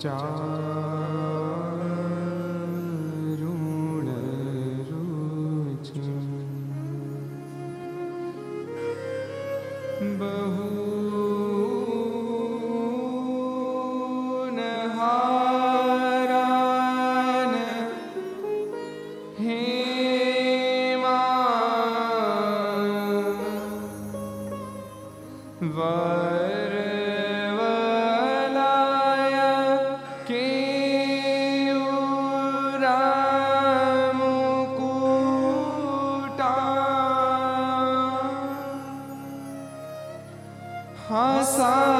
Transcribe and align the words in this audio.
그. 0.00 0.57
સ્વામિનારાયણ 41.08 41.97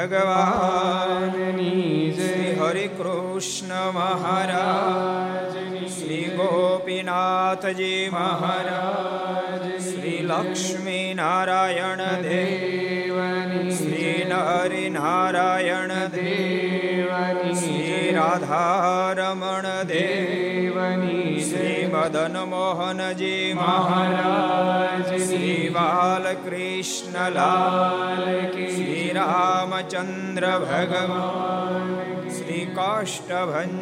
ભગવાનની 0.00 1.94
શ્રી 2.16 2.50
હરિ 2.58 2.84
કૃષ્ણ 2.90 3.72
મહારાજ 3.94 5.56
શ્રી 5.94 6.28
ગોપીનાથજી 6.36 8.04
મહારાજ 8.10 9.64
શ્રી 9.86 10.20
લક્ષ્મી 10.22 11.06
નારાયણ 11.14 12.02
દેવની 12.26 13.74
શ્રી 13.78 14.14
નરિ 14.28 14.84
નારાયણ 14.90 15.94
દેવની 16.14 17.56
શ્રી 17.56 18.12
રાધારમણ 18.12 19.68
દેવની 19.86 21.34
શ્રી 21.42 21.82
મદન 21.88 22.38
મોહનજી 22.46 23.42
મહારાજ 23.54 25.12
શ્રી 25.24 25.58
બાલકૃષ્ણ 25.70 27.20
લાલ 27.32 28.24
શ્રી 28.70 28.97
રામચંદ્ર 29.18 30.46
ભગવાન 30.64 31.92
શ્રી 32.30 32.66
કાષ્ટભન 32.74 33.74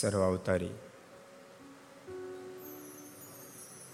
સર્વ 0.00 0.26
અવતારી. 0.26 0.70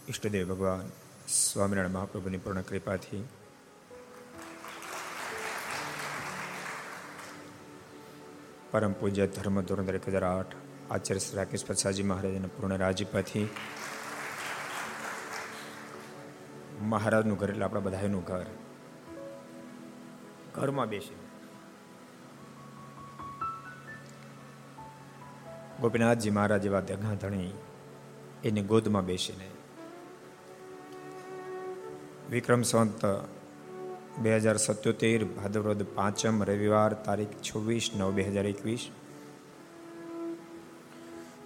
ઈષ્ટદેવ 0.08 0.48
ભગવાન, 0.48 0.90
સ્વામિનારાયણ 1.28 1.90
મહાપ્રભુની 1.90 2.38
પૂર્ણ 2.38 2.60
કૃપાથી. 2.60 3.28
પરમ 8.70 8.92
પૂજ્ય 8.92 9.26
ધર્મ 9.26 9.60
ધોરણ 9.60 9.84
એક 9.84 10.08
હજાર 10.08 10.24
આઠ, 10.24 10.54
આચાર્ય 10.90 11.20
શ્રી 11.20 11.36
રાકેશ 11.36 11.66
પ્રસાદજી 11.66 12.02
મહારાજના 12.02 12.48
પૂર્ણ 12.48 12.78
રાજીપાથી. 12.78 13.48
મહારાજનું 16.80 17.38
ઘર 17.38 17.50
એટલે 17.50 17.64
આપણા 17.64 17.80
બધાનું 17.80 18.24
ઘર. 18.24 18.46
ઘરમાં 20.54 20.88
બેસી 20.88 21.27
ગોપીનાથજી 25.80 26.30
મહારાજ 26.30 26.66
એવા 26.66 26.80
ધણી 26.80 27.50
એની 28.44 28.62
ગોદમાં 28.62 29.04
બેસીને. 29.06 29.48
વિક્રમ 32.30 32.62
સંત 32.62 33.04
બે 34.18 34.36
હજાર 34.36 34.56
સત્યોતેર 34.56 35.24
ભાદરવદ 35.24 35.86
પાંચમ, 35.94 36.44
રવિવાર 36.44 36.92
તારીખ 36.92 37.28
છવ્વીસ 37.28 37.90
નવ 37.96 38.12
બે 38.12 38.22
હજાર 38.22 38.46
એકવીસ. 38.46 38.88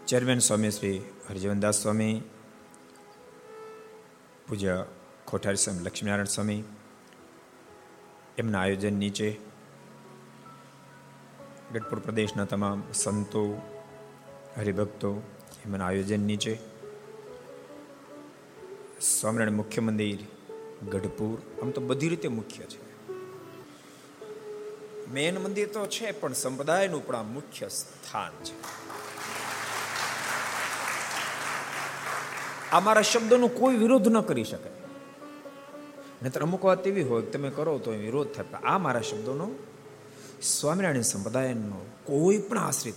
ચેરમેન 0.07 0.39
સ્વામી 0.39 0.71
શ્રી 0.71 1.03
હરજીવનદાસ 1.31 1.83
સ્વામી, 1.83 2.23
પૂજ્ય 4.49 4.85
કોઠારી 5.25 5.57
સ્વામી 5.57 5.81
લક્ષ્મીનારાયણ 5.81 6.25
સ્વામી, 6.25 6.65
એમના 8.39 8.61
આયોજન 8.61 8.93
નીચે. 8.93 9.39
ગઢપુર 11.73 11.99
પ્રદેશના 11.99 12.45
તમામ 12.45 12.83
સંતો 12.95 13.45
હરિભક્તો, 14.57 15.23
એમના 15.67 15.87
આયોજન 15.87 16.21
નીચે. 16.21 16.59
સ્વામિનારાયણ 19.01 19.57
મુખ્ય 19.57 19.81
મંદિર 19.81 20.19
ગઢપુર, 20.89 21.63
આમ 21.63 21.71
તો 21.71 21.81
બધી 21.81 22.09
રીતે 22.09 22.29
મુખ્ય 22.29 22.65
છે. 22.65 23.09
મેન 25.11 25.39
મંદિર 25.39 25.69
તો 25.69 25.87
છે, 25.87 26.11
પણ 26.11 26.33
સંપ્રદાયનું 26.33 27.07
પણ 27.07 27.17
આ 27.17 27.23
મુખ્ય 27.23 27.69
સ્થાન 27.69 28.45
છે. 28.45 28.63
આ 32.71 32.81
મારા 32.81 33.03
શબ્દોનો 33.03 33.49
કોઈ 33.49 33.77
વિરોધ 33.77 34.09
ન 34.09 34.21
કરી 34.21 34.45
શકે. 34.45 34.71
નહીતર 36.23 36.43
અમુક 36.43 36.65
વાત 36.65 36.87
એવી 36.87 37.03
હોય 37.03 37.23
તમે 37.23 37.51
કરો 37.51 37.79
તો 37.79 37.91
વિરોધ 37.91 38.29
થાય. 38.29 38.45
આ 38.65 38.79
મારા 38.79 39.01
શબ્દોનો 39.01 39.51
સ્વામિનારાયણ 40.43 41.01
સંપ્રદાયનો 41.01 41.87
કોઈ 42.05 42.39
પણ 42.39 42.59
આશ્રિત 42.59 42.95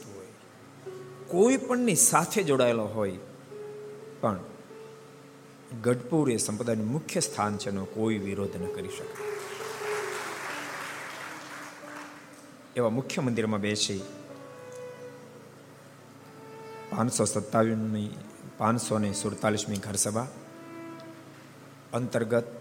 કોઈ 1.35 1.57
પણની 1.57 1.95
સાથે 1.95 2.43
જોડાયેલો 2.43 2.83
હોય, 2.85 3.17
પણ 4.21 4.39
ગઢપુર 5.83 6.31
એ 6.31 6.37
સંપ્રદાયનું 6.37 6.91
મુખ્ય 6.91 7.19
સ્થાન 7.19 7.57
છે 7.57 7.69
એનો 7.69 7.85
કોઈ 7.85 8.17
વિરોધ 8.17 8.55
ન 8.61 8.65
કરી 8.75 8.87
શકે. 8.87 9.15
એવા 12.75 12.89
મુખ્ય 12.89 13.21
મંદિરમાં 13.21 13.61
બેસી 13.61 14.01
પાંચસો 16.89 17.25
સત્તાવીસની 17.25 18.09
પાંચસો 18.57 18.97
ને 18.97 19.13
સુડતાલીસમી 19.13 19.77
ઘરસભા 19.77 20.27
અંતર્ગત 21.93 22.51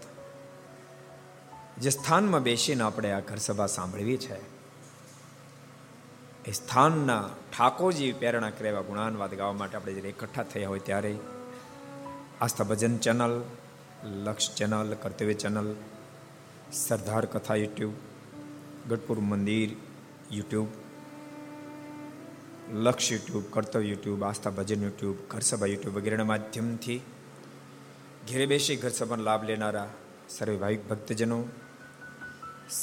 જે 1.81 1.89
સ્થાનમાં 1.89 2.43
બેસીને 2.43 2.83
આપણે 2.83 3.11
આ 3.11 3.19
ઘરસભા 3.19 3.67
સાંભળવી 3.67 4.17
છે 4.17 4.54
એ 6.49 6.51
સ્થાનના 6.51 7.23
ઠાકોરજી 7.51 8.11
પ્રેરણા 8.13 8.55
કરેવા 8.57 8.83
ગુણાનવાદ 8.89 9.31
ગાવા 9.37 9.59
માટે 9.59 9.77
આપણે 9.77 9.93
જ્યારે 9.93 10.11
એકઠા 10.15 10.43
થયા 10.43 10.71
હોય 10.71 10.83
ત્યારે 10.89 11.13
Aastha 12.41 12.67
Bhajan 12.71 12.95
channel, 12.97 13.33
Laksh 14.25 14.47
channel, 14.57 14.89
Kartavya 15.03 15.35
channel, 15.43 15.69
Sardar 16.81 17.25
Katha 17.25 17.57
YouTube, 17.63 17.95
Gadhpur 18.89 19.19
Mandir 19.31 19.71
YouTube, 20.31 20.69
Laksh 22.85 23.09
YouTube, 23.11 23.45
Kartavya 23.49 23.89
YouTube, 23.91 24.21
Aastha 24.23 24.53
Bhajan 24.59 24.85
YouTube, 24.87 25.17
Gharsabha 25.27 25.71
YouTube 25.73 25.97
વગેરેના 25.97 26.29
માધ્યમથી 26.33 26.99
ઘેરે 28.27 28.45
બેસી 28.45 28.77
ઘર 28.77 28.93
સભાનો 28.99 29.23
લાભ 29.23 29.43
લેનારા 29.43 29.89
સર્વે 30.29 30.57
ભાવિક 30.57 30.87
ભક્તજનો, 30.91 31.41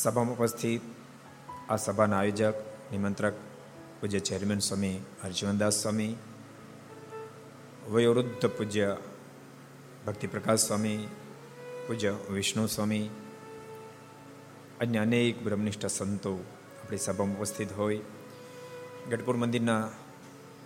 સભામાં 0.01 0.37
ઉપસ્થિત 0.37 0.83
આ 1.69 1.77
સભાના 1.77 2.23
આયોજક, 2.25 2.59
નિમંત્રક 2.93 3.37
પૂજ્ય 4.03 4.19
ચેરમેન 4.19 4.59
સ્વામી, 4.59 4.99
હરજીવનદાસ 5.25 5.83
સ્વામી, 5.83 6.17
વયોવૃદ્ધ 7.91 8.47
પૂજ્ય 8.47 8.97
ભક્તિ 10.07 10.27
પ્રકાશ 10.27 10.59
સ્વામી, 10.59 11.09
પૂજ્ય 11.87 12.17
વિષ્ણુ 12.31 12.67
સ્વામી, 12.67 13.11
અન્ય 14.81 14.99
અનેક 14.99 15.45
બ્રહ્મનિષ્ઠ 15.45 15.87
સંતો 15.87 16.35
આપણી 16.85 16.99
સભામાં 16.99 17.39
ઉપસ્થિત 17.39 17.73
હોય. 17.73 18.01
ગઢપુર 19.11 19.37
મંદિરના 19.37 19.89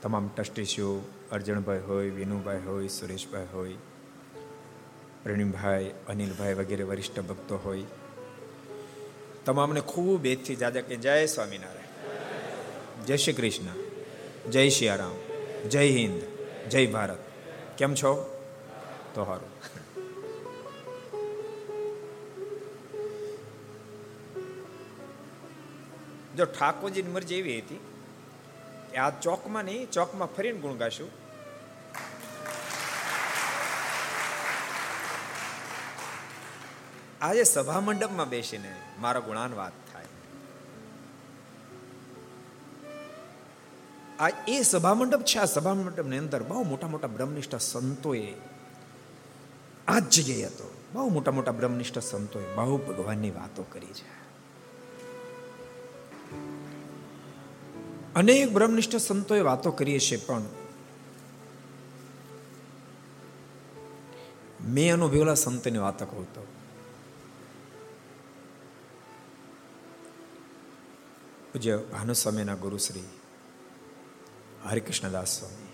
તમામ 0.03 0.31
ટ્રસ્ટીશીઓ 0.37 1.01
અર્જણભાઈ 1.33 1.79
હોય, 1.79 2.11
વિનુભાઈ 2.11 2.61
હોય, 2.67 2.89
સુરેશભાઈ 2.89 3.47
હોય 3.53 3.75
પ્રણીમભાઈ 5.23 5.91
અનિલભાઈ 6.09 6.55
વગેરે 6.55 6.85
વરિષ્ઠ 6.85 7.21
ભક્તો 7.21 7.57
હોય. 7.57 7.83
તમામને 9.45 9.81
ખૂબ 9.81 10.27
એથી 10.27 10.57
જાજા 10.57 10.81
કે 10.81 10.97
જય 10.97 11.27
સ્વામિનારાયણ. 11.27 11.86
જય 13.07 13.17
શ્રી 13.17 13.33
કૃષ્ણ, 13.33 13.77
જય 14.51 14.69
સિયારામ 14.69 15.69
જય 15.69 15.83
હિન્દ, 15.97 16.23
જય 16.71 16.87
ભારત. 16.87 17.21
કેમ 17.79 17.95
છો? 17.95 18.11
તો 19.15 19.25
સારું 19.25 19.53
જો 26.37 26.45
ઠાકોરજીની 26.45 27.11
મરજી 27.11 27.35
એવી 27.35 27.59
હતી 27.61 27.81
કે 28.91 28.97
આ 28.97 29.11
ચોકમાં 29.21 29.65
નહીં, 29.65 29.91
ચોકમાં 29.91 30.35
ફરીને 30.37 30.59
ગુણ 30.59 30.77
ગાશું. 30.77 31.11
આજે 37.21 37.45
સભા 37.45 37.81
મંડપમાં 37.81 38.29
બેસીને 38.29 38.73
મારો 39.01 39.21
ગુણાન 39.21 39.55
વાત 39.55 39.86
આ 44.21 44.29
એ 44.49 44.63
સભા 44.63 44.95
મંડપ 44.95 45.23
છે. 45.23 45.39
આ 45.39 45.45
સભા 45.45 45.75
મંડપની 45.75 46.19
અંદર 46.19 46.43
બહુ 46.43 46.63
મોટા 46.63 46.89
મોટા 46.89 47.09
બ્રહ્મનિષ્ઠ 47.09 47.57
સંતોએ 47.57 48.35
આ 49.89 49.99
જ 49.99 50.03
જગ્યાએ 50.03 50.43
હતો. 50.43 50.75
બહુ 50.93 51.09
મોટા 51.09 51.33
મોટા 51.33 51.53
બ્રહ્મનિષ્ઠ 51.53 51.99
સંતોએ 51.99 52.55
બહુ 52.55 52.77
ભગવાનની 52.77 53.31
વાતો 53.31 53.63
કરી 53.63 53.87
છે. 53.87 54.27
અનેક 58.15 58.53
બ્રહ્મનિષ્ઠ 58.53 58.97
સંતોએ 58.97 59.41
વાતો 59.41 59.71
કરીએ 59.71 59.99
છે 59.99 60.27
પણ 60.27 60.43
મેં 64.69 64.93
અનુભવેલા 64.93 65.35
સંતની 65.35 65.79
વાતો 65.79 66.05
કહું 66.05 66.35
તો. 66.35 66.47
પૂજ્ય 71.53 71.77
ભાનુસ્વામીના 71.93 72.55
ગુરુશ્રી 72.55 73.03
હરિકૃષ્ણદાસ 74.71 75.39
સ્વામી. 75.39 75.67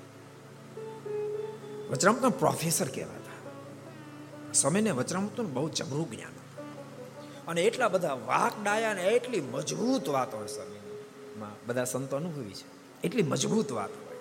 વચરામૃતના 1.90 2.28
પ્રોફેસર 2.28 2.88
કહેવાતા. 2.88 3.22
સ્વામીને 4.52 4.90
વચરામૃતનું 4.90 5.54
બહુ 5.54 5.68
જબરું 5.68 6.10
જ્ઞાન 6.10 6.32
અને 7.48 7.62
એટલા 7.62 7.88
બધા 7.88 8.12
વાક 8.12 8.62
ડાયા 8.62 8.94
ને 8.94 9.02
એટલી 9.02 9.40
મજબૂત 9.40 10.08
વાતો 10.08 10.36
હોય 10.36 10.46
સ્વામી 10.46 10.78
બધા 11.66 11.84
સંતો 11.84 12.16
અનુભવી 12.16 12.50
છે. 12.50 12.64
એટલી 13.04 13.22
મજબૂત 13.22 13.72
વાત 13.72 13.90
હોય. 13.90 14.16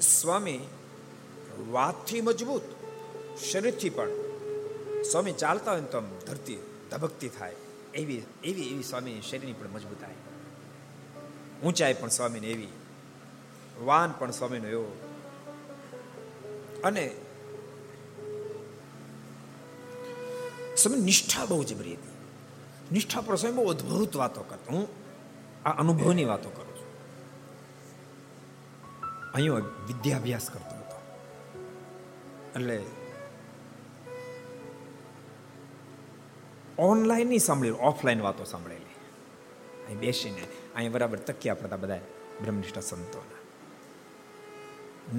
સ્વામી 0.00 0.60
વાતથી 1.70 2.20
મજબૂત, 2.20 2.62
શરીરથી 3.52 3.90
પણ. 3.90 4.08
સ્વામી 5.12 5.32
ચાલતા 5.32 5.72
હોય 5.72 5.80
ને 5.80 5.86
તો 5.86 6.00
ધરતી 6.00 6.58
ધબકતી 6.90 7.28
થાય. 7.28 7.54
એવી 7.94 8.22
એવી 8.44 8.62
એવી 8.68 8.82
સ્વામી 8.82 9.20
શરીરની 9.20 9.52
પણ 9.52 9.68
મજબૂત 9.68 10.00
થાય 10.00 10.14
ઊંચાઈ 11.64 11.94
પણ 11.94 12.08
સ્વામીને 12.08 12.46
એવી, 12.46 12.68
વાન 13.80 14.14
પણ 14.18 14.30
સ્વામીનો 14.30 14.68
એવો. 14.68 15.16
અને 16.84 17.10
સ્વામી 20.76 21.00
નિષ્ઠા 21.00 21.44
બહુ 21.44 21.64
જબરી 21.64 21.92
હતી. 21.92 22.10
નિષ્ઠા 22.92 23.20
પર 23.20 23.36
સ્વામી 23.36 23.56
બહુ 23.56 23.68
અદ્ભુત 23.68 24.16
વાતો 24.16 24.42
કરતો. 24.42 24.72
હું 24.72 24.88
આ 25.68 25.70
અનુભવની 25.70 26.24
વાતો 26.24 26.50
કરું 26.50 26.76
છું. 26.76 26.86
અહીં 29.32 29.52
વિદ્યાભ્યાસ 29.52 30.50
કરતો 30.50 30.76
હતો. 30.76 31.00
એટલે 32.56 32.82
ઓનલાઈન 36.78 37.28
નહીં 37.28 37.40
સાંભળેલું, 37.40 37.80
ઓફલાઈન 37.80 38.20
વાતો 38.20 38.44
સાંભળેલી. 38.44 38.89
અહીં 39.90 40.00
બેસીને 40.00 40.48
અહીં 40.74 40.92
બરાબર 40.92 41.20
તકિયા 41.22 41.56
પડતા 41.56 41.78
બધા 41.78 42.00
બ્રહ્મનિષ્ઠ 42.42 42.82
સંતોના 42.82 43.40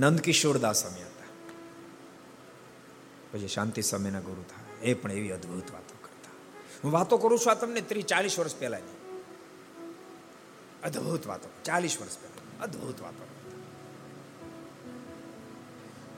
નંદકિશોરદાસ 0.01 0.79
સ્વામી 0.79 1.03
હતા 1.03 1.29
પછી 3.31 3.49
શાંતિ 3.49 3.83
સ્વામીના 3.83 4.21
ગુરુ 4.23 4.43
થાય 4.45 4.77
એ 4.83 4.95
પણ 4.95 5.11
એવી 5.13 5.33
અદ્ભુત 5.33 5.73
વાતો 5.73 5.93
હું 6.83 6.91
વાતો 6.91 7.17
કરું 7.17 7.39
છું 7.39 7.51
આ 7.51 7.55
તમને 7.57 7.81
ત્રીસ 7.83 8.05
ચાલીસ 8.05 8.37
વર્ષ 8.37 8.55
પહેલાની 8.55 8.97
અદ્ભુત 10.83 11.27
વાતો 11.27 11.47
ચાલીસ 11.63 11.99
વર્ષ 11.99 12.17
પહેલા 12.17 12.45
અદ્ભુત 12.59 13.01
વાતો 13.01 13.23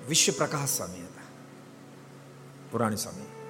વિશ્વ 0.07 0.33
પ્રકાશ 0.33 0.69
સ્વામી 0.69 1.03
હતા 1.03 1.27
પુરાણી 2.71 2.97
સ્વામી 2.97 3.42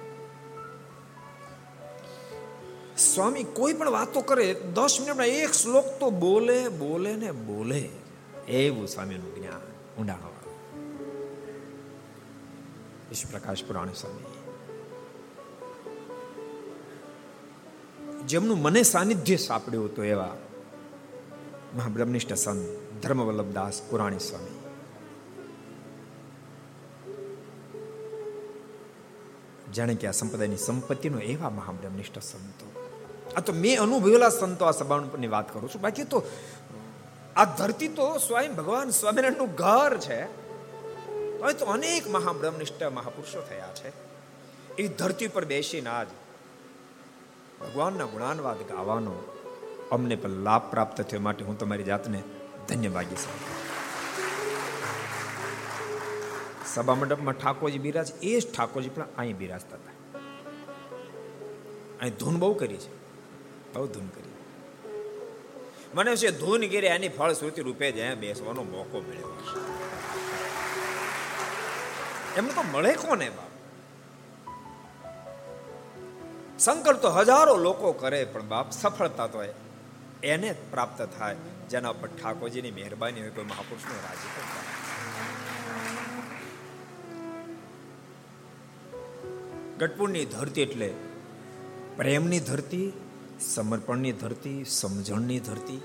સ્વામી 2.98 3.42
કોઈ 3.42 3.72
પણ 3.72 3.90
વાતો 3.90 4.20
કરે, 4.20 4.54
દસ 4.54 4.96
મિનિટમાં 5.00 5.26
એક 5.26 5.50
શ્લોક 5.50 5.84
તો 6.00 6.10
બોલે 6.10 6.68
બોલે 6.68 7.16
ને 7.16 7.32
બોલે. 7.32 7.88
એવું 8.48 8.88
સ્વામીનું 8.88 9.34
જ્ઞાન 9.34 9.60
ઊંડાણ 10.00 10.34
પ્રકાશ 13.30 13.64
પુરાણી 13.64 13.94
સ્વામી. 13.94 14.24
જેમનું 18.26 18.62
મને 18.62 18.82
સાનિધ્ય 18.82 19.36
સાંપડ્યું 19.36 19.84
હતું 19.84 20.04
એવા 20.04 20.36
મહાબ્રહ્મનિષ્ઠ 21.76 22.32
સંત 22.32 22.78
ધર્મવલ્લભદાસ 23.02 23.82
પુરાણી 23.90 24.18
સ્વામી. 24.18 24.58
જાણે 29.72 29.94
કે 29.94 30.06
આ 30.06 30.10
સંપ્રદાયની 30.10 30.56
સંપત્તિનો 30.56 31.18
એવા 31.18 31.50
મહાબ્રહ્મનિષ્ઠ 31.50 32.18
સંતો 32.18 32.83
આ 33.36 33.40
તો 33.40 33.52
મેં 33.52 33.80
અનુભવેલા 33.80 34.28
સંતો 34.28 34.64
આ 34.64 34.70
સભાની 34.70 35.26
વાત 35.26 35.54
કરું 35.54 35.70
છું. 35.74 35.80
બાકી 35.80 36.04
તો 36.04 36.22
આ 37.36 37.44
ધરતી 37.44 37.88
તો 37.88 38.18
સ્વયં 38.18 38.56
ભગવાન 38.56 38.90
સ્વામિનારાયણનું 38.90 39.54
ઘર 39.54 39.98
છે. 39.98 40.24
તો 41.58 41.66
અનેક 41.66 42.10
મહાબ્રહ્મનિષ્ઠ 42.10 42.82
મહાપુરુષો 42.82 43.40
થયા 43.40 43.72
છે. 43.74 43.92
એ 44.76 44.88
ધરતી 44.88 45.28
પર 45.28 45.44
બેસીને 45.44 45.90
આજ 45.90 46.06
ભગવાનના 47.60 48.04
ગુણાનવાદ 48.04 48.56
ગાવાનો 48.56 49.14
અમને 49.92 50.16
પણ 50.16 50.30
લાભ 50.30 50.70
પ્રાપ્ત 50.70 51.02
થયો 51.02 51.20
માટે 51.20 51.44
હું 51.44 51.58
તમારી 51.58 51.82
જાતને 51.82 52.22
ધન્યવાદી 52.68 53.16
સાહેબ 53.16 53.42
સભા 56.74 56.94
મંડપમાં 56.94 57.34
ઠાકોરજી 57.34 57.78
બિરાજ 57.78 58.12
એ 58.22 58.40
જ 58.40 58.52
ઠાકોરજી 58.52 58.88
પણ 58.88 59.06
અહીં 59.18 59.36
બિરાજતા 59.38 59.76
હતા. 59.76 60.18
અહીં 62.00 62.14
ધૂન 62.14 62.38
બહુ 62.38 62.54
કરી 62.54 62.76
છે. 62.76 63.03
બહુ 63.74 63.86
ધૂન 63.86 64.06
કરી. 64.06 64.34
મને 65.94 66.16
છે 66.16 66.30
ધૂન 66.30 66.60
ગીરે 66.60 66.88
એની 66.88 67.08
ફળશ્રુતિ 67.08 67.62
રૂપે 67.62 67.92
જ 67.92 68.14
બેસવાનો 68.16 68.62
મોકો 68.62 69.00
મળ્યો 69.00 69.32
એમને 72.36 72.52
તો 72.52 72.62
મળે 72.72 72.92
કોને 72.94 73.30
બાપ? 73.30 73.52
સંકલ્પ 76.58 77.00
તો 77.00 77.10
હજારો 77.10 77.56
લોકો 77.56 77.92
કરે, 77.92 78.24
પણ 78.24 78.42
બાપ 78.42 78.70
સફળતા 78.70 79.26
તો 79.26 79.44
એને 80.22 80.54
પ્રાપ્ત 80.70 81.02
થાય. 81.18 81.36
જેના 81.70 81.92
પર 81.92 82.08
ઠાકોરજીની 82.08 82.70
મહેરબાની 82.70 83.20
હોય, 83.20 83.30
કોઈ 83.30 83.44
મહાપુરુષનો 83.44 83.94
રાજી 84.04 84.32
કરતા 84.36 84.64
ગઢપુરની 89.78 90.24
ધરતી 90.24 90.62
એટલે 90.62 90.88
પ્રેમની 91.96 92.40
ધરતી 92.40 92.92
સમર્પણની 93.40 94.12
ધરતી, 94.12 94.64
સમજણની 94.64 95.40
ધરતી. 95.40 95.80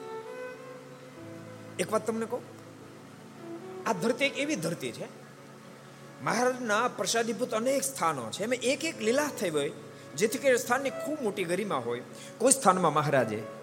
એક 1.79 1.93
વાત 1.93 2.07
તમને 2.07 2.25
કહું? 2.25 2.41
આ 3.89 3.93
ધરતી 3.93 4.25
એક 4.25 4.37
એવી 4.37 4.55
ધરતી 4.55 4.91
છે, 4.91 5.05
મહારાજના 6.23 6.87
પ્રસાદીભૂત 6.87 7.53
અનેક 7.53 7.83
સ્થાનો 7.83 8.31
છે. 8.31 8.43
એમાં 8.43 8.55
એક 8.55 8.85
એક 8.85 9.01
લીલા 9.01 9.29
થઈ 9.39 9.49
હોય, 9.49 9.71
જેથી 10.15 10.37
કરીને 10.37 10.57
સ્થાનની 10.57 10.89
ખૂબ 10.89 11.21
મોટી 11.21 11.43
ગરિમા 11.43 11.75
હોય. 11.75 12.01
કોઈ 12.37 12.51
સ્થાનમાં 12.51 12.93
મહારાજે 12.93 13.58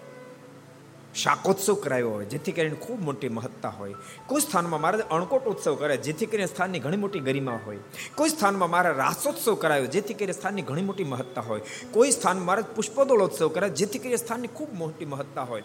શાકોત્સવ 1.17 1.73
કરાયો 1.73 2.09
હોય, 2.09 2.25
જેથી 2.25 2.51
કરીને 2.51 2.75
ખૂબ 2.75 3.01
મોટી 3.01 3.29
મહત્તા 3.29 3.69
હોય. 3.69 3.93
કોઈ 4.25 4.41
સ્થાનમાં 4.41 4.81
મહારાજ 4.81 5.01
અણકોટ 5.01 5.45
ઉત્સવ 5.45 5.75
કરે, 5.75 5.97
જેથી 5.97 6.25
કરીને 6.25 6.45
સ્થાનની 6.45 6.79
ઘણી 6.79 6.97
મોટી 6.97 7.19
ગરિમા 7.19 7.59
હોય. 7.65 7.77
કોઈ 8.15 8.29
સ્થાનમાં 8.29 8.69
મારા 8.69 8.91
રાસોત્સવ 8.91 9.55
કરાયો, 9.55 9.85
જેથી 9.85 10.13
કરીને 10.13 10.33
સ્થાનની 10.33 10.61
ઘણી 10.61 10.81
મોટી 10.81 11.03
મહત્તા 11.03 11.41
હોય. 11.41 11.61
કોઈ 11.91 12.11
સ્થાન 12.11 12.39
મહારાજ 12.39 12.65
પુષ્પદોળોત્સવ 12.65 13.47
કરે 13.47 13.69
જેથી 13.69 13.99
કરીને 13.99 14.17
સ્થાનની 14.17 14.47
ખૂબ 14.47 14.73
મોટી 14.73 15.05
મહત્તા 15.05 15.41
હોય. 15.41 15.63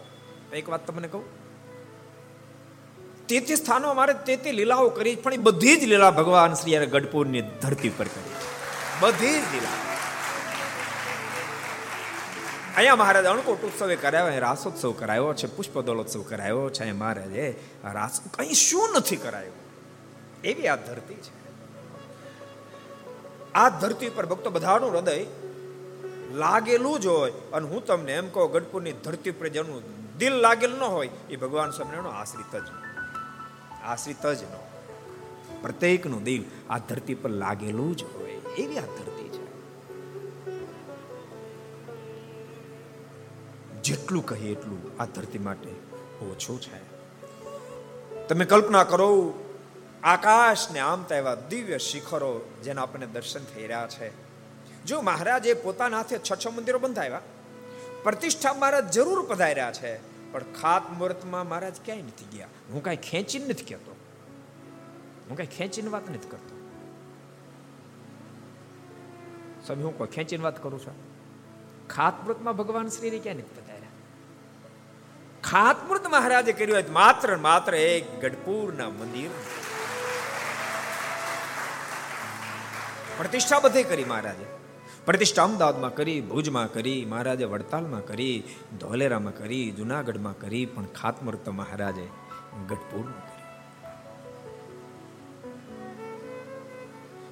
એક 0.53 0.69
વાત 0.69 0.87
તમને 0.87 1.09
કહું? 1.09 1.25
તે 3.27 3.41
તે 3.41 3.55
સ્થાનો 3.55 3.95
મારે 3.95 4.12
તે 4.12 4.37
તે 4.37 4.53
લીલાઓ 4.53 4.88
કરી, 4.88 5.17
પણ 5.17 5.35
એ 5.35 5.37
બધી 5.37 5.77
જ 5.77 5.85
લીલા 5.85 6.11
ભગવાન 6.11 6.55
શ્રી 6.55 6.87
ગઢપુરની 6.87 7.43
ધરતી 7.43 7.88
પર 7.88 8.05
કરી. 8.05 8.35
બધી 9.01 9.31
જ 9.31 9.35
લીલા. 9.35 9.92
અહીંયા 12.77 12.97
મહારાજ 12.97 13.27
અણકોટ 13.27 13.65
ઉત્સવે 13.65 13.97
કરાયો 13.97 14.39
રાસોત્સવ 14.39 14.93
કરાયો 14.93 15.35
છે, 15.35 15.47
પુષ્પદોલોત્સવ 15.57 16.23
કરાયો 16.23 16.71
છે, 16.71 16.81
અહીંયા 16.81 16.95
મહારાજે 16.95 17.45
રાસ 17.93 18.21
કઈ 18.35 18.55
શું 18.55 18.89
નથી 18.97 19.17
કરાયું? 19.17 19.59
એવી 20.45 20.69
આ 20.69 20.77
ધરતી 20.77 21.15
છે. 21.15 21.33
આ 23.55 23.69
ધરતી 23.69 24.09
પર 24.09 24.27
ભક્તો 24.27 24.51
બધાનું 24.51 24.91
હૃદય 24.95 25.27
લાગેલું 26.35 27.01
જ 27.01 27.07
હોય 27.07 27.31
અને 27.53 27.69
હું 27.69 27.87
તમને 27.87 28.13
એમ 28.13 28.29
કહું, 28.29 28.53
ગઢપુરની 28.53 28.93
ધરતી 29.05 29.31
પર 29.31 29.49
જેનું 29.49 29.81
દિલ 30.19 30.33
લાગેલું 30.33 30.79
ન 30.79 30.83
હોય, 30.83 31.11
એ 31.31 31.37
ભગવાન 31.37 31.71
સ્વામિનારાયણ 31.71 32.21
આશ્રિત 32.21 32.53
જ 32.57 32.69
આશ્રિત 33.85 34.27
જ 34.27 34.43
ન 34.43 34.55
પ્રત્યેકનું 35.63 36.23
દિલ 36.25 36.45
આ 36.71 36.79
ધરતી 36.79 37.15
પર 37.15 37.31
લાગેલું 37.31 37.97
જ 37.97 38.03
હોય, 38.03 38.37
એવી 38.59 38.79
આ 38.79 38.89
ધરતી 38.97 39.12
જેટલું 43.85 44.27
કહીએ 44.27 44.53
એટલું 44.53 45.03
આ 45.03 45.07
ધરતી 45.07 45.38
માટે 45.38 45.71
ઓછું 46.25 46.61
છે 46.61 46.92
તમે 48.29 48.45
કલ્પના 48.45 48.85
કરો, 48.85 49.35
આકાશને 50.03 50.81
આમ 50.81 51.05
એવા 51.14 51.35
દિવ્ય 51.35 51.79
શિખરો 51.79 52.40
જેના 52.64 52.83
આપણને 52.83 53.07
દર્શન 53.07 53.45
થઈ 53.45 53.66
રહ્યા 53.66 53.87
છે. 53.87 54.11
જો 54.85 55.01
મહારાજે 55.01 55.55
પોતાના 55.55 55.97
હાથે 55.97 56.18
છ 56.18 56.33
છ 56.33 56.47
મંદિરો 56.47 56.79
બંધાવ્યા? 56.79 57.21
પ્રતિષ્ઠા 58.03 58.55
મહારાજ 58.55 58.92
જરૂર 58.92 59.27
પધાર્યા 59.27 59.73
છે, 59.73 59.92
પણ 60.33 60.40
ખાત 60.40 60.90
મુહૂર્તમાં 60.90 61.49
મહારાજ 61.49 61.73
ક્યાંય 61.85 62.03
નથી 62.03 62.37
ગયા? 62.37 62.49
હું 62.71 62.83
કાંઈ 62.83 62.97
ખેંચીને 62.97 63.47
નથી 63.47 63.64
કહેતો. 63.64 63.97
હું 65.31 65.37
કાંઈ 65.37 65.47
ખેંચીને 65.47 65.88
વાત 65.88 66.11
નથી 66.11 66.29
કરતો. 66.29 66.57
સ્વામી, 69.66 69.83
હું 69.83 69.99
કોઈ 69.99 70.09
ખેંચીને 70.09 70.45
વાત 70.45 70.62
કરું 70.62 70.81
છું? 70.81 70.95
ખાત 71.88 72.21
મુહૂર્તમાં 72.21 72.57
ભગવાન 72.57 72.88
શ્રીને 72.88 73.18
ક્યાં 73.18 73.37
નથી 73.37 73.62
ખાતમૃત 75.45 76.07
મહારાજે 76.07 76.53
કર્યું 76.53 76.79
હોય 76.79 76.91
માત્ર 76.91 77.37
માત્ર 77.37 77.75
એક 77.75 78.21
ગઢપુરના 78.21 78.89
મંદિર. 78.89 79.31
પ્રતિષ્ઠા 83.17 83.59
બધે 83.59 83.83
કરી 83.83 84.05
મહારાજે. 84.05 84.45
પ્રતિષ્ઠા 85.05 85.45
અમદાવાદમાં 85.45 85.95
કરી, 85.95 86.21
ભુજમાં 86.21 86.73
કરી, 86.73 87.05
મહારાજે 87.05 87.45
વડતાલમાં 87.45 88.07
કરી, 88.07 88.45
ધોલેરામાં 88.81 89.37
કરી, 89.37 89.71
જુનાગઢમાં 89.71 90.39
કરી, 90.39 90.67
પણ 90.67 90.85
ખાતમૃત 90.85 91.49
મહારાજે 91.49 92.07
ગઢપુર 92.69 93.13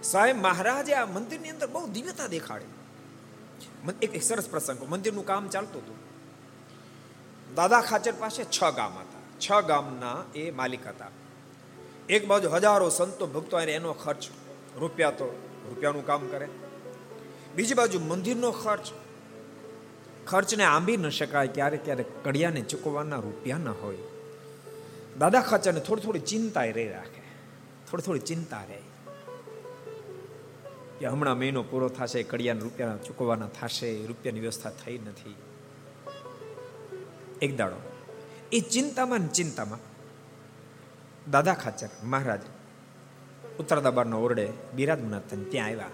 સાહેબ, 0.02 0.36
મહારાજે 0.36 0.94
આ 0.94 1.06
મંદિરની 1.06 1.50
અંદર 1.50 1.66
બહુ 1.66 1.86
દિવ્યતા 1.86 2.26
દેખાડી. 2.26 2.64
એક 4.02 4.22
સરસ 4.22 4.48
પ્રસંગ. 4.48 4.88
મંદિરનું 4.88 5.26
કામ 5.26 5.48
ચાલતું 5.48 5.82
હતું. 5.82 6.09
દાદા 7.56 7.80
ખાચર 7.80 8.12
પાસે 8.18 8.44
છ 8.44 8.60
ગામ 8.76 8.92
હતા. 8.92 9.20
છ 9.40 9.64
ગામના 9.64 10.24
એ 10.34 10.50
માલિક 10.50 10.86
હતા. 10.86 11.08
એક 12.08 12.26
બાજુ 12.26 12.48
હજારો 12.48 12.88
સંતો 12.88 13.26
ભક્તો 13.26 13.60
એનો 13.60 13.92
ખર્ચ 13.92 14.28
રૂપિયા 14.78 15.10
તો 15.10 15.26
રૂપિયાનું 15.68 16.06
કામ 16.06 16.28
કરે. 16.28 16.48
બીજી 17.56 17.74
બાજુ 17.74 18.00
મંદિરનો 18.00 18.50
ખર્ચ. 18.50 18.86
ખર્ચને 20.26 20.64
આંબી 20.64 20.96
ન 20.96 21.08
શકાય, 21.08 21.46
ક્યારેક 21.46 21.84
ક્યારેક 21.84 22.24
કડિયાને 22.24 22.60
ચૂકવવાના 22.60 23.16
રૂપિયા 23.16 23.58
ન 23.58 23.68
હોય. 23.68 23.96
દાદા 25.18 25.40
ખાચરને 25.40 25.80
થોડી 25.80 26.02
થોડી 26.02 26.18
ચિંતા 26.18 26.64
રહી 26.64 26.88
રાખે. 26.88 27.20
થોડી 27.90 28.02
થોડી 28.02 28.18
ચિંતા 28.18 28.64
રહે 28.68 28.78
કે 30.98 31.06
હમણાં 31.06 31.38
મહિનો 31.38 31.62
પૂરો 31.62 31.88
થશે, 31.88 32.22
કડિયાના 32.22 32.60
રૂપિયા 32.60 32.96
ચૂકવવાના 32.96 33.46
થશે, 33.46 34.06
રૂપિયાની 34.06 34.40
વ્યવસ્થા 34.40 34.70
થઈ 34.70 34.98
નથી. 34.98 35.34
એક 37.42 37.56
દાડો. 37.56 37.76
એ 38.52 38.60
ચિંતામાં 38.60 39.32
ચિંતામાં 39.32 39.78
દાદા 41.30 41.54
ખાચર, 41.54 41.88
મહારાજ 42.02 42.40
ઉત્તરદાબારનો 43.58 44.22
ઓરડે 44.22 44.52
બિરાજમાન 44.74 45.14
હતા 45.14 45.36
ત્યાં 45.50 45.66
આવ્યા. 45.66 45.86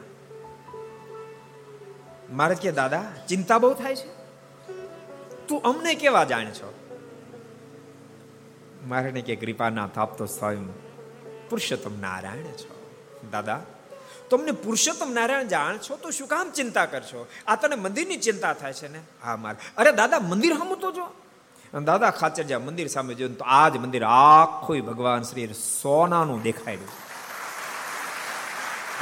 મહારાજ 2.33 2.57
કે, 2.57 2.73
દાદા, 2.73 3.05
ચિંતા 3.29 3.59
બહુ 3.59 3.75
થાય 3.75 3.97
છે? 3.97 4.17
તું 5.47 5.63
અમને 5.63 5.95
કેવા 5.95 6.25
જાણ 6.25 6.45
છો? 6.45 6.75
મારે 8.87 9.11
કે, 9.11 9.37
કૃપાનાથ, 9.37 9.99
આપ 9.99 10.19
તો 10.19 10.27
સ્વયં 10.27 10.67
પુરુષોત્તમ 11.49 12.01
નારાયણ 12.01 12.43
છો. 12.43 12.93
દાદા, 13.31 13.63
તમને 14.31 14.53
પુરુષોત્તમ 14.53 15.13
નારાયણ 15.13 15.43
જાણ 15.43 15.77
છો? 15.77 15.97
તો 15.97 16.11
શું 16.11 16.29
કામ 16.29 16.51
ચિંતા 16.51 16.87
કરશો? 16.87 17.27
આ 17.47 17.57
તને 17.57 17.75
મંદિરની 17.75 18.17
ચિંતા 18.17 18.53
થાય 18.53 18.73
છે 18.73 18.89
ને? 18.89 19.01
હા, 19.23 19.37
મારે 19.37 19.57
અરે, 19.77 19.93
દાદા, 19.93 20.21
મંદિર 20.21 20.53
હમું 20.53 20.81
તો 20.81 20.93
જો. 20.93 21.09
દાદા 21.73 22.11
ખાચર 22.11 22.43
જ્યાં 22.43 22.65
મંદિર 22.65 22.89
સામે 22.89 23.15
જોયું 23.15 23.39
તો 23.39 23.45
આ 23.45 23.69
જ 23.69 23.77
મંદિર 23.77 24.05
આખું 24.05 24.81
ભગવાન 24.81 25.23
શ્રી 25.23 25.55
સોનાનું 25.55 26.43
દેખાયું 26.43 26.89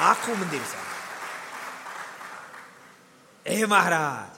આખું 0.01 0.41
મંદિર 0.41 0.61
સામે. 0.61 0.93
હે 3.47 3.65
મહારાજ, 3.65 4.33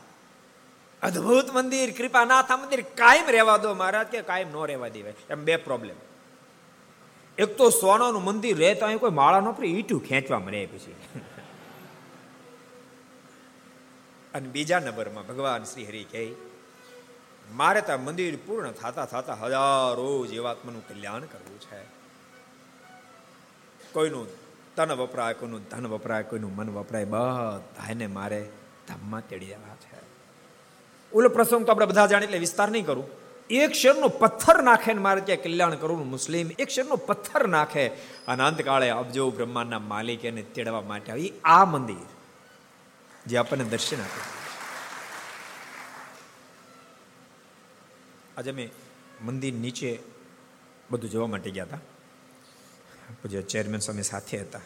અદ્ભુત 1.02 1.54
મંદિર, 1.54 1.90
કૃપાનાથ, 1.90 2.50
આ 2.50 2.56
મંદિર 2.56 2.82
કાયમ 2.82 3.26
રહેવા 3.28 3.56
દો 3.56 3.74
મહારાજ, 3.74 4.06
કે 4.06 4.22
કાયમ 4.22 4.48
ન 4.52 4.56
રહેવા 4.66 4.88
દેવાય. 4.88 5.14
એમ 5.30 5.44
બે 5.44 5.56
પ્રોબ્લેમ 5.56 5.96
એક 7.38 7.56
તો 7.56 7.70
સોનાનું 7.70 8.24
મંદિર 8.24 8.58
રહે 8.58 8.74
તો 8.74 8.86
અહીં 8.86 8.98
કોઈ 8.98 9.10
માળા 9.10 9.40
ન 9.40 9.52
પડે, 9.52 9.66
ઈટું 9.66 10.04
ખેંચવામાં 10.04 10.52
રહે 10.52 10.66
પછી. 10.66 10.94
અને 14.34 14.48
બીજા 14.48 14.78
નંબરમાં 14.78 15.26
ભગવાન 15.26 15.64
શ્રી 15.64 15.84
હરિ 15.84 16.04
કહે 16.04 16.55
મારે 17.52 17.80
ત્યાં 17.80 18.04
મંદિર 18.04 18.38
પૂર્ણ 18.46 18.70
થતા 18.70 19.04
થતા 19.04 19.34
હજારો 19.34 20.26
જીવાત્માનું 20.26 20.88
કલ્યાણ 20.88 21.20
કરવું 21.20 21.60
છે. 21.60 21.96
કોઈનું 23.92 24.26
તન 24.76 24.92
વપરાય, 24.92 25.34
કોઈનું 25.34 25.68
ધન 25.68 25.86
વપરાય, 25.86 26.22
કોઈનું 26.22 26.56
મન 26.56 26.70
વપરાય 26.70 27.04
બધાને 27.04 28.06
મારે 28.06 28.48
ધામમાં 28.88 29.28
તેડી 29.28 29.46
જવા 29.46 29.74
છે. 29.74 29.96
ઓલો 31.12 31.28
પ્રસંગ 31.28 31.66
તો 31.66 31.72
આપણે 31.72 31.86
બધા 31.86 32.06
જાણીએ 32.06 32.26
એટલે 32.26 32.38
વિસ્તાર 32.38 32.70
નહીં 32.70 32.86
કરું. 32.86 33.08
એક 33.50 33.72
શેરનો 33.72 34.08
પથ્થર 34.08 34.62
નાખે 34.62 34.92
ને 34.92 35.00
મારે 35.00 35.20
ત્યાં 35.20 35.42
કલ્યાણ 35.42 35.74
કરવું 35.74 36.10
મુસ્લિમ, 36.10 36.50
એક 36.58 36.68
શેરનો 36.68 36.96
પથ્થર 36.96 37.48
નાખે 37.48 37.88
અનંતકાળે 38.28 38.90
અબજો 38.90 39.30
બ્રહ્માંડના 39.30 39.78
માલિક 39.78 40.54
તેડવા 40.54 40.80
માટે 40.80 41.12
આવી. 41.12 41.32
આ 41.44 41.64
મંદિર 41.64 41.96
જે 43.26 43.36
આપણને 43.36 43.64
દર્શન 43.64 43.96
આપે. 43.96 44.35
આજે 48.36 48.50
અમે 48.50 48.70
મંદિર 49.22 49.54
નીચે 49.54 49.98
બધું 50.90 51.10
જોવા 51.10 51.26
માટે 51.26 51.50
ગયા 51.50 51.64
હતા. 51.64 51.78
પછી 53.22 53.42
ચેરમેન 53.42 53.78
સ્વામી 53.78 54.02
સાથે 54.02 54.40
હતા. 54.40 54.60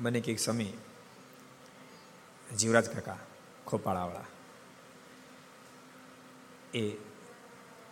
મને 0.00 0.20
કંઈક 0.20 0.38
સ્વામી, 0.38 0.72
જીવરાજ 2.56 2.90
કાકા 2.90 3.18
ખોપાળાવાળા, 3.66 4.24
એ 6.74 6.90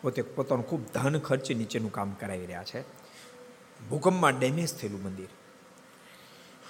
પોતે 0.00 0.22
પોતાનું 0.22 0.66
ખૂબ 0.66 0.86
ધન 0.86 1.18
ખર્ચે 1.18 1.54
નીચેનું 1.54 1.92
કામ 1.92 2.12
કરાવી 2.12 2.46
રહ્યા 2.46 2.64
છે. 2.64 2.80
ભૂકંપમાં 3.88 4.38
ડેમેજ 4.38 4.78
થયેલું 4.78 5.02
મંદિર. 5.02 5.28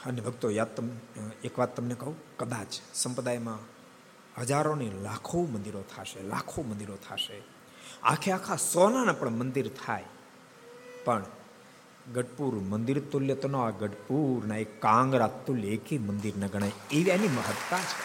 અને 0.07 0.21
ભક્તો, 0.21 0.51
યાદ 0.51 0.77
તમ, 0.77 0.89
એક 1.45 1.59
વાત 1.59 1.77
તમને 1.77 1.95
કહું, 1.95 2.37
કદાચ 2.37 2.81
સંપ્રદાયમાં 2.95 3.76
હજારોની 4.39 4.91
લાખો 4.91 5.43
મંદિરો 5.43 5.83
થશે, 5.83 6.23
લાખો 6.23 6.63
મંદિરો 6.63 6.97
થશે. 6.97 7.43
આખે 8.03 8.33
આખા 8.33 8.57
સોનાના 8.57 9.13
પણ 9.13 9.31
મંદિર 9.31 9.69
થાય. 9.69 10.05
પણ 11.05 11.25
ગઢપુર 12.15 12.55
મંદિર 12.55 12.99
તુલ્ય 13.01 13.35
તો 13.35 13.49
ન 13.49 13.57
આ 13.57 13.71
ગઢપુરના 13.71 14.57
એક 14.57 14.83
કાંગરા 14.83 15.27
તુલ્ય 15.47 15.69
એકી 15.69 15.99
મંદિર 15.99 16.37
ન 16.37 16.47
ગણાય, 16.47 16.73
એવી 16.91 17.11
એની 17.11 17.29
મહત્તા 17.29 17.79
છે. 17.79 17.99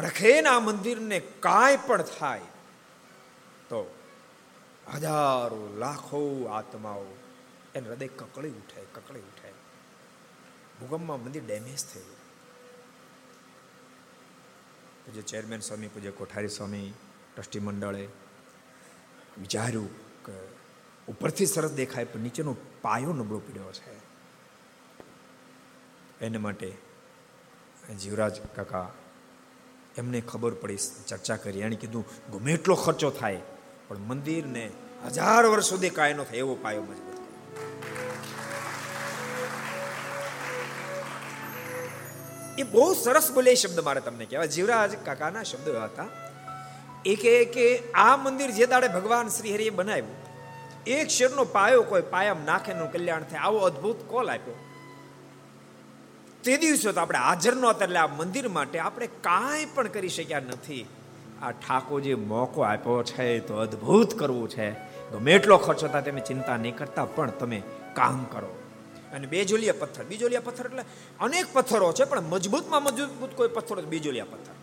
રખેના 0.00 0.60
મંદિરને 0.60 1.20
કાંઈ 1.20 1.78
પણ 1.86 2.02
થાય 2.02 2.48
તો 3.68 3.80
હજારો, 4.94 5.62
લાખો 5.78 6.44
આત્માઓ 6.44 7.06
એને 7.74 7.88
હૃદય 7.88 8.08
કકળી 8.08 8.48
ઉઠે 8.50 8.80
કકળી 8.94 9.20
ઉઠે. 9.20 9.50
ભૂકંપમાં 10.80 11.24
મંદિર 11.24 11.44
ડેમેજ 11.46 11.82
થયું 11.92 12.19
પૂજ્ય 15.10 15.22
ચેરમેન 15.22 15.60
સ્વામી, 15.60 15.88
પૂજ્ય 15.88 16.10
કોઠારી 16.10 16.48
સ્વામી, 16.48 16.92
ટ્રસ્ટી 17.34 17.58
મંડળે 17.58 18.08
વિચાર્યું 19.38 19.90
કે 20.24 20.32
ઉપરથી 21.08 21.46
સરસ 21.46 21.70
દેખાય, 21.70 22.04
પણ 22.04 22.20
નીચેનો 22.20 22.56
પાયો 22.82 23.12
નબળો 23.12 23.38
પડ્યો 23.38 23.72
છે. 23.72 23.96
એને 26.20 26.38
માટે 26.38 26.72
જીવરાજ 28.00 28.40
કાકા 28.56 28.92
એમને 29.96 30.20
ખબર 30.20 30.54
પડી, 30.54 30.76
ચર્ચા 31.06 31.36
કરી. 31.36 31.60
એણે 31.60 31.76
કીધું, 31.76 32.04
ગમે 32.32 32.52
એટલો 32.52 32.74
ખર્ચો 32.74 33.10
થાય, 33.10 33.42
પણ 33.88 33.98
મંદિરને 33.98 34.70
હજાર 35.06 35.46
વર્ષ 35.46 35.64
સુધી 35.64 35.90
કાંઈ 35.90 36.14
ન 36.14 36.24
થાય 36.24 36.36
એવો 36.36 36.54
પાયો 36.54 36.82
મજબૂત 36.82 37.09
એ 42.60 42.62
બહુ 42.62 42.94
સરસ 42.94 43.30
બોલે 43.32 43.54
શબ્દ 43.54 43.80
મારે 43.80 44.00
તમને 44.00 44.24
કહેવાય 44.24 44.46
જીવરાજ 44.46 44.96
કાકાના 45.04 45.42
શબ્દો 45.42 45.76
હતા. 45.80 46.08
એ 47.06 47.14
કે 47.14 47.44
કે 47.44 47.66
આ 47.94 48.16
મંદિર 48.16 48.50
જે 48.50 48.66
દાડે 48.66 48.88
ભગવાન 48.88 49.28
શ્રી 49.28 49.54
હરિએ 49.54 49.70
બનાવ્યું 49.70 50.18
એક 50.86 51.08
શેરનો 51.08 51.44
પાયો 51.44 51.82
કોઈ 51.82 52.02
પાયામ 52.10 52.44
નાખે 52.44 52.74
નું 52.74 52.92
કલ્યાણ 52.92 53.22
થાય. 53.22 53.40
આવો 53.40 53.58
અદ્ભુત 53.58 53.96
કોલ 54.08 54.30
આપ્યો. 54.30 54.58
તે 56.44 56.56
દિવસે 56.56 56.92
તો 56.92 57.00
આપણે 57.00 57.18
હાજર 57.18 57.56
નહોતા 57.56 57.84
એટલે 57.84 57.98
આ 57.98 58.06
મંદિર 58.06 58.48
માટે 58.48 58.78
આપણે 58.78 59.06
કાંઈ 59.06 59.66
પણ 59.74 59.88
કરી 59.88 60.08
શક્યા 60.08 60.40
નથી. 60.40 60.86
આ 61.42 61.50
ઠાકોર 61.50 62.00
જે 62.00 62.14
મોકો 62.14 62.60
આપ્યો 62.62 63.02
છે 63.02 63.38
તો 63.38 63.54
અદ્ભુત 63.56 64.18
કરવું 64.18 64.48
છે. 64.48 64.70
ગમે 65.10 65.32
એટલો 65.32 65.56
ખર્ચ 65.56 65.84
હતા 65.84 66.00
તમે 66.00 66.20
ચિંતા 66.20 66.56
નહીં 66.56 66.76
કરતા, 66.76 67.04
પણ 67.04 67.30
તમે 67.30 67.62
કામ 67.94 68.24
કરો. 68.24 68.59
અને 69.14 69.26
બેજોલિયા 69.26 69.74
પથ્થર. 69.80 70.04
બીજોલિયા 70.04 70.40
પથ્થર 70.40 70.66
એટલે 70.66 70.84
અનેક 71.20 71.46
પથ્થરો 71.52 71.92
છે, 71.92 72.04
પણ 72.04 72.20
મજબૂતમાં 72.20 72.82
મજબૂત 72.82 73.34
કોઈ 73.34 73.48
પથ્થર 73.48 73.80
બીજોલિયા 73.80 74.24
પથ્થર. 74.24 74.56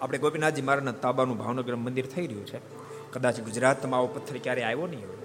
આપણે 0.00 0.18
ગોપીનાથજી 0.18 0.62
મહારાજના 0.62 0.92
તાબાનું 0.92 1.38
ભાવનગર 1.38 1.76
મંદિર 1.76 2.06
થઈ 2.06 2.26
રહ્યું 2.26 2.46
છે. 2.46 2.58
કદાચ 3.12 3.40
ગુજરાતમાં 3.40 4.00
આવો 4.00 4.06
પથ્થર 4.06 4.38
ક્યારે 4.38 4.62
આવ્યો 4.62 4.86
નહીં 4.86 5.06
હોય. 5.08 5.18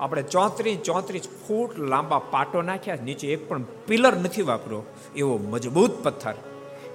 આપણે 0.00 0.22
ચોત્રીસ 0.22 0.78
ચોત્રીસ 0.78 1.28
ફૂટ 1.48 1.78
લાંબા 1.78 2.18
પાટો 2.18 2.62
નાખ્યા, 2.62 2.98
નીચે 3.04 3.26
એક 3.28 3.48
પણ 3.48 3.62
પિલર 3.62 4.16
નથી 4.16 4.42
વાપર્યો. 4.42 4.82
એવો 5.16 5.38
મજબૂત 5.38 6.02
પથ્થર. 6.02 6.34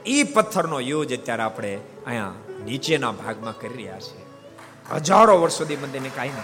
એ 0.06 0.24
પથ્થરનો 0.24 0.80
યુઝ 0.80 1.14
અત્યારે 1.14 1.44
આપણે 1.44 1.80
અહીંયા 2.06 2.34
નીચેના 2.66 3.12
ભાગમાં 3.12 3.60
કરી 3.60 3.74
રહ્યા 3.74 4.00
છે 4.00 4.26
હજારો 4.94 5.38
વર્ષ 5.42 5.54
સુધી 5.54 5.76
મંદિરને 5.76 6.10
કાંઈ 6.10 6.30
ના 6.30 6.44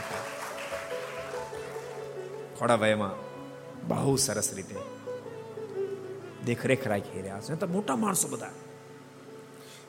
થોડા 2.60 2.76
વયમાં 2.76 3.31
બહુ 3.88 4.16
સરસ 4.16 4.54
રીતે 4.54 4.76
દેખરેખ 6.46 6.88
રાખી 6.88 7.22
રહ્યા 7.22 7.40
છે. 7.40 7.56
તો 7.56 7.68
મોટા 7.68 7.96
માણસો 7.96 8.28
બધા. 8.28 8.50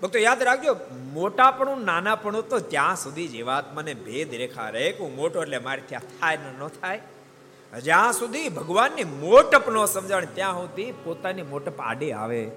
ભક્તો, 0.03 0.19
યાદ 0.19 0.43
રાખજો, 0.43 0.77
મોટાપણું, 1.13 1.85
નાનાપણું 1.85 2.49
તો 2.49 2.59
ત્યાં 2.59 2.97
સુધી 2.97 3.29
જીવાત્માને 3.29 3.95
ભેદ 3.95 4.35
રેખા 4.35 4.69
રહે 4.69 4.95
હું 5.01 5.17
મોટો 5.17 5.43
એટલે 5.43 5.59
મારે 5.59 5.83
ત્યાં 5.87 6.03
થાય 6.21 6.37
ને 6.37 6.65
ન 6.65 6.69
થાય. 6.69 7.01
જ્યાં 7.81 8.13
સુધી 8.13 8.49
ભગવાનની 8.49 9.05
મોટપ 9.05 9.71
ન 9.71 9.85
સમજાણ 9.85 10.25
ત્યાં 10.25 10.55
સુધી 10.55 10.93
પોતાની 10.93 11.43
મોટપ 11.43 11.81
આડે 11.81 12.13
આવે. 12.13 12.51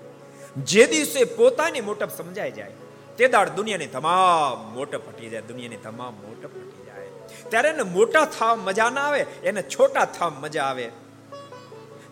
જે 0.57 0.85
દિવસે 0.85 1.23
પોતાની 1.23 1.81
મોટપ 1.81 2.09
સમજાઈ 2.17 2.51
જાય, 2.51 2.71
તે 3.17 3.27
દાડ 3.27 3.49
દુનિયાની 3.49 3.87
તમામ 3.87 4.73
મોટપ 4.73 5.07
હટી 5.07 5.29
જાય, 5.29 5.41
દુનિયાની 5.41 5.77
તમામ 5.77 6.13
મોટપ 6.13 6.45
હટી 6.45 6.85
જાય. 6.85 7.07
ત્યારે 7.49 7.69
એને 7.69 7.83
મોટા 7.83 8.25
થાવ 8.25 8.59
મજા 8.59 8.89
ના 8.89 9.01
આવે, 9.01 9.19
એને 9.19 9.61
છોટા 9.61 10.05
થાવ 10.05 10.33
મજા 10.39 10.63
આવે. 10.63 10.91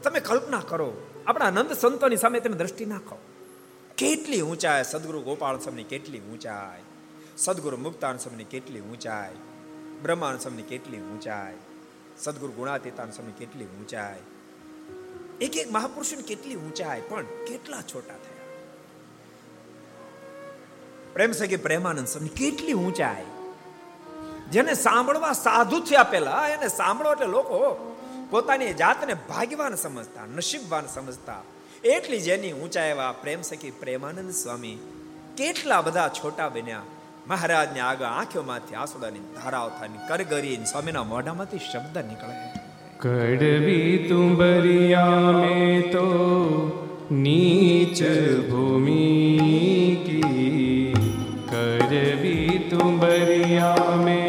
તમે 0.03 0.19
કલ્પના 0.19 0.61
કરો, 0.67 0.93
આપણા 1.27 1.45
આનંદ 1.45 1.73
સંતોની 1.73 2.17
સામે 2.17 2.39
તમે 2.39 2.57
દ્રષ્ટિ 2.57 2.85
નાખો. 2.85 3.17
કેટલી 3.97 4.41
ઊંચાઈ 4.41 4.83
સદગુરુ 4.83 5.21
ગોપાલ 5.21 5.59
સ્વામીની 5.59 5.83
કેટલી 5.83 6.19
ઊંચાઈ? 6.19 6.81
સદગુરુ 7.37 7.77
મુક્તાન 7.77 8.17
સ્વામીની 8.17 8.43
કેટલી 8.43 8.79
ઊંચાઈ? 8.79 9.35
બ્રહ્માન 10.03 10.37
સ્વામીની 10.37 10.63
કેટલી 10.63 10.97
ઊંચાઈ? 10.97 11.53
સદગુરુ 12.17 12.51
ગુણાતીતાન 12.51 13.11
સ્વામી 13.11 13.31
કેટલી 13.31 13.65
ઊંચાઈ? 13.65 14.19
એક 15.41 15.57
એક 15.57 15.71
મહાપુરુષોની 15.71 16.23
કેટલી 16.23 16.55
ઊંચાઈ, 16.55 17.01
પણ 17.09 17.23
કેટલા 17.23 17.81
છોટા 17.81 18.13
થયા? 18.13 18.47
પ્રેમ 21.13 21.31
સખી 21.31 21.57
પ્રેમાનંદ 21.57 22.07
સ્વામી 22.07 22.29
કેટલી 22.29 22.73
ઊંચાઈ? 22.73 23.25
જેને 24.51 24.73
સાંભળવા 24.73 25.33
સાધુ 25.33 25.79
થયા 25.79 26.03
પેલા 26.03 26.47
એને 26.47 26.67
સાંભળો 26.67 27.11
એટલે 27.11 27.27
લોકો 27.27 27.89
પોતાની 28.33 28.73
જાતને 28.73 29.13
ભાગ્યવાન 29.13 29.75
સમજતા, 29.75 30.21
નસીબવાન 30.35 30.85
સમજતા. 30.85 31.41
એટલી 31.83 32.19
જેની 32.19 32.51
ઊંચા 32.51 32.85
એવા 32.85 33.11
પ્રેમ 33.11 33.41
સખી 33.41 33.71
પ્રેમાનંદ 33.71 34.31
સ્વામી 34.31 34.77
કેટલા 35.37 35.81
બધા 35.81 36.07
છોટા 36.07 36.49
બન્યા. 36.49 36.81
મહારાજને 37.27 37.79
આગળ 37.79 38.05
આંખોમાંથી 38.05 38.75
આંસુડાની 38.75 39.19
ધારાઓ 39.19 39.69
થાય 39.69 39.89
કરગરી 40.09 40.55
સ્વામીના 40.55 41.03
મોઢામાંથી 41.03 41.57
શબ્દ 41.57 41.97
નીકળે. 41.97 42.37
કડવી 42.99 44.05
તુંબરિયા 44.09 45.09
મેં 45.41 45.91
તો 45.91 46.07
નીચ 47.11 48.03
ભૂમિ 48.49 49.05
કી. 50.05 50.93
કરવી 51.49 52.67
તુંબરિયા 52.71 53.75
મેં 53.95 54.22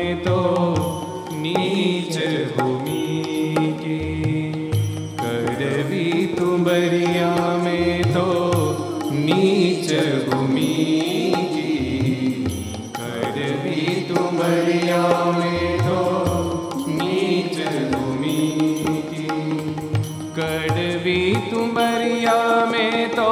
તુમરિયા 21.50 22.66
મેં 22.66 23.11
તો 23.11 23.30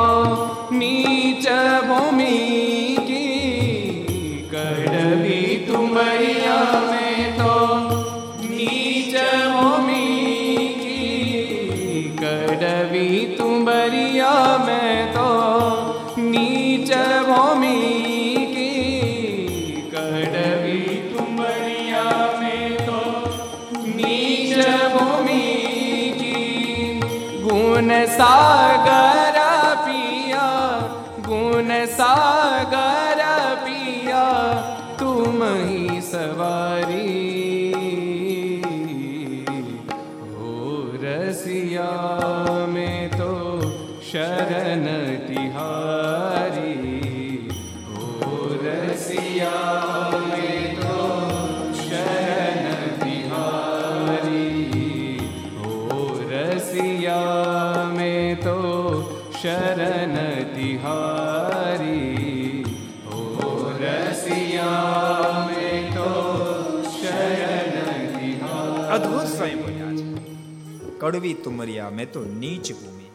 કડવી 71.13 71.35
તુમરિયા 71.35 71.91
મેં 71.91 72.13
તો 72.13 72.21
નીચ 72.25 72.73
ભૂમિ. 72.73 73.07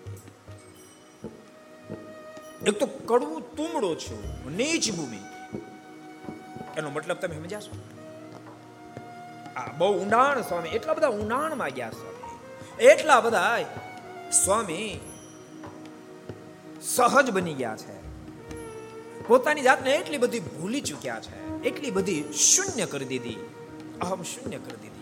એક 2.68 2.76
તો 2.80 2.86
કડવું 2.86 3.42
તુમડો 3.56 3.96
છું, 3.96 4.52
નીચ 4.56 4.92
ભૂમિ. 4.92 5.22
એનો 6.78 6.90
મતલબ 6.90 7.18
તમે 7.18 7.36
સમજ્યા 7.36 7.62
છો? 7.62 7.74
આ 9.56 9.72
બહુ 9.78 9.90
ઊંડાણ 10.00 10.42
સ્વામી, 10.42 10.70
એટલા 10.70 10.94
બધા 10.94 11.10
ઊંડાણમાં 11.10 11.70
ગયા 11.70 11.92
સ્વામી. 11.92 12.86
એટલા 12.86 13.20
બધા 13.22 13.66
સ્વામી 14.46 15.00
સહજ 16.82 17.32
બની 17.32 17.54
ગયા 17.54 17.78
છે. 17.78 17.96
પોતાની 19.28 19.62
જાતને 19.62 19.96
એટલી 19.96 20.18
બધી 20.18 20.40
ભૂલી 20.40 20.82
ચૂક્યા 20.82 21.20
છે, 21.20 21.64
એટલી 21.64 21.92
બધી 21.92 22.24
શૂન્ય 22.34 22.86
કરી 22.86 23.06
દીધી, 23.06 23.38
અહમ 24.02 24.22
શૂન્ય 24.24 24.58
કરી 24.58 24.82
દીધી. 24.82 24.97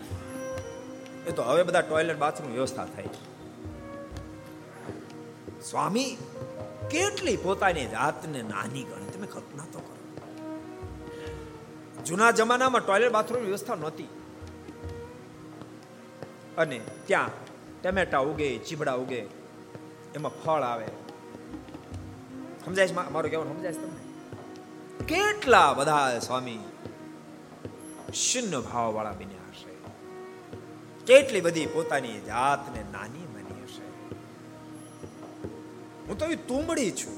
એ 1.26 1.30
તો 1.30 1.42
હવે 1.42 1.62
બધા 1.62 1.80
ટોયલેટ 1.80 2.18
બાથરૂમ 2.18 2.52
વ્યવસ્થા 2.52 2.84
થાય. 2.84 3.04
સ્વામી, 5.70 6.16
કેટલી 6.90 7.36
પોતાની 7.36 7.86
જાતને 7.86 8.42
નાની 8.42 8.82
ગણી? 8.82 9.10
તમે 9.10 9.26
કલ્પના 9.26 9.64
તો 9.72 9.78
કરો. 9.78 9.96
જૂના 12.06 12.30
જમાનામાં 12.30 12.86
ટોયલેટ 12.86 13.12
બાથરૂમ 13.12 13.42
વ્યવસ્થા 13.42 13.74
નહોતી. 13.74 14.04
અને 16.58 16.80
ત્યાં 17.06 17.30
ટમેટા 17.82 18.18
ઉગે, 18.18 18.58
ચીબડા 18.58 18.94
ઉગે, 18.94 19.26
એમાં 20.14 20.42
ફળ 20.42 20.62
આવે. 20.62 20.86
સમજાય 22.64 22.88
છે 22.88 22.94
મારું 22.94 23.22
કહેવાનું 23.22 23.56
સમજાય 23.56 23.72
છે 23.72 23.76
તમને? 23.76 24.00
કેટલા 25.04 25.72
બધા 25.72 26.18
સ્વામી 26.18 26.58
શૂન્ય 28.14 28.60
ભાવ 28.60 28.94
વાળા 28.94 29.12
બન્યા. 29.12 29.45
કેટલી 31.06 31.40
બધી 31.40 31.66
પોતાની 31.66 32.20
જાતને 32.20 32.82
નાની 32.92 33.26
માની 33.26 33.62
હશે? 33.64 33.84
હું 36.08 36.18
તો 36.18 36.26
તુંબડી 36.48 36.90
છું. 36.90 37.14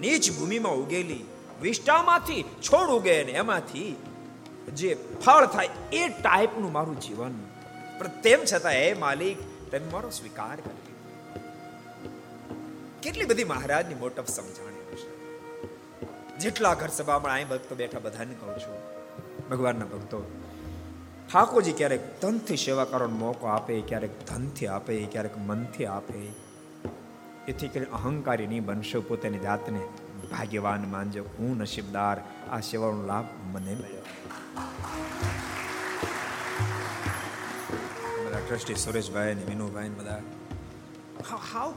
નીચ 0.00 0.30
ભૂમિમાં 0.38 0.74
ઉગેલી 0.74 1.24
વિષ્ટામાંથી 1.62 2.42
છોડ 2.42 2.90
ઉગે 2.90 3.24
ને 3.24 3.32
એમાંથી 3.32 3.96
જે 4.74 4.90
ફળ 5.24 5.46
થાય 5.46 5.68
એ 5.92 6.08
ટાઈપનું 6.08 6.72
મારું 6.72 7.00
જીવન. 7.00 7.34
પણ 7.98 8.06
તેમ 8.22 8.40
છતાં 8.52 8.72
હે 8.72 8.94
માલિક 8.94 9.38
તમે 9.70 9.90
મારો 9.92 10.10
સ્વીકાર 10.10 10.56
કરી 10.56 10.76
કેટલી 13.02 13.24
બધી 13.24 13.44
મહારાજની 13.44 13.94
મોટપ 13.94 14.26
સમજાણી 14.26 14.84
હશે. 14.92 15.10
જેટલા 16.38 16.74
ઘર 16.74 16.88
સભામાં 16.88 17.32
અહીં 17.32 17.48
ભક્તો 17.48 17.74
બેઠા 17.74 17.98
બધાને 17.98 18.34
કહું 18.34 18.58
છું, 18.58 18.76
ભગવાનના 19.48 19.84
ભક્તો 19.84 20.18
ઠાકોરજી 21.32 21.72
ક્યારેક 21.72 22.20
ધનથી 22.22 22.56
સેવા 22.56 22.84
કરવાનો 22.84 23.16
મોકો 23.16 23.46
આપે, 23.46 23.80
ક્યારેક 23.80 24.26
ધનથી 24.26 24.66
આપે, 24.66 25.06
ક્યારેક 25.12 25.38
મનથી 25.38 25.86
આપે. 25.86 26.18
એથી 27.48 27.68
કરીને 27.68 27.86
અહંકારી 27.92 28.46
નહીં 28.46 28.64
બનશો, 28.64 29.00
પોતાની 29.00 29.38
જાતને 29.38 29.80
ભાગ્યવાન 30.30 30.90
માનજો. 30.90 31.24
હું 31.38 31.56
નસીબદાર, 31.56 32.20
આ 32.50 32.60
સેવાનો 32.60 33.06
લાભ 33.06 33.24
મને 33.52 33.74
મળ્યો. 33.74 34.02
બધા 38.26 38.40
ટ્રસ્ટી 38.48 38.74
સુરેશભાઈ 38.74 39.34
ને 39.34 39.42
વિનુભાઈ 39.44 39.88
બધા. 39.88 40.22
હાવ. 41.52 41.74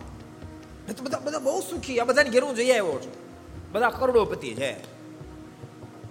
તો 0.97 1.03
બધા 1.03 1.19
બધા 1.19 1.39
બહુ 1.39 1.61
સુખી. 1.61 1.99
આ 1.99 2.03
બધાને 2.03 2.29
ઘેર 2.29 2.53
જઈ 2.53 2.69
આવ્યો 2.69 3.01
છું. 3.05 3.13
બધા 3.71 3.89
કરોડોપતિ 3.89 4.53
છે. 4.53 4.73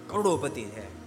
કરોડોપતિ 0.09 0.65
છે. 0.65 1.02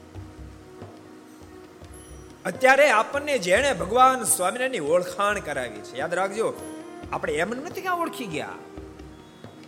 અત્યારે 2.46 2.90
આપણને 2.90 3.38
જેણે 3.38 3.74
ભગવાન 3.74 4.24
સ્વામિનારાયણની 4.24 4.80
ઓળખાણ 4.80 5.40
કરાવી 5.40 5.82
છે, 5.82 5.98
યાદ 5.98 6.14
રાખજો, 6.14 6.54
આપણે 7.12 7.34
એમ 7.34 7.50
નથી 7.50 7.82
ક્યાં 7.82 8.00
ઓળખી 8.00 8.26
ગયા. 8.26 8.50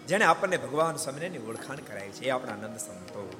જેણે 0.07 0.25
આપણને 0.25 0.57
ભગવાન 0.57 0.95
સ્વામિનારાયણની 0.95 1.49
ઓળખાણ 1.49 1.75
કરાવી 1.75 2.09
છે, 2.09 2.25
એ 2.25 2.29
આપણા 2.29 2.51
આનંદ 2.51 2.77
સંતો. 2.77 3.31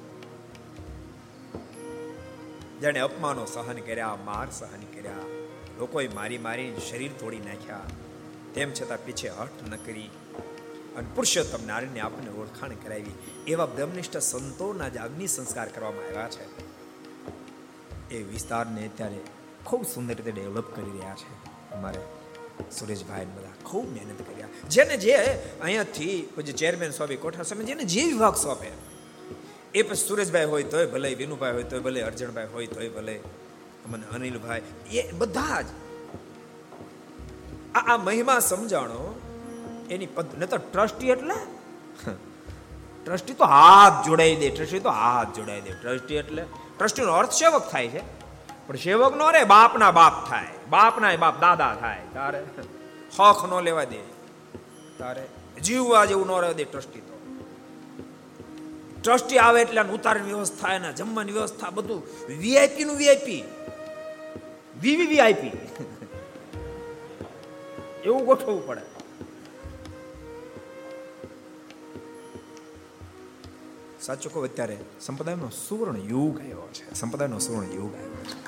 જેણે 2.80 3.00
અપમાનો 3.00 3.44
સહન 3.44 3.78
કર્યા, 3.78 4.16
માર 4.24 4.50
સહન 4.50 4.80
કર્યા, 4.94 5.26
લોકોએ 5.78 6.08
મારી 6.08 6.38
મારી 6.38 6.76
શરીર 6.90 7.10
તોડી 7.20 7.38
નાખ્યા, 7.38 7.80
તેમ 8.54 8.72
છતાં 8.72 9.04
પીછે 9.04 9.28
હઠ 9.28 9.68
ન 9.68 9.76
કરી. 9.76 10.10
અને 10.96 11.06
પુરુષોત્તમ 11.14 11.66
નારાયણને 11.66 12.00
આપણને 12.00 12.30
ઓળખાણ 12.30 12.70
કરાવી, 12.70 13.12
એવા 13.46 13.66
બ્રહ્મનિષ્ઠ 13.66 14.16
સંતોના 14.16 14.88
જ 14.88 14.96
અગ્નિ 14.96 15.26
સંસ્કાર 15.26 15.68
કરવામાં 15.68 16.08
આવ્યા 16.08 16.28
છે. 16.28 16.67
એ 18.10 18.18
વિસ્તારને 18.32 18.80
અત્યારે 18.88 19.20
ખૂબ 19.66 19.82
સુંદર 19.94 20.14
રીતે 20.18 20.32
ડેવલપ 20.36 20.68
કરી 20.76 20.92
રહ્યા 20.96 21.16
છે 21.20 21.30
અમારે 21.76 22.00
સુરેશભાઈ 22.76 23.28
બધા. 23.36 23.56
ખૂબ 23.68 23.86
મહેનત 23.94 24.20
કર્યા 24.28 24.52
જેને 24.74 24.94
જે 25.04 25.16
અહીંયાથી 25.64 26.16
પછી 26.36 26.56
ચેરમેન 26.62 26.92
સ્વામી 26.98 27.18
કોઠા 27.24 27.48
સ્વામી 27.48 27.68
જેને 27.70 27.84
જે 27.94 28.02
વિભાગ 28.12 28.36
સોંપે 28.44 28.70
એ 29.74 29.82
પછી 29.82 30.06
સુરેશભાઈ 30.08 30.50
હોય 30.52 30.66
તોય 30.72 30.86
ભલે, 30.94 31.08
વિનુભાઈ 31.22 31.56
હોય 31.56 31.68
તોય 31.72 31.82
ભલે, 31.86 32.00
અર્જણભાઈ 32.08 32.50
હોય 32.54 32.68
તોય 32.76 32.90
ભલે 32.96 33.14
મને 33.90 34.06
અનિલભાઈ, 34.14 34.62
એ 34.98 35.02
બધા 35.20 35.60
જ 35.62 35.68
આ 37.74 37.96
મહિમા 38.06 38.40
સમજાણો, 38.50 39.02
એની 39.90 40.10
પદ 40.16 40.28
ન 40.38 40.42
તો 40.52 40.58
ટ્રસ્ટી 40.64 41.12
એટલે? 41.14 41.38
ટ્રસ્ટી 43.04 43.36
તો 43.40 43.46
હાથ 43.54 43.96
જોડાઈ 44.06 44.36
દે 44.42 44.48
ટ્રસ્ટી 44.50 44.82
તો 44.86 44.92
હાથ 45.00 45.30
જોડાઈ 45.36 45.62
દે. 45.66 45.72
ટ્રસ્ટી 45.82 46.18
એટલે 46.22 46.42
ટ્રસ્ટીનો 46.78 47.12
અર્થ 47.12 47.30
સેવક 47.30 47.70
થાય 47.70 47.88
છે. 47.88 48.02
પણ 48.66 48.76
સેવક 48.76 49.16
નો 49.16 49.30
રે, 49.30 49.44
બાપના 49.44 49.90
બાપ 49.90 50.28
થાય. 50.28 50.46
બાપના 50.70 51.16
બાપ 51.16 51.40
દાદા 51.40 51.74
થાય. 51.74 52.00
તારે 52.14 52.44
હખ 53.20 53.46
નો 53.48 53.60
લેવા 53.60 53.84
દે. 53.84 54.00
તારે 54.98 55.28
જીવવા 55.62 56.04
જેવું 56.04 56.26
ન 56.26 56.40
રહેવા 56.40 56.52
દે 56.52 56.64
ટ્રસ્ટી 56.64 57.00
તો. 57.00 57.14
ટ્રસ્ટી 59.02 59.38
આવે 59.38 59.62
એટલે 59.62 59.80
ઉતારની 59.80 60.32
વ્યવસ્થા, 60.32 60.74
એના 60.74 60.90
જમવાની 60.90 61.32
વ્યવસ્થા 61.32 61.70
બધું. 61.70 62.02
વીઆઈપી 62.38 62.84
નું 62.84 62.96
વીઆઈપી 62.96 63.44
વીવી 64.80 65.06
વીઆઈપી 65.06 65.52
એવું 68.04 68.24
ગોઠવવું 68.24 68.66
પડે. 68.66 68.97
સાચું 74.08 74.32
કહું 74.32 74.44
અત્યારે 74.44 74.76
સંપ્રદાયનો 75.00 75.48
સુવર્ણ 75.48 75.96
યુગ 75.96 76.40
આવ્યો 76.40 76.68
છે. 76.72 76.94
સંપ્રદાયનો 76.94 77.38
સુવર્ણ 77.38 77.66
યુગ 77.66 77.94
આવ્યો 77.94 78.14
છે. 78.14 78.38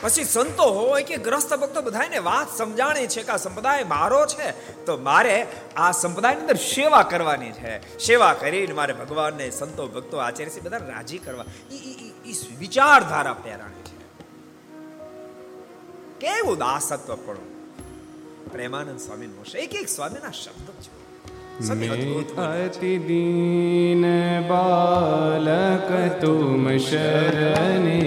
પછી 0.00 0.24
સંતો 0.24 0.62
હોય 0.62 1.02
કે 1.02 1.16
ગ્રસ્ત 1.16 1.54
ભક્તો 1.54 1.82
બધાને 1.82 2.18
વાત 2.18 2.56
સમજાણી 2.56 3.06
છે 3.06 3.22
કે 3.22 3.32
આ 3.32 3.36
સંપ્રદાય 3.36 3.84
મારો 3.84 4.26
છે, 4.26 4.50
તો 4.86 4.96
મારે 4.96 5.46
આ 5.76 5.92
સંપ્રદાયની 5.92 6.40
અંદર 6.40 6.56
સેવા 6.56 7.02
કરવાની 7.02 7.52
છે. 7.52 7.98
સેવા 7.98 8.34
કરીને 8.34 8.72
મારે 8.72 8.92
ભગવાનને 8.92 9.50
સંતો 9.50 9.88
ભક્તો 9.88 10.16
આચાર્ય 10.16 10.60
બધા 10.60 10.76
રાજી 10.76 11.18
કરવા. 11.18 11.44
એ 11.70 12.32
વિચારધારા 12.58 13.32
પહેરાણી 13.32 13.82
છે. 13.82 13.98
કેવું 16.20 16.58
દાસત્વ 16.58 17.16
પણ. 17.16 17.36
પ્રેમાનંદ 18.52 19.00
સ્વામી 19.00 19.26
નો 19.26 19.58
એક 19.58 19.74
એક 19.74 19.88
સ્વામીના 19.88 20.30
શબ્દ 20.30 20.68
છે 20.70 20.91
मैं 21.61 21.89
अति 22.39 22.97
दीन 23.07 24.01
बालक 24.49 25.87
तुम 26.21 26.67
शरणे 26.79 28.01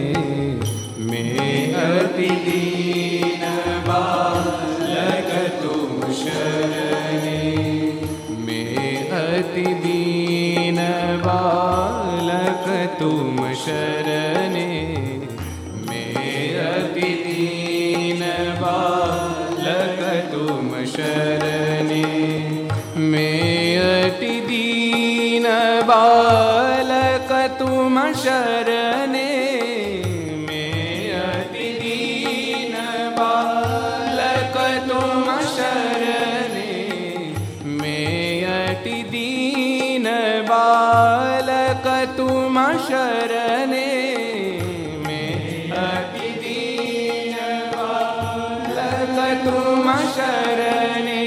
मैं 1.09 1.75
अति 1.77 2.29
दीन 2.45 3.43
बालक 3.89 5.33
तुम 5.63 6.13
शरणे 6.13 7.43
मैं 8.47 9.09
अति 9.21 9.67
दीन 9.85 10.79
बालक 11.27 12.69
तुम 13.01 13.53
शरणे 13.65 14.04
માં 27.96 28.14
શરણે 28.14 29.28
બાલક 40.46 41.86
તુમ 42.18 42.58
શરણે 42.80 43.88
તુમ 49.44 49.88
શરણે 50.10 51.22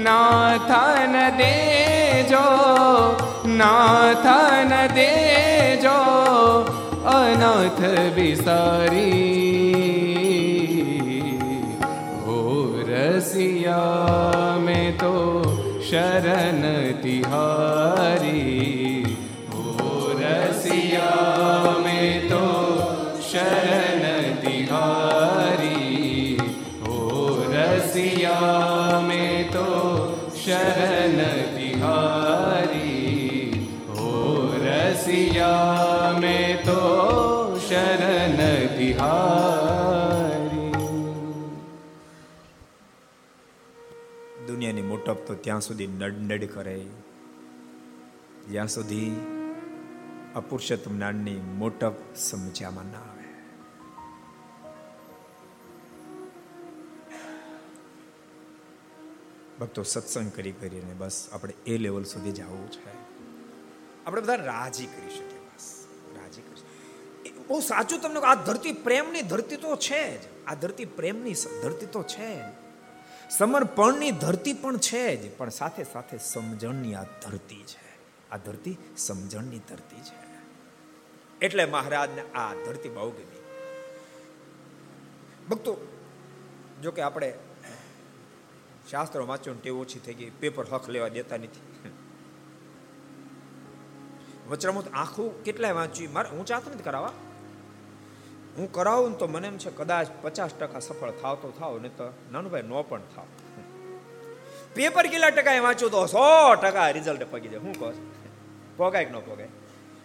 નાથન 0.00 1.14
દેજો 1.36 2.46
નાથન 3.56 4.74
દેજો 4.94 5.47
લેજો 5.78 6.64
અનાથ 7.06 7.82
વિસારી. 8.14 9.38
હો 12.26 12.38
રસિયા, 12.88 14.58
મેં 14.58 14.98
તો 14.98 15.42
શરણ 15.90 16.64
તિહારી. 17.02 19.04
હો 19.52 19.62
રસિયા, 20.20 21.74
મેં 21.84 22.28
તો 22.28 22.44
શરણ 23.30 24.04
તિહારી. 24.40 26.38
હો 26.86 26.98
રસિયા, 27.52 29.00
મેં 29.08 29.38
તો 29.52 29.66
શરણ 30.44 30.77
તો 45.28 45.34
ત્યાં 45.34 45.60
સુધી 45.60 45.86
નડનડ 45.86 46.44
કરે. 46.44 46.86
જ્યાં 48.50 48.68
સુધી 48.68 49.10
અપુરુષોત્તમ 50.34 50.96
જ્ઞાનની 50.96 51.40
મોટપ 51.40 51.92
સમજ્યામાં 52.16 52.84
ના 52.84 52.98
આવે. 52.98 53.18
ભક્તો 59.60 59.82
સત્સંગ 59.82 60.32
કરી 60.32 60.52
કરીને 60.52 60.94
બસ 60.94 61.28
આપણે 61.32 61.54
એ 61.66 61.78
લેવલ 61.78 62.04
સુધી 62.04 62.32
જવું 62.32 62.70
છે. 62.70 62.92
આપણે 64.06 64.20
બધા 64.20 64.34
રાજી 64.34 64.86
કરી 64.86 65.10
શકીએ 65.10 65.38
બસ. 65.38 65.86
રાજી 66.16 66.40
કરી 66.40 66.56
શકીએ. 66.56 67.46
બહુ 67.48 67.60
સાચું 67.60 68.00
તમને 68.00 68.20
આ 68.20 68.34
ધરતી 68.34 68.72
પ્રેમની 68.72 69.22
ધરતી 69.22 69.56
તો 69.56 69.76
છે 69.76 70.22
જ. 70.22 70.24
આ 70.46 70.54
ધરતી 70.54 70.84
પ્રેમની 70.84 71.34
ધરતી 71.62 71.86
તો 71.86 72.02
છે 72.02 72.38
જ. 72.38 72.67
સમર્પણની 73.30 74.10
ધરતી 74.10 74.52
પણ 74.52 74.78
છે 74.78 75.16
જ, 75.16 75.38
પણ 75.38 75.48
સાથે 75.48 75.84
સાથે 75.84 76.18
સમજણની 76.18 76.94
આ 76.94 77.02
ધરતી 77.02 77.62
છે. 77.62 77.88
આ 78.30 78.36
ધરતી 78.36 78.76
સમજણની 78.96 79.58
ધરતી 79.58 80.00
છે. 80.00 80.28
એટલે 81.40 81.64
મહારાજને 81.64 82.22
આ 82.32 82.54
ધરતી 82.54 82.88
બહુ 82.88 83.10
ગમી. 83.10 83.42
ભક્તો, 85.50 85.76
જો 86.82 86.90
કે 86.90 87.02
આપણે 87.02 87.34
શાસ્ત્રો 88.90 89.26
વાંચવાનું 89.26 89.62
ટેવ 89.62 89.76
ઓછી 89.76 89.98
થઈ 89.98 90.14
ગઈ, 90.14 90.30
પેપર 90.30 90.66
હક 90.72 90.88
લેવા 90.88 91.08
દેતા 91.08 91.36
નથી. 91.36 91.90
વચરામું 94.48 94.84
આખું 94.94 95.44
કેટલાય 95.44 95.72
વાંચ્યું? 95.72 96.12
મારે 96.12 96.28
હું 96.28 96.46
ચાહતો 96.46 96.70
નથી 96.70 96.82
કરાવવા. 96.82 97.12
હું 98.58 98.72
કરાવું 98.72 99.18
તો 99.18 99.26
મને 99.26 99.48
એમ 99.48 99.58
છે 99.58 99.70
કદાચ 99.70 100.08
પચાસ 100.22 100.52
ટકા 100.60 100.80
સફળ 100.80 101.10
થાવ 101.10 101.34
તો 101.42 101.50
થાવ, 101.58 101.78
નહીં 101.78 101.96
તો 101.96 102.06
નાનુભાઈ 102.32 102.62
નો 102.62 102.82
પણ 102.82 103.04
થાવ. 103.14 103.28
પેપર 104.74 105.06
કેટલા 105.06 105.30
ટકા 105.30 105.54
એ 105.54 105.60
વાંચ્યું 105.60 105.90
તો 105.90 106.06
સો 106.06 106.24
ટકા 106.54 106.90
રિઝલ્ટ 106.90 107.22
પગી 107.30 107.48
જાય. 107.48 107.58
હું 107.58 107.74
કહો? 107.78 107.92
પોગાય 108.76 109.04
કે 109.04 109.10
ન 109.10 109.18
પોગાય? 109.20 109.48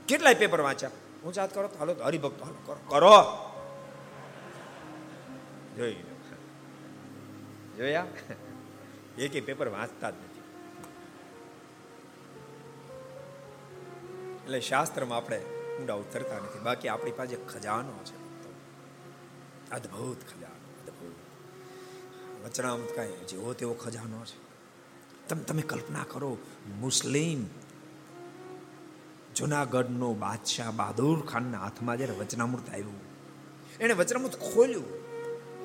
કેટલાય 0.08 0.34
પેપર 0.34 0.62
વાંચ્યા? 0.62 0.92
હું 1.24 1.34
જાત 1.34 1.54
કરો 1.54 1.68
તો 1.68 1.78
હાલો 1.80 1.94
તો 1.94 2.04
હરિભક્ત, 2.04 2.40
હાલો, 2.44 2.60
કરો 2.66 2.80
કરો. 2.88 3.18
જોઈ 5.78 5.98
જોયા? 7.78 8.06
એક 9.18 9.46
પેપર 9.46 9.68
વાંચતા 9.68 10.10
જ 10.10 10.14
નથી. 10.14 10.44
એટલે 14.46 14.60
શાસ્ત્રમાં 14.60 15.18
આપણે 15.18 15.40
ઊંડા 15.78 15.98
ઉતરતા 16.04 16.40
નથી. 16.40 16.60
બાકી 16.60 16.88
આપણી 16.88 17.12
પાસે 17.12 17.36
ખજાનો 17.36 18.04
છે. 18.10 18.23
અદભુત 19.74 20.20
ખજાનો, 20.30 20.68
અદ્ભુત. 20.82 21.16
વચનામૃત 22.46 22.96
કાંઈ 22.96 23.26
જેવો 23.30 23.54
તેવો 23.54 23.74
ખજાનો 23.74 24.26
છે. 24.26 24.40
તમે 25.28 25.44
તમે 25.44 25.62
કલ્પના 25.62 26.06
કરો, 26.10 26.38
મુસ્લિમ 26.80 27.46
જુનાગઢનો 29.36 30.14
બાદશાહ 30.14 30.72
બહાદુર 30.72 31.26
ખાનના 31.26 31.60
હાથમાં 31.60 31.98
જ્યારે 31.98 32.14
વચનામૃત 32.14 32.70
આવ્યું, 32.70 33.00
એણે 33.80 33.94
વચનામૃત 33.94 34.36
ખોલ્યું, 34.40 34.90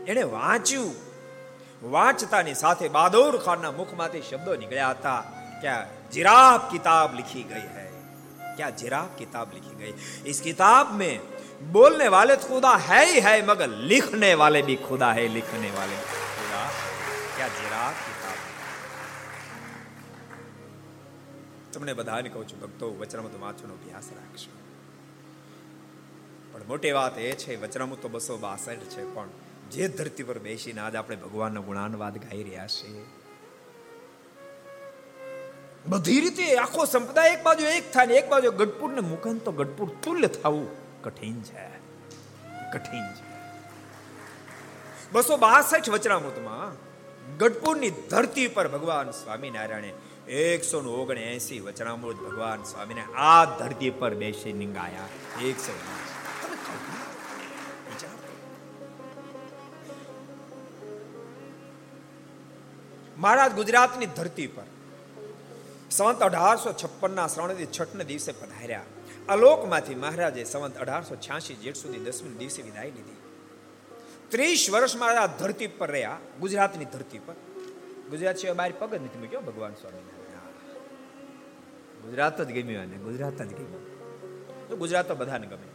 એણે 0.05 0.23
વાંચ્યું. 0.23 0.94
વાંચતાની 1.90 2.55
સાથે 2.55 2.88
બહાદુર 2.88 3.38
ખાનના 3.38 3.73
મુખમાંથી 3.73 4.23
શબ્દો 4.23 4.55
નીકળ્યા 4.55 4.90
હતા 4.90 5.21
કે 5.62 5.75
જિરાફ 6.11 6.71
કિતાબ 6.71 7.14
લિખી 7.14 7.42
ગઈ 7.42 7.66
હૈ? 7.77 7.90
ક્યા 8.57 8.71
જિરાફ 8.71 9.18
કિતાબ 9.18 9.49
લિખી 9.55 9.75
ગઈ? 9.75 9.94
ઇસ 10.27 10.40
કિતાબ 10.42 10.97
મેં 10.97 11.38
बोलने 11.69 12.08
वाले 12.10 12.36
तो 12.36 12.47
खुदा 12.47 12.73
है 12.82 13.03
ही 13.06 13.21
है 13.21 13.36
मगर 13.45 13.69
लिखने 13.86 14.34
वाले 14.36 14.62
भी 14.63 14.75
खुदा 14.84 15.12
है 15.13 15.27
लिखने 15.29 15.71
वाले 15.71 16.01
भी 16.01 16.19
खुदा 16.34 16.63
क्या 17.36 17.47
जिराब 17.53 18.01
किताब 18.01 18.41
તમને 21.73 21.93
બધાને 21.93 22.29
કહું 22.29 22.45
છું 22.47 22.60
ભક્તો 22.60 22.91
વચનામૃત 22.97 23.39
વાંચવાનો 23.39 23.73
અભ્યાસ 23.75 24.12
રાખશો 24.12 24.51
પણ 26.51 26.67
મોટી 26.67 26.93
વાત 26.93 27.17
એ 27.21 27.34
છે 27.38 27.58
વચનામૃત 27.58 28.01
તો 28.01 28.10
બસો 28.10 28.38
બાસઠ 28.39 28.86
છે 28.91 29.10
પણ 29.10 29.34
જે 29.71 29.89
ધરતી 29.91 30.25
પર 30.25 30.39
બેસીને 30.41 30.82
આજ 30.82 30.95
આપણે 30.95 31.17
ભગવાનનો 31.17 31.62
ગુણાનવાદ 31.63 32.19
ગાઈ 32.19 32.44
રહ્યા 32.44 32.69
છીએ 32.69 33.06
બધી 35.87 36.19
રીતે 36.19 36.46
આખો 36.58 36.85
સંપ્રદાય 36.85 37.33
એક 37.33 37.44
બાજુ 37.44 37.65
એક 37.71 37.91
થાય 37.91 38.08
ને 38.08 38.19
એક 38.19 38.27
બાજુ 38.29 38.52
ગઢપુર 38.54 38.91
ને 38.91 39.04
મુકન 39.08 39.39
તો 39.39 39.52
ગઢપુર 39.54 39.89
તુલ્ય 40.02 40.29
થવું 40.35 40.67
કઠિન 41.09 41.42
છે. 41.42 41.69
કઠિન 42.73 43.15
છે. 43.15 43.29
બસો 45.13 45.37
બાસઠ 45.37 45.88
વચનામૃતમાં 45.88 46.88
ગઢપુરની 47.38 47.90
ધરતી 47.90 48.48
પર 48.48 48.69
ભગવાન 48.69 49.11
સ્વામિનારાયણે 49.11 49.92
એકસો 50.29 50.81
ને 50.81 50.88
ઓગણએસી 50.88 51.61
વચનામૃત 51.61 52.17
ભગવાન 52.17 52.63
સ્વામીને 52.63 53.04
આ 53.17 53.44
ધરતી 53.44 53.90
પર 53.90 54.15
બેસી 54.15 54.52
નિંગાયા. 54.52 55.44
એકસો. 55.44 55.73
મહારાજ 63.19 63.52
ગુજરાતની 63.52 64.06
ધરતી 64.06 64.46
પર 64.46 64.63
સંત 65.90 66.23
અઢારસો 66.23 66.73
છપ્પનના 66.73 67.27
શ્રવણથી 67.27 67.67
છઠને 67.67 68.04
દિવસે 68.04 68.33
પધાર્યા. 68.33 68.83
અલોકમાંથી 69.29 69.94
મહારાજે 69.94 70.44
સંવંત 70.44 70.79
અઢારસો 70.79 71.16
છ્યાસી 71.16 71.54
જેઠ 71.54 71.74
સુધી 71.74 71.98
દસમી 71.98 72.31
દિવસે 72.31 72.62
વિદાય 72.62 72.85
લીધી. 72.85 73.16
ત્રીસ 74.29 74.70
વર્ષ 74.70 74.96
મહારાજ 74.96 75.31
ધરતી 75.40 75.66
પર 75.66 75.90
રહ્યા, 75.90 76.18
ગુજરાતની 76.40 76.85
ધરતી 76.85 77.18
પર. 77.18 77.33
ગુજરાત 78.10 78.37
સિવાય 78.37 78.54
બહાર 78.54 78.72
પગ 78.79 78.94
જ 78.94 79.02
નથી 79.02 79.18
મૂક્યો, 79.18 79.40
ભગવાન 79.40 79.74
સ્વામી 79.74 80.00
ગુજરાત 81.98 82.40
જ 82.40 82.62
ગમ્યું 82.62 82.83
અને 82.83 82.96
ગુજરાત 82.96 83.42
જ 83.42 83.54
ગમ્યું. 83.54 84.68
તો 84.68 84.76
ગુજરાત 84.76 85.08
તો 85.08 85.14
બધાને 85.14 85.46
ગમે. 85.46 85.68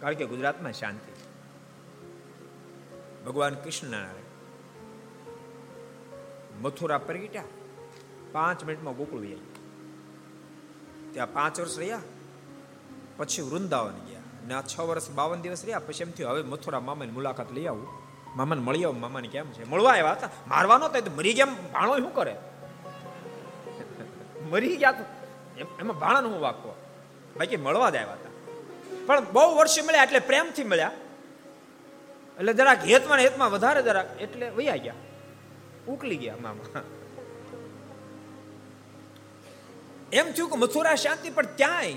કારણ 0.00 0.14
કે 0.14 0.26
ગુજરાતમાં 0.26 0.72
શાંતિ. 0.72 1.12
ભગવાન 3.24 3.54
કૃષ્ણ 3.54 4.08
મથુરા 6.60 6.98
પ્રગટ્યા. 6.98 7.44
પાંચ 8.32 8.64
મિનિટમાં 8.64 8.96
ગોકુળ 8.96 9.20
વહી 9.20 9.36
ત્યાં 11.12 11.32
પાંચ 11.32 11.60
વર્ષ 11.60 11.78
રહ્યા, 11.78 12.00
પછી 13.16 13.42
વૃંદાવન 13.42 13.92
ગયા. 13.92 14.20
ને 14.48 14.54
આ 14.54 14.62
છ 14.62 14.80
વર્ષ 14.80 15.10
બાવન 15.10 15.40
દિવસ 15.40 15.64
રહ્યા, 15.64 15.78
પછી 15.78 16.02
એમ 16.02 16.10
થયું, 16.10 16.30
હવે 16.30 16.42
મથુરા 16.42 16.80
મામાની 16.80 17.10
મુલાકાત 17.10 17.52
લઈ 17.52 17.66
આવું. 17.66 17.86
મામાને 18.36 18.60
મળી 18.60 18.84
આવું, 18.84 19.00
મામાને 19.00 19.28
કેમ 19.28 19.52
છે? 19.52 19.64
મળવા 19.64 19.90
આવ્યા 19.90 20.12
હતા. 20.12 20.28
મારવાનો 20.48 20.88
તો 20.88 21.10
મરી 21.16 21.34
ગયા 21.34 21.44
ભાણો 21.44 21.98
શું 21.98 22.14
કરે? 22.14 22.36
મરી 24.50 24.76
ગયા 24.76 24.92
તો 24.92 25.04
એમ- 25.58 25.92
ભાણાનો 25.92 26.28
હું 26.28 26.40
વાગતો 26.40 26.74
બાકી 27.38 27.56
મળવા 27.56 27.90
જ 27.90 27.96
આવ્યા 27.96 28.12
હતા. 28.12 28.30
પણ 29.06 29.32
બહુ 29.32 29.56
વર્ષે 29.56 29.82
મળ્યા 29.82 30.02
એટલે 30.02 30.18
પ્રેમથી 30.18 30.64
મળ્યા. 30.64 30.92
એટલે 32.38 32.54
જરાક 32.54 32.84
હેતમાં 32.84 33.18
હેતમાં 33.18 33.50
વધારે 33.50 33.82
જરાક 33.82 34.20
એટલે 34.20 34.50
વૈયા 34.50 34.76
ગયા. 34.76 34.94
ઉકલી 35.88 36.16
ગયા 36.16 36.36
મામા. 36.42 36.82
એમ 40.12 40.32
થયું 40.32 40.50
કે 40.50 40.56
મથુરા 40.56 40.94
શાંતિ, 40.94 41.30
પણ 41.30 41.42
ત્યાંય 41.42 41.92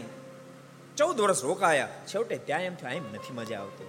ચૌદ 0.97 1.21
વર્ષ 1.21 1.43
રોકાયા. 1.43 1.87
છેવટે 2.07 2.37
ત્યાં 2.37 2.61
એમ 2.61 2.75
થયું 2.75 2.93
એમ 2.93 3.13
નથી 3.13 3.33
મજા 3.33 3.59
આવતી. 3.59 3.85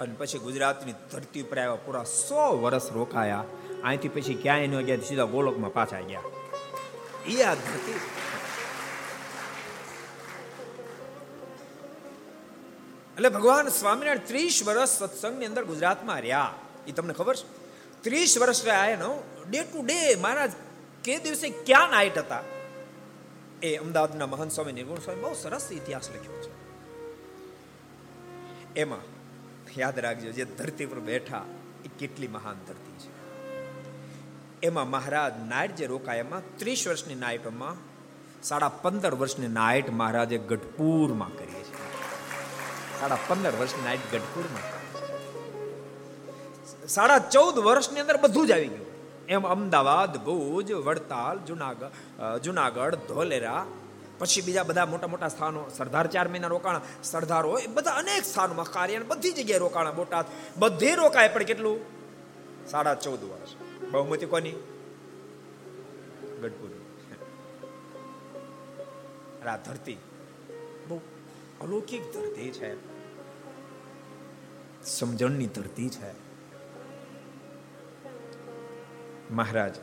અને 0.00 0.14
પછી 0.18 0.38
ગુજરાતની 0.38 0.92
ધરતી 0.92 1.42
ઉપર 1.42 1.58
આવ્યા, 1.58 1.74
પૂરા 1.74 2.04
સો 2.04 2.60
વર્ષ 2.60 2.92
રોકાયા. 2.92 3.44
અહીંથી 3.84 4.08
પછી 4.08 4.34
ક્યાંય 4.34 4.66
ન 4.66 4.80
ગયા, 4.80 4.96
સીધા 4.96 5.24
ગોલોકમાં 5.24 5.72
પાછા 5.72 6.00
ગયા. 6.00 6.20
એ 7.26 7.42
આ 7.42 7.54
ધરતી 7.54 8.00
એટલે 13.14 13.28
ભગવાન 13.28 13.68
સ્વામિનારાયણ 13.68 14.18
ત્રીસ 14.18 14.62
વર્ષ 14.66 14.88
સત્સંગની 14.88 15.46
અંદર 15.46 15.64
ગુજરાતમાં 15.64 16.20
રહ્યા. 16.20 16.54
એ 16.86 16.92
તમને 16.92 17.14
ખબર 17.14 17.36
છે? 17.36 17.46
ત્રીસ 18.02 18.38
વર્ષ 18.38 18.64
રહ્યા 18.64 18.86
એનો. 18.86 19.22
ડે 19.50 19.62
ટુ 19.62 19.82
ડે 19.82 20.14
મહારાજ, 20.14 20.52
કે 21.04 21.18
દિવસે 21.18 21.48
ક્યાં 21.48 21.90
નાઇટ 21.90 22.18
હતા? 22.18 22.42
એ 23.62 23.70
અમદાવાદના 23.76 24.26
મહંત 24.26 24.50
સ્વામી 24.50 24.72
નિર્ગુણ 24.72 25.00
સ્વામી 25.00 25.22
બહુ 25.22 25.34
સરસ 25.36 25.66
ઇતિહાસ 25.72 26.06
લખ્યો 26.10 26.38
છે 26.42 26.50
એમાં 28.76 29.06
યાદ 29.76 29.98
રાખજો 29.98 30.32
જે 30.32 30.44
ધરતી 30.52 30.86
પર 30.86 31.00
બેઠા 31.02 31.44
એ 31.84 31.90
કેટલી 31.98 32.30
મહાન 32.30 32.58
ધરતી 32.66 32.96
છે 32.98 33.10
એમાં 34.62 34.88
મહારાજ 34.88 35.34
નાઇટ 35.44 35.76
જે 35.76 35.86
રોકાય 35.86 36.24
એમાં 36.26 36.48
ત્રીસ 36.58 36.82
વર્ષની 36.86 37.18
નાઇટમાં 37.18 37.82
સાડા 38.42 38.72
પંદર 38.82 39.14
વર્ષની 39.14 39.52
નાઇટ 39.52 39.88
મહારાજે 39.94 40.38
ગઢપુરમાં 40.46 41.32
કરી 41.32 41.64
છે 41.68 41.74
સાડા 42.98 43.20
પંદર 43.28 43.54
વર્ષની 43.54 43.84
નાઇટ 43.84 44.06
ગઢપુરમાં 44.12 44.66
સાડા 46.88 47.20
ચૌદ 47.30 47.56
વર્ષની 47.62 48.00
અંદર 48.00 48.18
બધું 48.18 48.46
જ 48.46 48.52
આવી 48.52 48.72
ગયું 48.72 48.89
એમ 49.30 49.46
અમદાવાદ, 49.46 50.24
ભુજ, 50.24 50.72
વડતાલ 50.72 51.38
જુનાગઢ 51.38 52.38
જુનાગઢ, 52.38 52.94
ધોલેરા, 52.94 53.66
પછી 54.18 54.40
બીજા 54.42 54.62
બધા 54.62 54.86
મોટા 54.86 55.06
મોટા 55.06 55.28
સ્થાનો, 55.28 55.68
સરદાર 55.76 56.06
ચાર 56.06 56.28
મહિના 56.28 56.46
રોકાણ, 56.46 56.80
સરદાર 57.02 57.44
હોય 57.44 57.66
બધા 57.66 57.90
અનેક 57.90 58.24
સ્થાનોમાં 58.24 58.66
કાર્ય 58.66 58.98
બધી 58.98 59.32
જગ્યાએ 59.32 59.58
રોકાણ, 59.58 59.94
બોટાદ, 59.94 60.24
બધે 60.58 60.94
રોકાય, 60.94 61.28
પણ 61.28 61.42
કેટલું? 61.42 61.78
સાડા 62.70 62.94
ચૌદ 62.94 63.24
વર્ષ. 63.24 63.54
બહુમતી 63.90 64.26
કોની? 64.26 64.52
ગઢપુર 66.42 66.70
આ 69.48 69.56
ધરતી. 69.56 69.96
બહુ 70.88 71.00
અલૌકિક 71.60 72.14
ધરતી 72.14 72.50
છે. 72.50 72.70
સમજણની 74.84 75.46
ધરતી 75.46 75.88
છે. 75.88 76.29
મહારાજ. 79.30 79.74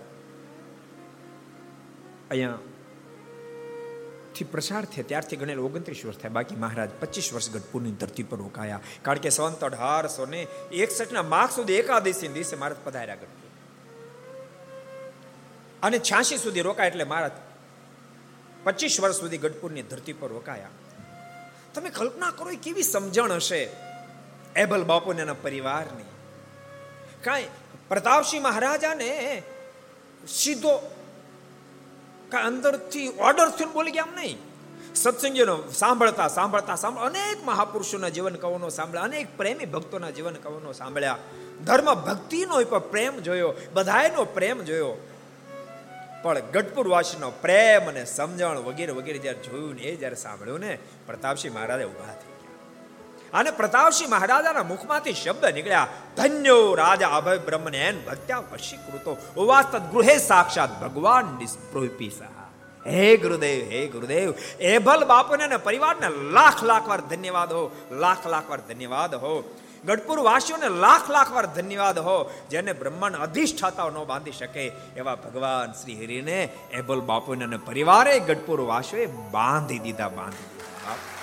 અહીંયા 2.29 2.59
થી 4.35 4.43
પ્રસાર 4.43 4.85
થયા, 4.85 5.03
ત્યારથી 5.07 5.35
ગણેલ 5.35 5.59
ઓગણત્રીસ 5.59 6.05
વર્ષ 6.05 6.17
થયા, 6.17 6.29
બાકી 6.29 6.55
મહારાજ 6.55 6.89
પચીસ 6.99 7.33
વર્ષ 7.33 7.49
ગઢપુરની 7.51 7.91
ધરતી 7.91 8.23
પર 8.23 8.37
રોકાયા. 8.37 8.81
કારણ 9.01 9.19
કે 9.19 9.29
સંત 9.29 9.63
અઢારસો 9.63 10.25
ને 10.25 10.41
એકસઠ 10.71 11.11
ના 11.11 11.23
માર્ક 11.23 11.51
સુધી 11.51 11.73
એકાદશી 11.73 12.27
દિવસે 12.27 12.55
મહારાજ 12.55 12.77
પધાર્યા 12.83 13.15
ગઢપુર 13.15 13.45
અને 15.83 15.99
છ્યાસી 15.99 16.37
સુધી 16.37 16.61
રોકાય 16.61 16.87
એટલે 16.87 17.03
મહારાજ 17.03 17.31
પચીસ 18.63 18.99
વર્ષ 18.99 19.15
સુધી 19.15 19.37
ગઢપુરની 19.37 19.81
ધરતી 19.81 20.13
પર 20.13 20.29
રોકાયા. 20.29 20.75
તમે 21.73 21.89
કલ્પના 21.89 22.31
કરો 22.31 22.51
કેવી 22.63 22.83
સમજણ 22.83 23.31
હશે 23.31 23.61
એબલ 24.55 24.83
બાપુને 24.83 25.21
એના 25.21 25.33
પરિવારની. 25.33 26.09
કાંઈ 27.23 27.49
પ્રતાપસિંહ 27.89 28.43
મહારાજાને 28.43 29.43
સીધો 30.27 30.73
અંદરથી 32.43 33.07
ઓર્ડર 33.19 33.49
થઈને 33.49 33.73
બોલી 33.73 33.91
ગયા 33.91 34.03
આમ 34.03 34.15
નહીં. 34.15 34.37
સત્સંગીનો 34.95 35.55
સાંભળતા 35.71 36.27
સાંભળતા 36.27 36.75
સાંભળ 36.75 37.01
અનેક 37.01 37.45
મહાપુરુષોના 37.45 38.09
જીવન 38.09 38.35
કવનો 38.35 38.69
સાંભળ્યા, 38.69 39.03
અનેક 39.03 39.27
પ્રેમી 39.37 39.65
ભક્તોના 39.65 40.09
જીવન 40.09 40.33
કવનો 40.33 40.71
સાંભળ્યા. 40.71 41.17
ધર્મ 41.65 41.93
ભક્તિનો 41.93 42.55
પ્રેમ 42.79 43.19
જોયો, 43.19 43.53
બધાયનો 43.73 44.25
પ્રેમ 44.25 44.63
જોયો. 44.63 44.95
પણ 46.23 46.39
ગઢપુર 46.39 46.87
વાસીનો 46.87 47.29
પ્રેમ 47.31 47.89
અને 47.89 48.05
સમજણ 48.05 48.57
વગેરે 48.57 48.91
વગેરે 48.91 49.17
જ્યારે 49.17 49.39
જોયું 49.39 49.75
ને 49.75 49.81
એ 49.81 49.95
જ્યારે 49.95 50.15
સાંભળ્યું 50.15 50.59
ને, 50.59 50.77
પ્રતાપસિંહ 51.05 51.53
મહારાજે 51.55 51.85
ઊભા 51.85 52.13
થઈ 52.13 52.26
અને 53.33 53.51
પ્રતાપસિંહ 53.51 54.09
મહારાજાના 54.09 54.63
મુખમાંથી 54.63 55.13
શબ્દ 55.13 55.53
નીકળ્યા, 55.53 55.87
ધન્યો 56.17 56.75
રાજા 56.75 57.11
અભય 57.17 57.37
બ્રહ્મને 57.37 57.79
એન 57.89 58.01
ભક્ત્યા 58.07 58.43
વશીકૃતો, 58.53 59.17
ઉવાસ 59.35 59.65
ગૃહે 59.93 60.17
સાક્ષાત 60.19 60.81
ભગવાન 60.81 61.37
નિસ્પૃપિસા 61.39 62.33
હે 62.85 63.17
ગુરુદેવ 63.17 63.71
હે 63.71 63.87
ગુરુદેવ, 63.87 64.29
એ 64.59 64.79
ભલ 64.79 65.05
બાપુને 65.05 65.43
અને 65.43 65.57
પરિવારને 65.57 66.09
લાખ 66.31 66.63
લાખ 66.63 66.87
વાર 66.87 67.01
ધન્યવાદ 67.01 67.51
હો, 67.51 67.71
લાખ 67.91 68.25
લાખ 68.25 68.49
વાર 68.49 68.61
ધન્યવાદ 68.69 69.15
હો. 69.15 69.43
ગઢપુર 69.85 70.19
વાસીઓને 70.19 70.69
લાખ 70.69 71.09
લાખ 71.09 71.31
વાર 71.31 71.45
ધન્યવાદ 71.47 71.97
હો, 71.97 72.31
જેને 72.49 72.73
બ્રહ્માંડ 72.73 73.15
અધિષ્ઠાતા 73.15 73.89
ન 73.89 73.99
બાંધી 74.05 74.31
શકે, 74.31 74.65
એવા 74.95 75.15
ભગવાન 75.15 75.73
શ્રી 75.73 75.95
હરિને 75.95 76.49
એબલ 76.71 77.01
બાપુને 77.01 77.43
અને 77.43 77.57
પરિવારે 77.57 78.19
ગઢપુર 78.19 78.61
વાસીઓએ 78.61 79.07
બાંધી 79.07 79.79
દીધા 79.79 80.09
બાંધી 80.09 80.49
દીધા. 80.53 81.16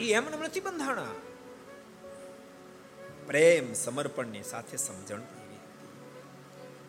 એ 0.00 0.12
એમને 0.12 0.36
નથી 0.36 0.60
બંધાણા. 0.60 1.12
પ્રેમ 3.26 3.72
સમર્પણની 3.72 4.42
સાથે 4.42 4.76
સમજણ 4.76 5.22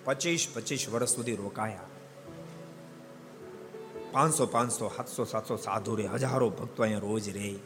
પચીસ 0.03 0.47
પચીસ 0.53 0.89
વર્ષ 0.89 1.09
સુધી 1.09 1.35
રોકાયા. 1.35 1.85
પાંચસો 4.11 4.45
પાંચસો, 4.45 4.87
સાતસો 4.95 5.23
સાતસો 5.23 5.55
સાધુ 5.57 5.95
રે 5.95 6.05
હજારો 6.05 6.49
ભક્તો 6.49 6.83
અહીંયા 6.83 6.99
રોજ 6.99 7.29
રે 7.29 7.59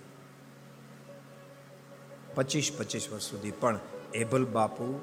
પચીસ 2.36 2.72
પચીસ 2.78 3.10
વર્ષ 3.12 3.24
સુધી 3.24 3.52
પણ 3.52 3.80
એબલ 4.14 4.46
બાપુ 4.46 5.02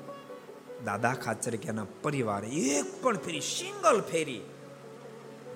દાદા 0.84 1.14
ખાચર 1.14 1.56
કે 1.56 1.68
પરિવારે 2.02 2.48
એક 2.48 3.02
પણ 3.02 3.16
ફેરી, 3.16 3.40
સિંગલ 3.40 4.00
ફેરી. 4.00 4.40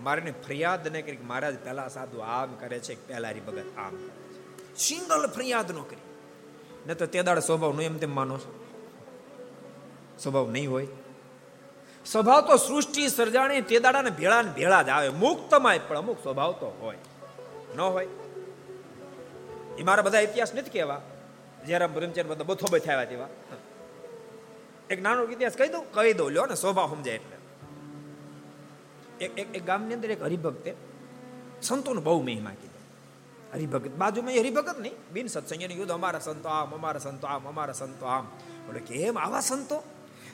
મારે 0.01 0.35
ફરિયાદ 0.47 0.97
ન 0.97 1.01
કરી 1.01 1.17
મહારાજ 1.17 1.57
પહેલા 1.65 1.89
સાધુ 1.89 2.19
આમ 2.19 2.55
કરે 2.55 2.79
છે 2.79 2.95
પહેલા 3.09 3.29
હરિભગત 3.29 3.79
આમ 3.79 3.97
કરે. 3.97 4.32
સિંગલ 4.77 5.27
ફરિયાદ 5.27 5.73
ન 5.73 5.83
કરી. 5.83 5.97
ન 6.89 6.95
તો 6.95 7.07
તે 7.07 7.23
દાડ 7.23 7.39
સ્વભાવ 7.39 7.73
નો 7.73 7.81
એમ 7.81 7.99
તેમ 7.99 8.15
માનો 8.15 8.39
છો. 8.39 8.67
સ્વભાવ 10.19 10.51
નહીં 10.51 10.71
હોય. 10.71 10.87
સ્વભાવ 12.07 12.41
તો 12.41 12.57
સૃષ્ટિ 12.57 13.09
સર્જાણી 13.09 13.61
તે 13.61 13.79
દાડા 13.79 14.03
ને 14.03 14.11
ભેળા 14.11 14.43
ને 14.43 14.51
ભેળા 14.51 14.83
જ 14.83 14.89
આવે. 14.89 15.09
મુક્તમાં 15.09 15.79
પણ 15.89 15.99
અમુક 15.99 16.23
સ્વભાવ 16.23 16.53
તો 16.53 16.77
હોય. 16.81 16.99
ન 17.77 17.81
હોય. 17.81 18.09
એ 19.79 19.83
મારા 19.83 20.03
બધા 20.03 20.21
ઇતિહાસ 20.21 20.55
નથી 20.55 20.71
કહેવા. 20.71 21.01
જયરામ 21.67 21.93
પ્રેમચંદ 21.93 22.27
બધા 22.27 22.45
બથો 22.45 22.67
બથાવ્યા 22.71 23.05
તેવા. 23.05 23.29
એક 24.91 25.03
નાનો 25.03 25.25
ઇતિહાસ 25.25 25.53
કહી 25.57 25.69
દઉં 25.69 25.93
કહી 25.93 26.13
દઉં 26.13 26.31
લ્યો 26.31 26.47
ને, 26.47 26.55
સ્વભાવ 26.55 26.95
સમજાય 26.95 27.15
એટલે. 27.15 27.37
એક 29.25 29.39
એક 29.39 29.67
ગામની 29.67 29.95
અંદર 29.95 30.11
એક 30.11 30.23
હરિભક્તે 30.23 30.75
સંતોને 31.63 32.01
બહુ 32.01 32.23
મહિમા 32.23 32.51
કીધી. 32.51 32.72
હરિભગત. 33.53 33.91
બાજુમાં 33.91 34.33
હરિભગત 34.33 34.79
નહીં. 34.79 34.93
બિન 35.13 35.27
સત્સંગની 35.27 35.79
યુદ્ધ 35.79 35.91
અમારા 35.91 36.19
સંતો 36.19 36.49
આમ, 36.49 36.75
અમારા 36.75 36.99
સંતો 36.99 37.27
આમ, 37.27 37.49
અમારા 37.49 37.73
સંતો 37.73 38.07
આમ. 38.07 38.25
બોલે 38.67 38.81
કેમ 38.81 39.19
આવા 39.19 39.41
સંતો? 39.41 39.83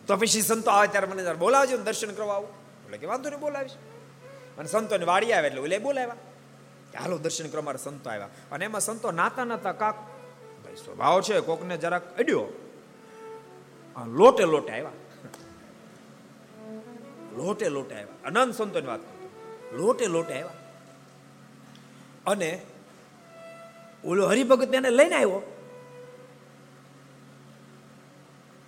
તો 0.07 0.17
પછી 0.17 0.43
સંતો 0.43 0.71
આવે 0.71 0.87
ત્યારે 0.87 1.07
મને 1.07 1.35
બોલાવજો 1.35 1.77
દર્શન 1.77 2.11
કરવા 2.11 2.35
આવું. 2.35 2.49
એટલે 2.85 2.99
કે 2.99 3.07
વાંધો 3.07 3.31
નહીં, 3.31 3.41
બોલાવીશ. 3.41 3.73
અને 4.59 4.69
સંતોને 4.69 5.05
વાડી 5.05 5.33
આવે 5.33 5.47
એટલે 5.47 5.61
ઓલે 5.61 5.79
બોલાવ્યા. 5.79 6.15
કે 6.93 6.99
હાલો 6.99 7.19
દર્શન 7.19 7.49
કરવા 7.49 7.63
મારા 7.63 7.77
સંતો 7.77 8.11
આવ્યા. 8.11 8.29
અને 8.53 8.65
એમાં 8.65 8.81
સંતો 8.81 9.11
નાતા 9.11 9.45
નાતા 9.45 9.73
કાક, 9.73 9.95
ભાઈ, 10.65 10.77
સ્વભાવ 10.77 11.23
છે, 11.23 11.41
કોકને 11.41 11.77
જરાક 11.77 12.19
અડ્યો. 12.19 12.47
લોટે 14.07 14.45
લોટે 14.45 14.73
આવ્યા. 14.73 14.91
લોટે 17.37 17.69
લોટે 17.69 17.95
આવ્યા. 17.95 18.29
અનંત 18.29 18.55
સંતોની 18.55 18.87
વાત 18.87 19.01
લોટે 19.73 20.07
લોટે 20.07 20.35
આવ્યા. 20.35 20.51
અને 22.27 22.63
ઓલો 24.05 24.29
હરિભગત 24.29 24.75
એને 24.75 24.91
લઈને 24.91 25.15
આવ્યો. 25.15 25.43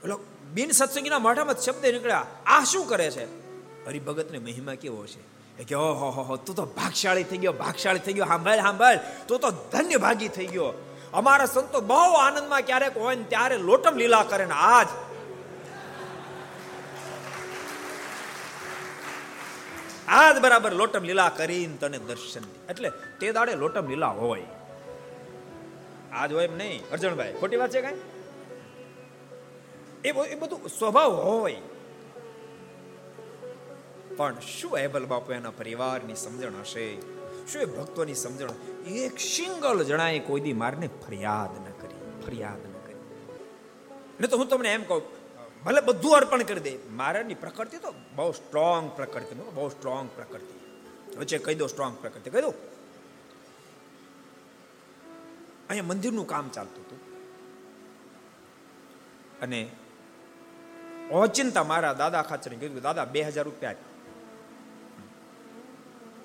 ઓલો 0.04 0.20
બિન 0.54 0.70
સત્સંગીના 0.70 1.18
મોઢામાં 1.18 1.56
શબ્દ 1.56 1.86
નીકળ્યા, 1.86 2.26
આ 2.46 2.64
શું 2.64 2.88
કરે 2.88 3.10
છે? 3.10 3.24
હરિભગતને 3.86 4.38
મહિમા 4.38 4.74
કેવો 4.74 5.06
છે? 5.06 5.20
એ 5.58 5.64
કે, 5.64 5.74
ઓહો, 5.74 6.10
હો 6.10 6.36
તું 6.36 6.56
તો 6.56 6.64
ભાગશાળી 6.66 7.22
થઈ 7.22 7.38
ગયો, 7.38 7.52
ભાગશાળી 7.52 7.98
થઈ 7.98 8.12
ગયો 8.12 8.26
સાંભળ 8.26 8.56
સાંભળ 8.56 8.98
તું 9.28 9.38
તો 9.40 9.50
ધન્ય 9.50 9.96
ભાગી 9.96 10.28
થઈ 10.28 10.46
ગયો. 10.46 10.72
અમારા 11.12 11.46
સંતો 11.46 11.80
બહુ 11.80 11.94
આનંદમાં 11.94 12.62
ક્યારેક 12.62 12.96
હોય 12.96 13.14
ને 13.16 13.24
ત્યારે 13.24 13.56
લોટમ 13.56 13.96
લીલા 13.96 14.22
કરે 14.22 14.44
ને 14.44 14.52
આજ 14.52 14.88
આજ 20.08 20.38
બરાબર 20.38 20.72
લોટમ 20.72 21.04
લીલા 21.04 21.28
કરીને 21.28 21.76
તને 21.76 21.98
દર્શન 21.98 22.42
એટલે 22.70 22.90
તે 23.20 23.32
દાડે 23.32 23.54
લોટમ 23.54 23.88
લીલા 23.88 24.06
હોય. 24.06 24.59
આજ 26.12 26.32
હોય 26.32 26.44
એમ 26.44 26.56
નહીં. 26.56 26.90
અર્જણભાઈ 26.90 27.32
ખોટી 27.32 27.56
વાત 27.56 27.70
છે 27.70 27.80
કઈ? 27.80 27.94
એ 30.04 30.08
એ 30.08 30.34
બધું 30.34 30.68
સ્વભાવ 30.68 31.12
હોય. 31.12 31.56
પણ 34.16 34.40
શું 34.40 34.78
એબલ 34.78 35.06
બાપુ 35.06 35.32
એના 35.32 35.50
પરિવારની 35.50 36.14
સમજણ 36.14 36.60
હશે? 36.60 37.00
શું 37.52 37.62
એ 37.62 37.64
ભક્તોની 37.64 38.14
સમજણ? 38.14 38.48
એક 38.86 39.18
સિંગલ 39.18 39.84
જણાએ 39.84 40.18
કોઈ 40.18 40.40
દી 40.40 40.52
મારને 40.52 40.88
ફરિયાદ 41.06 41.60
ન 41.60 41.64
કરી, 41.64 42.26
ફરિયાદ 42.26 42.60
ન 42.70 42.72
કરી. 42.72 42.94
ને 44.20 44.26
તો 44.26 44.36
હું 44.36 44.48
તમને 44.48 44.72
એમ 44.72 44.82
કહું, 44.82 45.02
ભલે 45.64 45.80
બધું 45.80 46.16
અર્પણ 46.16 46.42
કરી 46.42 46.60
દે 46.60 46.76
મારાની 46.90 47.34
પ્રકૃતિ 47.34 47.78
તો 47.78 47.94
બહુ 48.16 48.32
સ્ટ્રોંગ 48.32 48.90
પ્રકૃતિ 48.96 49.34
બહુ 49.34 49.68
સ્ટ્રોંગ 49.68 50.10
પ્રકૃતિ. 50.14 50.54
વચ્ચે 51.18 51.38
કહી 51.38 51.54
દો 51.54 51.66
સ્ટ્રોંગ 51.66 51.96
પ્રકૃતિ, 52.00 52.30
કહી 52.30 52.42
દો. 52.42 52.54
અહીંયા 55.70 55.90
મંદિરનું 55.90 56.26
કામ 56.32 56.46
ચાલતું 56.56 56.84
હતું. 56.86 57.00
અને 59.44 59.60
ઓચિંતા 61.20 61.64
મારા 61.70 61.94
દાદા 62.02 62.24
ખાચર 62.30 62.52
કીધું 62.60 62.82
દાદા, 62.88 63.06
બે 63.14 63.20
હજાર 63.28 63.46
રૂપિયા 63.48 63.88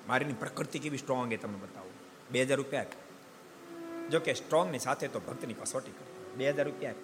મારીની 0.08 0.38
પ્રકૃતિ 0.42 0.78
કેવી 0.84 1.02
સ્ટ્રોંગ 1.02 1.32
એ 1.32 1.38
તમને 1.42 1.58
બતાવો. 1.62 1.92
બે 2.32 2.38
હજાર 2.42 2.58
રૂપિયા 2.62 3.04
જો 4.12 4.18
કે 4.20 4.32
સ્ટ્રોંગની 4.42 4.82
સાથે 4.86 5.06
તો 5.08 5.18
ભક્તની 5.20 5.58
કસોટી 5.62 5.94
કરી. 5.98 6.14
બે 6.38 6.44
હજાર 6.50 6.66
રૂપિયા 6.68 7.00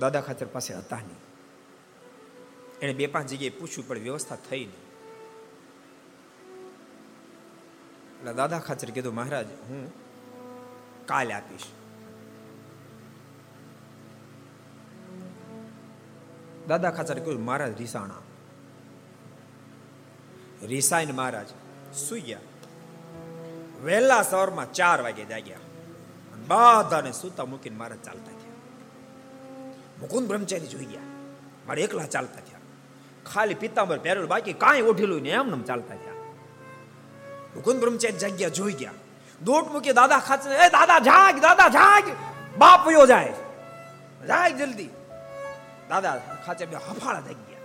દાદા 0.00 0.22
ખાચર 0.26 0.48
પાસે 0.54 0.70
હતા 0.74 1.02
નહીં. 1.08 1.20
એને 2.82 2.92
બે 3.00 3.04
પાંચ 3.06 3.26
જગ્યાએ 3.32 3.58
પૂછ્યું 3.58 3.86
પણ 3.88 4.06
વ્યવસ્થા 4.06 4.40
થઈ 4.48 4.64
નહીં. 4.70 4.84
એટલે 8.18 8.32
દાદા 8.40 8.60
ખાચર 8.66 8.88
કીધું, 8.96 9.14
મહારાજ, 9.14 9.48
હું 9.68 9.82
કાલે 11.06 11.34
આપીશ. 11.34 11.62
દાદા 16.68 16.90
ખાચર 16.90 17.18
કહ્યું, 17.18 17.44
મહારાજ, 17.44 17.78
રીસાણા. 17.78 18.14
રીસાઈન 20.62 21.14
મહારાજ 21.14 21.46
સુઈ 21.96 22.20
ગયા 22.20 22.38
વહેલા 23.84 24.22
સવારમાં 24.22 24.72
ચાર 24.72 25.02
વાગે 25.02 25.24
જાગ્યા. 25.24 25.56
બધાને 26.48 27.12
સૂતા 27.12 27.44
મૂકીને 27.44 27.76
મહારાજ 27.76 27.98
ચાલતા 27.98 28.24
થયા. 28.24 28.52
મુકુંદ 30.00 30.28
બ્રહ્મચારી 30.28 30.66
જોઈ 30.66 30.84
ગયા. 30.84 31.00
મારે 31.66 31.82
એકલા 31.82 32.06
ચાલતા 32.06 32.40
થયા. 32.40 32.58
ખાલી 33.32 33.54
પિતાંબર 33.54 33.98
પહેરેલું 33.98 34.28
બાકી 34.28 34.52
કાંઈ 34.52 34.82
ઓઢેલું 34.82 35.22
ને 35.22 35.30
એમને 35.30 35.64
ચાલતા 35.64 35.94
થયા. 35.94 36.12
મુકુંદ 37.54 37.80
બ્રહ્મચારી 37.80 38.18
જાગ્યા, 38.18 38.48
જોઈ 38.48 38.72
ગયા. 38.72 38.92
દોટ 39.42 39.72
મૂકી 39.72 39.92
દાદા 39.92 40.18
ખાચર 40.18 40.52
એ 40.52 40.68
દાદા, 40.68 40.98
જાગ 40.98 41.40
દાદા, 41.40 41.68
જાગ. 41.68 42.04
બાપ 42.58 42.86
વયો 42.86 43.06
જાય. 43.06 43.32
જાય 44.26 44.52
જલ્દી. 44.52 44.88
દાદા 45.88 46.22
ખાચે 46.46 46.66
બે 46.66 46.76
હફાળા 46.76 47.20
થઈ 47.20 47.34
ગયા. 47.34 47.58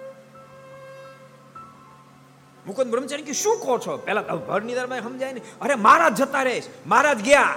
મુકુંદ 2.68 2.92
બ્રહ્મચારી 2.92 3.24
કે, 3.24 3.34
શું 3.34 3.60
કહો 3.60 3.78
છો? 3.78 3.98
પેલા 3.98 4.22
ભરની 4.22 4.74
દરમાં 4.74 5.02
સમજાય 5.02 5.34
ને 5.34 5.42
અરે, 5.62 5.76
મહારાજ 5.76 6.16
જતા 6.16 6.44
રહે 6.44 6.62
મહારાજ 6.86 7.24
ગયા. 7.24 7.54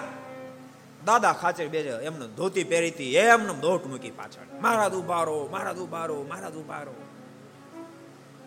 દાદા 1.05 1.33
ખાચર 1.33 1.67
બે 1.67 1.81
એમને 1.81 2.27
ધોતી 2.27 2.65
પહેરી 2.65 2.91
હતી, 2.91 3.15
એમને 3.15 3.55
દોટ 3.55 3.87
મૂકી 3.87 4.11
પાછળ. 4.11 4.61
મહારાજ 4.61 4.93
ઉભારો 4.93 5.49
મહારાજ 5.53 5.79
ઉભારો 5.79 6.27
મહારાજ 6.29 6.55
ઉભારો. 6.55 6.95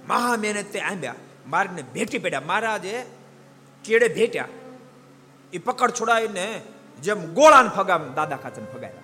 મહા 0.08 0.36
મહેનત 0.38 0.66
તે 0.66 0.80
આંબ્યા. 0.80 1.16
મારને 1.48 1.82
ભેટી 1.82 2.18
પડ્યા. 2.18 2.42
મહારાજે 2.42 3.06
કેડે 3.84 4.08
ભેટ્યા. 4.08 4.48
એ 5.54 5.58
પકડ 5.58 5.92
છોડાવીને 5.92 6.62
જેમ 7.02 7.34
ગોળાને 7.34 7.70
ફગામ, 7.70 8.14
દાદા 8.14 8.36
ખાચર 8.36 8.62
ફગાવ્યા. 8.64 9.02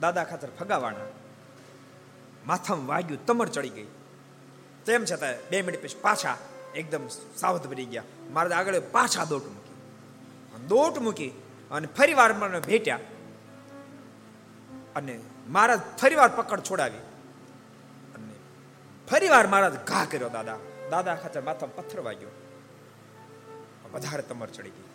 દાદા 0.00 0.24
ખાતર 0.24 0.48
ફગાવાના. 0.60 1.04
માથામાં 2.46 2.86
વાગ્યું, 2.86 3.26
તમર 3.26 3.48
ચડી 3.48 3.68
ગઈ. 3.68 3.86
તેમ 4.86 5.04
છતાં 5.04 5.48
બે 5.50 5.62
મિનિટ 5.62 5.82
પછી 5.82 6.00
પાછા 6.00 6.38
એકદમ 6.74 7.08
સાવધ 7.36 7.66
ભરી 7.66 7.84
ગયા. 7.84 8.02
મારે 8.30 8.54
આગળ 8.54 8.80
પાછા 8.80 9.24
દોટ 9.24 9.46
મૂકી. 9.46 9.74
દોટ 10.66 10.98
મૂકી 10.98 11.28
અને 11.70 11.86
ફરી 11.86 12.14
વાર 12.14 12.32
મને 12.32 12.60
ભેટ્યા. 12.60 12.98
અને 14.96 15.20
મહારાજ 15.48 15.80
ફરી 16.02 16.14
વાર 16.14 16.28
પકડ 16.28 16.60
છોડાવી. 16.60 16.98
અને 18.14 18.32
ફરી 19.10 19.28
વાર 19.28 19.46
મહારાજ 19.46 19.74
ઘા 19.84 20.04
કર્યો 20.04 20.28
દાદા. 20.28 20.56
દાદા 20.90 21.14
ખાતર 21.14 21.40
માથામાં 21.40 21.76
પથ્થર 21.76 22.00
વાગ્યો. 22.00 22.28
વધારે 23.96 24.22
તમર 24.22 24.48
ચડી 24.48 24.70
ગઈ. 24.70 24.88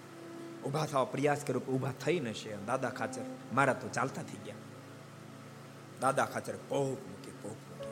ઊભા 0.65 0.85
થવા, 0.85 1.03
પ્રયાસ 1.03 1.41
કર્યો 1.47 1.61
ઊભા 1.73 1.93
થઈ 2.05 2.19
ન 2.19 2.33
છે 2.33 2.65
દાદા 2.65 2.89
ખાચર 2.89 3.25
મારા 3.53 3.73
તો 3.73 3.87
ચાલતા 3.87 4.21
થઈ 4.21 4.41
ગયા. 4.45 4.55
દાદા 6.01 6.25
ખાચર 6.25 6.55
પોપ 6.67 6.99
મૂકી 7.09 7.33
પોપ 7.41 7.59
મૂકી. 7.67 7.89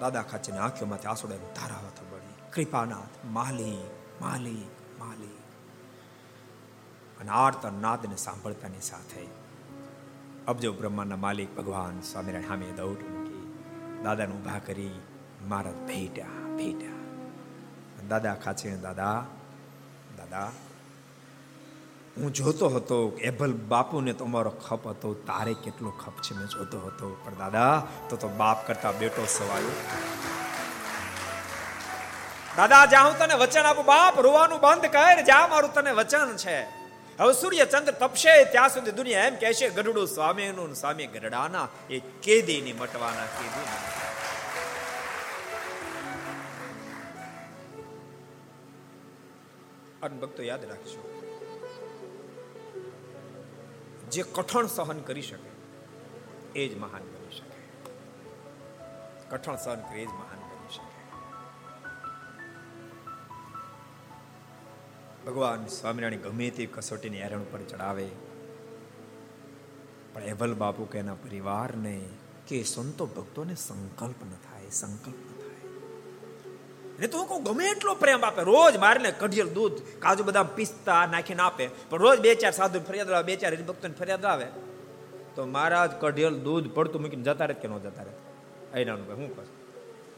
દાદા 0.00 0.22
ખાચરની 0.22 0.58
આંખોમાંથી 0.58 1.08
આંસુડા 1.08 1.36
ધારાવત 1.36 1.98
બળી 2.10 2.36
કૃપાનાથ 2.52 3.14
માલી 3.24 3.78
માલી 4.20 4.64
માલી 4.98 5.36
અને 7.20 7.30
આર્ત 7.30 7.66
નાદને 7.80 8.16
સાંભળતાની 8.16 8.80
સાથે 8.80 9.24
અબજો 10.46 10.72
બ્રહ્માના 10.72 11.16
માલિક 11.16 11.56
ભગવાન 11.56 12.00
સ્વામિનારાયણ 12.00 12.48
સામે 12.48 12.72
દૌડ 12.72 13.00
મૂકી, 13.02 13.44
દાદાને 14.04 14.34
ઊભા 14.34 14.58
કરી, 14.58 15.00
મારા 15.48 15.72
ભેટા 15.86 16.30
ભેટા. 16.56 16.96
દાદા 18.08 18.34
ખાચે 18.34 18.76
દાદા 18.76 19.26
દાદા, 20.30 20.50
હું 22.16 22.32
જોતો 22.32 22.68
હતો 22.68 23.18
એભલ 23.20 23.52
બાપુને 23.52 24.12
તમારો 24.12 24.50
ખપ 24.50 24.88
હતો, 24.88 25.14
તારે 25.14 25.54
કેટલો 25.54 25.90
ખપ 25.90 26.12
છે 26.22 26.34
મેં 26.36 26.46
જોતો 26.46 26.78
હતો. 26.80 27.16
પણ 27.24 27.34
દાદા, 27.34 27.82
તો 28.08 28.16
તો 28.16 28.28
બાપ 28.28 28.66
કરતા 28.66 28.92
બેટો 28.92 29.24
સવાયો. 29.24 29.76
દાદા, 32.56 32.86
જ્યાં 32.86 33.06
હું 33.06 33.18
તને 33.18 33.34
વચન 33.34 33.60
આપું, 33.60 33.84
બાપ, 33.84 34.20
રોવાનું 34.20 34.60
બંધ 34.60 34.86
કર, 34.86 35.22
જ્યાં 35.22 35.50
મારું 35.50 35.72
તને 35.74 35.92
વચન 35.92 36.36
છે. 36.36 36.58
હવે 37.20 37.32
સૂર્ય 37.32 37.64
ચંદ્ર 37.64 37.92
તપશે, 37.92 38.44
ત્યાં 38.44 38.68
સુધી 38.68 38.90
દુનિયા 38.90 39.24
એમ 39.24 39.36
કહેશે, 39.36 39.68
ગઢડું 39.68 40.06
સ્વામીનું 40.06 40.74
સ્વામી 40.74 41.06
ગઢડાના, 41.06 41.68
એ 41.90 41.98
કેદીની 41.98 42.72
મટવાના 42.72 43.24
મટવાના. 43.24 44.07
કેદી 50.02 50.14
અનભક્તો 50.14 50.42
યાદ 50.42 50.64
રાખજો. 50.64 51.00
જે 54.12 54.22
કઠણ 54.22 54.66
સહન 54.66 54.98
કરી 54.98 55.22
શકે, 55.22 55.50
એ 56.60 56.68
જ 56.68 56.78
મહાન 56.78 57.02
બની 57.02 57.36
શકે. 57.36 57.58
કઠણ 59.30 59.56
સહન 59.56 59.80
કરે, 59.80 60.02
એ 60.02 60.06
જ 60.06 60.08
મહાન 60.08 60.38
બની 60.38 60.74
શકે. 60.74 60.98
ભગવાન 65.26 65.66
સ્વામિનારાયણ 65.66 66.20
ગમે 66.20 66.50
તે 66.50 66.66
કસોટીની 66.66 67.18
એરણ 67.18 67.42
પર 67.42 67.62
ચડાવે, 67.62 68.08
પણ 70.14 70.22
એવલ 70.22 70.54
બાપુ 70.54 70.84
કે 70.84 70.98
એના 70.98 71.14
પરિવારને 71.14 72.08
કે 72.48 72.62
સંતો 72.62 73.06
ભક્તોને 73.06 73.54
સંકલ્પ 73.54 74.24
ન 74.24 74.30
થાય, 74.30 74.70
સંકલ્પ 74.70 75.14
ન 75.14 75.28
થાય 75.28 75.37
ને 76.98 77.06
તો 77.06 77.18
હું 77.18 77.28
કહું, 77.28 77.42
ગમે 77.42 77.66
એટલો 77.66 77.94
પ્રેમ 77.94 78.24
આપે, 78.24 78.42
રોજ 78.42 78.76
મારને 78.76 79.10
કઢિયલ 79.10 79.48
દૂધ, 79.48 79.72
કાજુ 79.98 80.24
બદામ 80.24 80.46
પિસ્તા 80.46 81.06
નાખીને 81.06 81.42
આપે, 81.42 81.68
પણ 81.90 81.98
રોજ 81.98 82.20
બે 82.20 82.34
ચાર 82.34 82.50
સાધુ 82.50 82.80
ફરિયાદ 82.80 83.10
આવે, 83.10 83.26
બે 83.26 83.36
ચાર 83.36 83.54
હરિભક્તોને 83.54 83.94
ફરિયાદ 83.94 84.24
આવે, 84.24 84.46
તો 85.34 85.46
મહારાજ 85.46 85.90
કઢિયલ 86.00 86.34
દૂધ 86.34 86.72
પડતું 86.74 87.02
મૂકીને 87.02 87.22
જતા 87.22 87.44
રહે 87.44 87.60
કે 87.60 87.68
ન 87.68 87.78
જતા 87.78 88.02
રહે? 88.02 88.12
અહીંનાનું 88.72 89.06
ભાઈ 89.06 89.16
હું 89.16 89.36
કહું? 89.36 89.46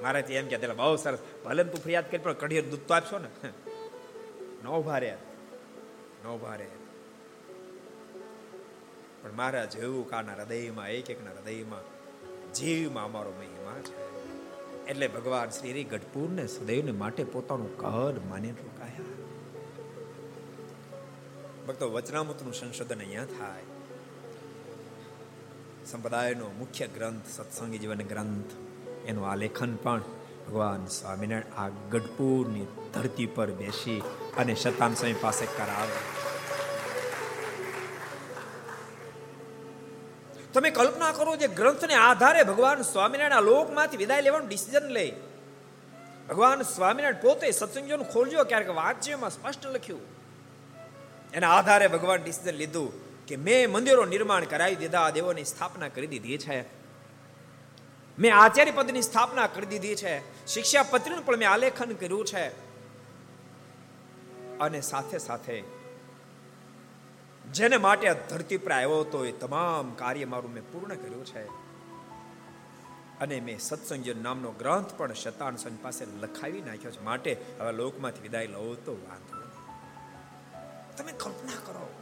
મારાથી 0.03 0.35
એમ 0.35 0.47
કે 0.47 0.57
બહુ 0.57 0.97
સરસ. 0.97 1.19
ભલે 1.45 1.65
તું 1.65 1.83
ફરિયાદ 1.83 2.11
કરી, 2.11 2.19
પણ 2.19 2.33
કઢિયલ 2.33 2.71
દૂધ 2.71 2.81
તો 2.81 2.95
આપશો 2.95 3.19
ને? 3.19 3.49
નો 4.65 4.83
ભારે. 4.83 5.17
નો 6.25 6.39
ભારે. 6.39 6.67
પણ 9.23 9.33
મારા 9.33 9.65
જેવું 9.65 10.11
કાના 10.11 10.33
હૃદયમાં 10.33 10.89
એક 10.89 11.11
એકના 11.11 11.31
હૃદયમાં 11.31 12.01
જીવમાં 12.53 13.05
અમારો 13.05 13.33
મહિમા 13.39 13.81
છે. 13.81 14.20
એટલે 14.91 15.09
ભગવાન 15.09 15.51
શ્રી 15.51 15.85
ગઢપુરને 15.85 16.47
સદૈવને 16.47 16.93
માટે 16.93 17.25
પોતાનું 17.25 17.77
કદ 17.79 18.21
માની 18.29 18.51
રોકાયા. 18.51 19.05
ભક્તો, 21.67 21.93
વચનામૃતનું 21.93 22.55
સંશોધન 22.55 22.99
અહીંયા 22.99 23.25
થાય. 23.25 23.63
સંપ્રદાયનો 25.87 26.51
મુખ્ય 26.59 26.87
ગ્રંથ, 26.87 27.29
સત્સંગી 27.29 27.79
જીવન 27.79 27.99
ગ્રંથ, 27.99 28.45
એનું 29.07 29.31
આલેખન 29.31 29.77
પણ 29.77 30.03
ભગવાન 30.49 30.87
સ્વામિનારાયણ 30.87 31.61
આ 31.61 31.69
ગઢપુરની 31.69 32.67
ધરતી 32.95 33.27
પર 33.27 33.51
બેસી 33.51 34.03
અને 34.37 34.55
શતાન 34.55 34.95
સ્વામી 34.95 35.15
પાસે 35.21 35.47
કરાવે. 35.47 36.20
તમે 40.55 40.71
કલ્પના 40.71 41.13
કરો 41.13 41.37
જે 41.37 41.49
ગ્રંથને 41.49 41.95
આધારે 41.95 42.43
ભગવાન 42.43 42.83
સ્વામિનારાયણ 42.83 43.43
લોકમાંથી 43.43 43.97
વિદાય 43.97 44.23
લેવાનું 44.23 44.49
ડિસિઝન 44.49 44.89
લે. 44.89 45.13
ભગવાન 46.29 46.63
સ્વામિનારાયણ 46.63 47.23
પોતે 47.23 47.51
સત્સંગોનું 47.51 48.09
ખોલજો 48.09 48.45
ક્યારેક 48.45 48.71
વાંચ્યમાં 48.71 49.31
સ્પષ્ટ 49.31 49.67
લખ્યું. 49.67 50.01
એના 51.35 51.51
આધારે 51.51 51.89
ભગવાન 51.89 52.23
ડિસિઝન 52.23 52.51
લીધું 52.51 52.93
કે 53.27 53.37
મેં 53.37 53.71
મંદિરો 53.71 54.05
નિર્માણ 54.05 54.45
કરાવી 54.45 54.77
દીધા 54.77 55.11
દેવોની 55.11 55.45
સ્થાપના 55.45 55.89
કરી 55.89 56.07
દીધી 56.07 56.39
છે. 56.39 56.61
મેં 58.19 58.37
આચાર્ય 58.37 58.71
પદની 58.71 59.03
સ્થાપના 59.03 59.47
કરી 59.47 59.67
દીધી 59.67 59.95
છે. 59.95 60.47
શિક્ષાપત્રીનું 60.47 61.27
પણ 61.27 61.37
મેં 61.37 61.51
આલેખન 61.51 61.93
કર્યું 61.93 62.25
છે. 62.25 62.49
અને 64.59 64.81
સાથે 64.81 65.19
સાથે 65.19 65.80
જેને 67.53 67.77
માટે 67.77 68.09
આ 68.09 68.13
ધરતી 68.13 68.57
પર 68.57 68.73
આવ્યો 68.73 69.01
હતો, 69.01 69.25
એ 69.25 69.33
તમામ 69.33 69.91
કાર્ય 69.91 70.25
મારું 70.25 70.53
મેં 70.53 70.63
પૂર્ણ 70.73 70.95
કર્યું 70.95 71.27
છે. 71.27 71.47
અને 73.21 73.41
મેં 73.41 73.59
સત્સંગ 73.59 74.23
નામનો 74.23 74.51
ગ્રંથ 74.51 74.95
પણ 74.97 75.13
શતાન 75.13 75.57
સંત 75.57 75.83
પાસે 75.83 76.05
લખાવી 76.05 76.61
નાખ્યો 76.61 76.91
છે. 76.91 77.01
માટે 77.01 77.37
હવે 77.61 77.73
લોકમાંથી 77.73 78.21
વિદાય 78.21 78.47
લઉં 78.47 78.85
તો 78.85 78.93
વાંધો 78.93 79.41
તમે 80.97 81.13
કલ્પના 81.13 81.53
કરો. 81.67 81.95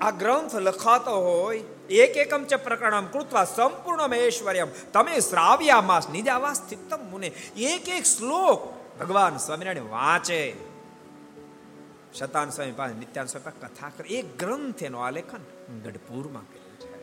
આ 0.00 0.10
ગ્રંથ 0.10 0.54
લખાતો 0.54 1.10
હોય, 1.10 1.58
એક 1.90 2.16
એકમ 2.16 2.44
ચ 2.44 2.54
પ્રકરણમ 2.54 3.06
કૃત્વા 3.06 3.44
સંપૂર્ણ 3.44 4.08
મહેશ્વર્યમ 4.08 4.68
તમે 4.92 5.20
શ્રાવ્યા 5.20 5.80
માસ 5.80 6.08
નિજાવા 6.08 6.52
સ્થિતમ 6.52 7.10
મુને, 7.10 7.26
એક 7.56 7.88
એક 7.88 8.04
શ્લોક 8.04 8.74
ભગવાન 9.00 9.36
સ્વામિનારાયણ 9.36 9.84
વાંચે. 9.84 10.67
શતાન 12.12 12.52
સ્વામી 12.52 12.72
પાસે 12.72 12.94
નિત્યાન 12.94 13.28
સ્વામી 13.28 13.54
કથા 13.58 13.90
કરે 13.90 14.08
એક 14.18 14.28
ગ્રંથ 14.38 14.82
એનો 14.82 14.98
આલેખન 14.98 15.44
ગઢપુરમાં 15.84 16.46
કર્યું 16.46 16.76
છે 16.82 17.00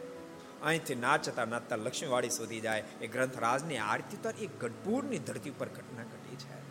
અહીંથી 0.64 0.97
નાચતા 0.97 1.45
નાચતા 1.45 1.78
લક્ષ્મીવાડી 1.78 2.32
સુધી 2.32 2.62
જાય 2.62 2.84
એ 3.01 3.08
ગ્રંથ 3.08 3.38
રાજની 3.38 3.82
આરતી 3.86 4.20
તો 4.20 4.34
એ 4.39 4.49
ગઢપુરની 4.56 5.22
ધરતી 5.22 5.53
ઉપર 5.56 5.70
ઘટના 5.70 6.06
ઘટી 6.06 6.38
છે 6.38 6.62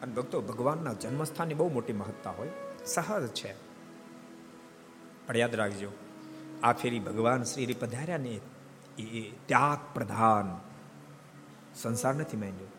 અને 0.00 0.12
ભક્તો 0.12 0.42
ભગવાનના 0.42 0.96
જન્મસ્થાનની 0.98 1.54
બહુ 1.54 1.70
મોટી 1.70 1.96
મહત્તા 1.96 2.34
હોય 2.34 2.54
સહજ 2.86 3.32
છે 3.34 3.54
પણ 5.26 5.36
યાદ 5.36 5.54
રાખજો 5.54 5.90
આ 6.62 6.74
ફેરી 6.74 7.02
ભગવાન 7.02 7.44
શ્રી 7.44 7.78
પધાર્યા 7.78 8.24
ને 8.26 8.38
એ 8.98 9.26
ત્યાગ 9.46 9.90
પ્રધાન 9.94 10.50
સંસાર 11.74 12.14
નથી 12.16 12.40
માંડ્યો 12.40 12.73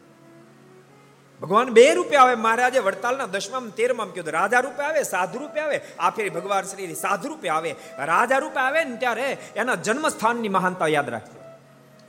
ભગવાન 1.42 1.70
બે 1.70 1.94
રૂપે 1.94 2.16
આવે 2.16 2.36
મહારાજે 2.36 2.80
વડતાલના 2.80 3.26
દસમામ 3.26 3.70
તેરમામ 3.70 4.10
કીધું. 4.10 4.34
રાજા 4.34 4.60
રૂપે 4.60 4.84
આવે, 4.84 5.04
સાધુ 5.04 5.40
રૂપે 5.40 5.60
આવે, 5.60 5.82
આ 6.00 6.10
ફેરી 6.10 6.30
ભગવાન 6.30 6.64
શ્રી 6.64 6.96
સાધુ 6.96 7.28
રૂપે 7.28 7.50
આવે. 7.50 7.76
રાજા 7.98 8.38
રૂપે 8.38 8.60
આવે 8.60 8.84
ને 8.84 8.96
ત્યારે 8.96 9.38
એના 9.56 9.76
જન્મસ્થાનની 9.76 10.50
મહાનતા 10.50 10.88
યાદ 10.88 11.10
રાખજો. 11.10 11.40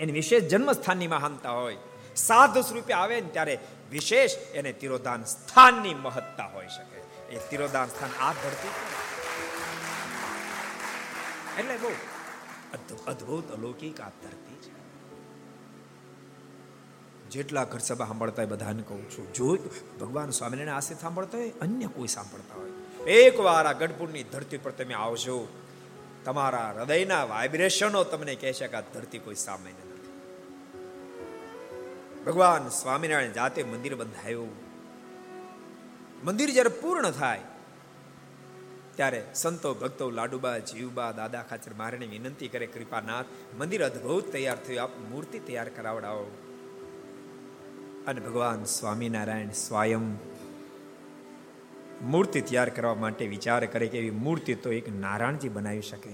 એની 0.01 0.13
વિશેષ 0.13 0.43
જન્મસ્થાનની 0.43 1.07
મહાનતા 1.07 1.51
હોય. 1.51 1.77
સાધુ 2.17 2.63
સ્વરૂપે 2.63 2.93
આવે 2.93 3.21
ને 3.21 3.29
ત્યારે 3.29 3.59
વિશેષ 3.91 4.31
એને 4.55 4.73
તિરોધાન 4.73 5.25
સ્થાનની 5.25 5.95
મહત્તા 5.95 6.45
હોઈ 6.45 6.69
શકે. 6.69 6.99
એ 7.35 7.39
તિરોધાન 7.51 7.89
સ્થાન 7.89 8.11
આ 8.21 8.33
ધરતી 8.33 8.75
એટલે 11.59 11.77
બહુ 11.77 11.91
અદ્ભુત 13.07 13.53
અલૌકિક 13.53 14.01
આ 14.01 14.09
ધરતી 14.09 14.46
જેટલા 17.31 17.65
ઘર 17.65 17.79
સભા 17.79 18.07
સાંભળતા 18.07 18.43
હોય 18.43 18.47
બધાને 18.47 18.83
કહું 18.89 19.11
છું. 19.11 19.33
જો 19.33 19.57
ભગવાન 20.01 20.31
સ્વામિનારાયણ 20.31 20.77
આશ્રિત 20.77 21.01
સાંભળતા 21.01 21.39
હોય, 21.39 21.53
અન્ય 21.61 21.87
કોઈ 21.87 22.07
સાંભળતા 22.07 22.61
હોય. 22.61 22.71
એક 23.11 23.41
વાર 23.41 23.67
આ 23.67 23.73
ગઢપુરની 23.73 24.23
ધરતી 24.23 24.57
પર 24.57 24.71
તમે 24.71 24.95
આવજો, 24.95 25.49
તમારા 26.25 26.75
હૃદયના 26.77 27.25
વાઇબ્રેશનો 27.25 28.05
તમને 28.05 28.35
કહેશે 28.35 28.69
કે 28.69 28.77
આ 28.77 28.81
ધરતી 28.81 29.19
કોઈ 29.19 29.35
સામાન્ય 29.35 29.85
નથી. 29.91 30.15
ભગવાન 32.25 32.69
સ્વામિનારાયણ 32.69 33.33
જાતે 33.33 33.63
મંદિર 33.63 33.95
બંધાયું. 33.95 34.55
મંદિર 36.25 36.51
જ્યારે 36.51 36.69
પૂર્ણ 36.69 37.11
થાય, 37.11 37.43
ત્યારે 38.97 39.27
સંતો, 39.35 39.75
ભક્તો, 39.75 40.11
લાડુબા, 40.11 40.59
જીવબા, 40.59 41.13
દાદા 41.13 41.43
ખાચર 41.43 41.75
મારણી 41.75 42.07
વિનંતી 42.07 42.49
કરે, 42.49 42.67
કૃપાનાથ, 42.67 43.27
મંદિર 43.59 43.85
અદ્ભુત 43.85 44.33
તૈયાર 44.33 44.57
થયું. 44.57 44.83
આપ 44.83 44.91
મૂર્તિ 45.11 45.39
તૈયાર 45.39 45.69
કરાવડાવો. 45.69 46.27
અને 48.07 48.21
ભગવાન 48.21 48.65
સ્વામિનારાયણ 48.65 49.49
સ્વયં 49.49 50.01
મૂર્તિ 52.11 52.41
તૈયાર 52.41 52.69
કરવા 52.69 52.95
માટે 52.95 53.27
વિચાર 53.27 53.67
કરે 53.67 53.87
કે 53.87 53.99
એવી 53.99 54.11
મૂર્તિ 54.11 54.55
તો 54.55 54.73
એક 54.73 55.01
નારાયણજી 55.01 55.49
બનાવી 55.49 55.83
શકે. 55.83 56.11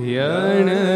યણ 0.00 0.93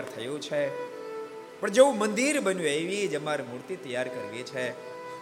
તૈયાર 0.00 0.16
થયું 0.16 0.40
છે. 0.40 0.68
પણ 1.60 1.70
જેવું 1.70 1.98
મંદિર 1.98 2.40
બન્યું, 2.40 2.66
એવી 2.66 3.08
જ 3.08 3.16
અમારે 3.16 3.44
મૂર્તિ 3.44 3.76
તૈયાર 3.76 4.08
કરવી 4.08 4.42
છે. 4.42 4.70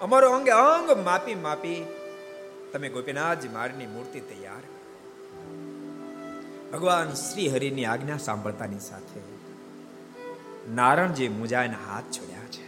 અમારો 0.00 0.30
અંગે, 0.30 0.50
અંગ 0.50 1.04
માપી 1.04 1.34
માપી 1.34 1.86
તમે 2.72 2.88
ગોપીનાથજી 2.88 3.48
મારની 3.48 3.86
મૂર્તિ 3.86 4.20
તૈયાર 4.20 4.62
ભગવાન 6.72 7.12
શ્રી 7.12 7.48
હરિની 7.48 7.84
આજ્ઞા 7.84 8.16
સાંભળતાની 8.16 8.78
સાથે 8.78 9.20
નારણજી 10.74 11.28
મુજાઈને 11.28 11.74
હાથ 11.74 12.04
છોડ્યા 12.04 12.38
છે. 12.38 12.66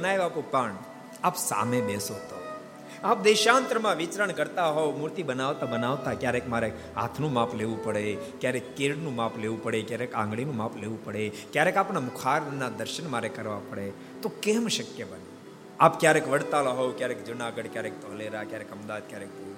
બનાવ્યા 0.06 0.26
આપો 0.26 0.42
પણ 0.42 0.76
આપ 1.24 1.38
સામે 1.38 1.82
બેસો 1.82 2.14
તો. 2.14 2.38
આપ 3.04 3.24
દેશાંતરમાં 3.24 3.96
વિચરણ 3.96 4.32
કરતા 4.32 4.68
હોવ, 4.70 4.98
મૂર્તિ 4.98 5.24
બનાવતા 5.24 5.66
બનાવતા 5.66 6.14
ક્યારેક 6.14 6.50
મારે 6.50 6.74
હાથનું 6.96 7.34
માપ 7.34 7.56
લેવું 7.56 7.84
પડે, 7.84 8.16
ક્યારેક 8.16 8.76
કેળનું 8.76 9.16
માપ 9.16 9.38
લેવું 9.38 9.64
પડે, 9.64 9.82
ક્યારેક 9.82 10.14
આંગળીનું 10.14 10.56
માપ 10.56 10.78
લેવું 10.78 11.06
પડે, 11.06 11.30
ક્યારેક 11.30 11.78
આપણા 11.78 12.00
મુખારના 12.00 12.70
દર્શન 12.70 13.12
મારે 13.12 13.30
કરવા 13.30 13.60
પડે. 13.70 13.92
તો 14.22 14.30
કેમ 14.30 14.68
શક્ય 14.68 15.04
બને? 15.04 15.26
આપ 15.80 16.00
ક્યારેક 16.00 16.28
વડતાલ 16.28 16.68
હોવ, 16.68 16.92
ક્યારેક 16.92 17.26
જુનાગઢ, 17.26 17.68
ક્યારેક 17.68 18.02
ધોલેરા, 18.02 18.44
ક્યારેક 18.44 18.72
અમદાવાદ, 18.72 19.10
ક્યારેક 19.10 19.30
ભુજ. 19.30 19.56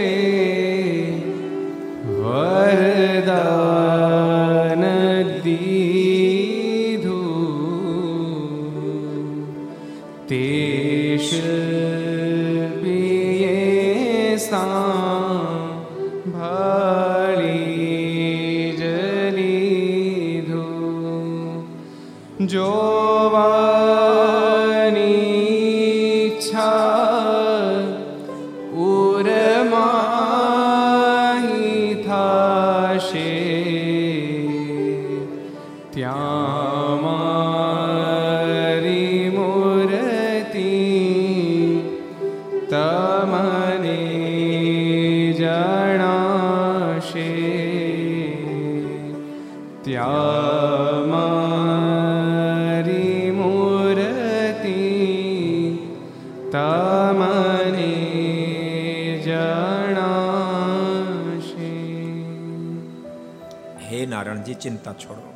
હે 63.89 64.07
નારાયણજી 64.07 64.55
ચિંતા 64.55 64.93
છોડો. 64.93 65.35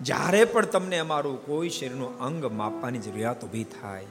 જ્યારે 0.00 0.44
પણ 0.44 0.64
તમને 0.64 0.98
અમારું 0.98 1.46
કોઈ 1.46 1.68
શરીરનું 1.68 2.20
અંગ 2.20 2.44
માપવાની 2.44 2.98
જરૂરિયાત 2.98 3.44
ઊભી 3.44 3.64
થાય, 3.64 4.04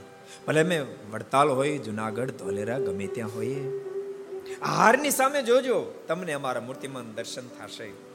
ભલે 0.47 0.61
અમે 0.61 0.79
વડતાલ 1.11 1.49
હોય, 1.49 1.77
જુનાગઢ, 1.77 2.31
ધોલેરા, 2.31 2.79
ગમે 2.79 3.07
ત્યાં 3.07 3.35
હોઈએ 3.35 3.63
હારની 4.65 5.09
સામે 5.09 5.41
જોજો, 5.41 5.79
તમને 6.07 6.33
અમારા 6.33 6.61
મૂર્તિમાં 6.61 7.13
દર્શન 7.13 7.41
થશે. 7.41 8.08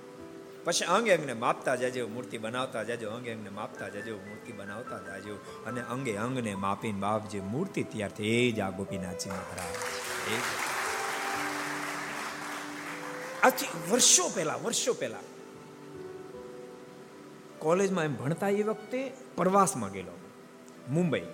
પછી 0.65 0.85
અંગે 0.85 1.13
અંગને 1.15 1.35
માપતા 1.35 1.77
જાજો, 1.77 2.09
મૂર્તિ 2.09 2.39
બનાવતા 2.39 2.83
જાજો, 2.83 3.11
અંગે 3.11 3.31
અંગને 3.33 3.51
માપતા 3.51 3.89
જાજો, 3.89 4.15
મૂર્તિ 4.29 4.53
બનાવતા 4.53 5.01
જાજો 5.07 5.35
અને 5.67 5.81
અંગે 5.81 6.17
અંગને 6.17 6.55
માપીને 6.55 7.01
બાપ 7.01 7.29
જે 7.29 7.41
મૂર્તિ 7.41 7.83
તૈયાર 7.83 8.13
થઈ 8.13 8.33
એ 8.39 8.53
જ 8.53 8.61
આ 8.61 8.71
ગોપીનાથજી 8.71 9.31
મહારાજ. 9.31 9.75
આજથી 13.43 13.71
વર્ષો 13.91 14.25
પહેલા 14.35 14.57
વર્ષો 14.57 14.93
પહેલા 14.93 15.25
કોલેજમાં 17.59 18.05
એમ 18.05 18.15
ભણતા 18.17 18.49
એ 18.49 18.63
વખતે 18.63 19.01
પ્રવાસમાં 19.37 19.93
ગયેલો 19.93 20.17
મુંબઈ. 20.89 21.27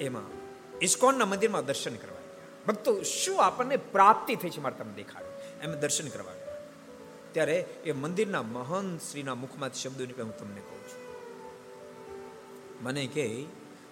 એમાં 0.00 0.28
ઇસ્કોનના 0.82 1.24
મંદિરમાં 1.24 1.64
દર્શન 1.64 1.94
કરવા 1.96 2.24
ભક્તો, 2.66 2.90
શું 3.02 3.38
આપણને 3.44 3.76
પ્રાપ્તિ 3.76 4.34
થઈ 4.36 4.50
છે 4.50 4.60
મારે 4.60 4.76
તમને 4.78 4.94
દેખાડ્યું 4.94 5.36
એમ 5.62 5.80
દર્શન 5.80 6.08
કરવા 6.08 6.37
ત્યારે 7.32 7.64
એ 7.84 7.92
મંદિરના 7.92 8.42
મહંત 8.42 9.00
શ્રીના 9.00 9.34
મુખમાંથી 9.34 9.80
શબ્દો 9.80 10.06
નીકળે 10.06 10.24
હું 10.24 10.38
તમને 10.38 10.60
કહું 10.60 10.80
છું. 10.80 11.08
મને 12.84 13.06
કે, 13.06 13.44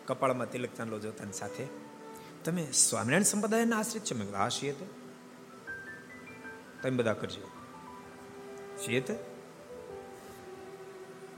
કપાળમાં 0.07 0.51
તિલક 0.51 0.69
ચાંદલો 0.77 0.99
જોતાની 0.99 1.33
સાથે, 1.33 1.67
તમે 2.45 2.67
સ્વામિનારાયણ 2.73 3.23
સંપ્રદાયના 3.23 3.79
આશ્રિત 3.79 4.05
છો? 4.05 4.19
મેં 4.19 4.37
આ 4.37 4.49
છીએ 4.49 4.73
તમે 6.83 6.91
બધા 6.91 7.13
કરજો. 7.13 7.49
છીએ 8.87 9.03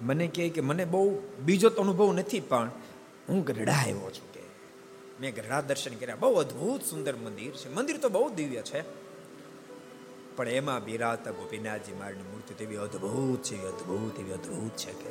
મને 0.00 0.26
કહે 0.28 0.48
કે 0.48 0.60
મને 0.60 0.84
બહુ 0.84 1.18
બીજો 1.44 1.68
તો 1.68 1.82
અનુભવ 1.82 2.12
નથી, 2.12 2.40
પણ 2.40 2.70
હું 3.28 3.44
ગઢડા 3.44 3.72
આવ્યો 3.72 4.00
છું 4.00 4.32
કે, 4.32 4.40
મેં 5.20 5.34
ગઢડા 5.34 5.60
દર્શન 5.60 5.94
કર્યા. 5.94 6.16
બહુ 6.16 6.34
અદ્ભુત 6.34 6.82
સુંદર 6.82 7.16
મંદિર 7.16 7.52
છે. 7.52 7.74
મંદિર 7.74 7.96
તો 7.96 8.08
બહુ 8.08 8.34
દિવ્ય 8.34 8.62
છે. 8.62 9.07
પણ 10.38 10.48
એમાં 10.48 10.84
બિરાતા 10.84 11.30
ગોપીનાથજી 11.30 11.92
મારની 11.92 12.22
મૂર્તિ 12.22 12.54
તો 12.54 12.64
એવી 12.64 12.76
અદ્ભુત 12.76 13.42
છે 13.42 13.54
એવી 13.54 13.66
અદ્ભુત 13.66 14.18
એવી 14.20 14.32
અદ્ભુત 14.32 14.76
છે 14.76 14.92
કે. 14.92 15.10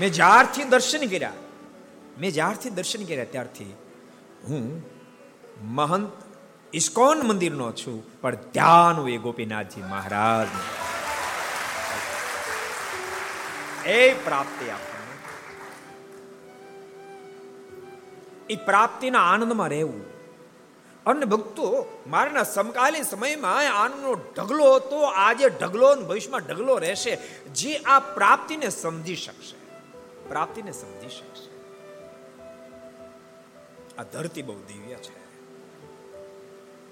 મેં 0.00 0.12
જ્યારથી 0.12 0.64
દર્શન 0.64 1.06
કર્યા, 1.06 1.32
મેં 2.20 2.32
જ્યારથી 2.32 2.70
દર્શન 2.70 3.04
કર્યા 3.04 3.24
ત્યારથી 3.24 3.74
હું 4.48 4.82
મહંત 5.62 6.12
ઇસ્કોન 6.72 7.18
મંદિરનો 7.20 7.72
છું, 7.72 8.20
પણ 8.20 8.34
ધ્યાન 8.34 9.08
એ 9.08 9.16
ગોપીનાથજી 9.16 9.82
મહારાજ. 9.82 10.48
એ 13.88 14.14
પ્રાપ્તિ 14.14 14.70
આપણને. 14.70 15.16
એ 18.50 18.56
પ્રાપ્તિના 18.56 19.20
આનંદમાં 19.20 19.68
રહેવું. 19.68 20.17
અને 21.08 21.24
ભક્તો, 21.24 21.98
મારના 22.06 22.42
સમકાલીન 22.42 23.02
સમયમાં 23.02 23.82
આનંદનો 23.82 24.14
ઢગલો 24.14 24.74
હતો. 24.74 25.00
આજે 25.00 25.48
ઢગલો 25.48 25.86
અને 25.86 26.02
ભવિષ્યમાં 26.02 26.40
ઢગલો 26.40 26.78
રહેશે. 26.78 27.18
જે 27.54 27.76
આ 27.76 27.98
પ્રાપ્તિને 27.98 28.68
સમજી 28.68 29.16
શકશે. 29.16 29.56
પ્રાપ્તિને 30.28 30.72
સમજી 30.72 31.08
શકશે. 31.08 31.48
આ 33.98 34.02
ધરતી 34.02 34.42
બહુ 34.42 34.54
દિવ્ય 34.54 34.94
છે. 34.94 35.18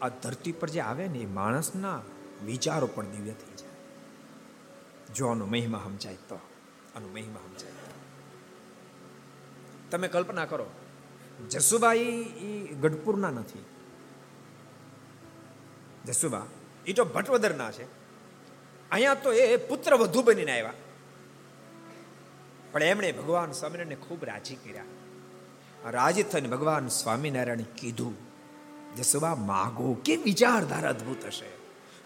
આ 0.00 0.08
ધરતી 0.08 0.52
પર 0.52 0.68
જે 0.68 0.80
આવે 0.80 1.08
ને 1.08 1.18
એ 1.18 1.26
માણસના 1.26 2.00
વિચારો 2.44 2.86
પણ 2.86 3.06
દિવ્ય 3.06 3.30
થઈ 3.30 3.54
જાય. 3.56 3.68
જો 5.14 5.28
આનો 5.28 5.46
મહિમા 5.46 5.80
સમજાય 5.84 6.14
તો, 6.14 6.40
આનો 6.96 7.08
મહિમા 7.08 7.40
સમજાય. 7.48 7.70
તમે 9.90 10.08
કલ્પના 10.08 10.44
કરો, 10.44 10.66
જસુબાઈ 11.50 11.98
એ 12.40 12.74
ગઢપુરના 12.74 13.30
નથી. 13.30 13.64
જસુબા 16.07 16.42
એ 16.86 16.92
તો 16.92 17.04
ભટવદરના 17.04 17.70
છે. 17.70 17.82
અહીંયા 18.90 19.14
તો 19.14 19.32
એ 19.32 19.57
પુત્ર 19.57 19.94
વધુ 19.94 20.22
બનીને 20.22 20.52
આવ્યા. 20.52 20.72
પણ 22.72 22.82
એમણે 22.82 23.12
ભગવાન 23.12 23.52
સ્વામિનારાયણને 23.52 23.94
ખૂબ 23.94 24.24
રાજી 24.24 24.54
કર્યા. 24.54 24.82
રાજી 25.90 26.22
થઈને 26.22 26.48
ભગવાન 26.48 26.88
સ્વામિનારાયણ 26.88 27.61
કીધું 27.61 28.14
જસુબા 28.96 29.34
માગો 29.34 29.96
કે 30.04 30.16
વિચારધારા 30.16 30.88
અદ્ભુત 30.88 31.24
હશે? 31.26 31.46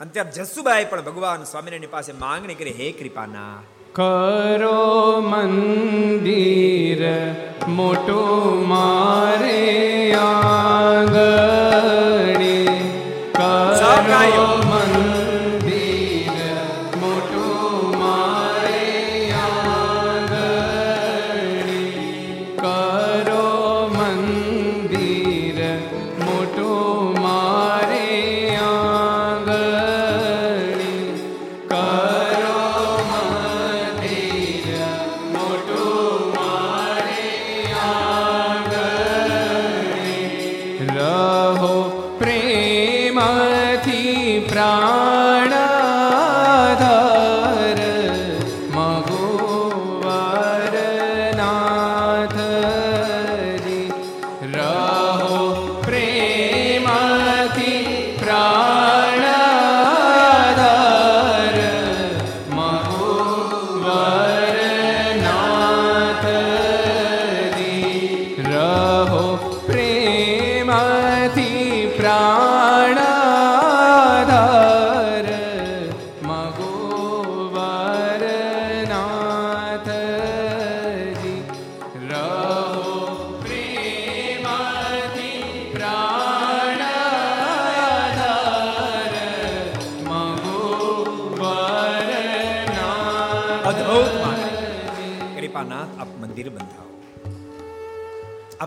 અને 0.01 0.11
ત્યાં 0.11 0.33
જસુબાએ 0.33 0.85
પણ 0.85 1.03
ભગવાન 1.03 1.45
સ્વામિનારાયણ 1.45 1.91
પાસે 1.91 2.13
માંગણી 2.13 2.55
કરી, 2.55 2.71
હે 2.71 2.93
કૃપાના 2.93 3.63
કરો 3.93 5.21
મંદિર 5.21 7.05
મોટો 7.69 8.55
મારે 8.69 10.13
આંગણે 10.13 11.70
કરો 14.21 14.45
મંદિર 14.47 14.60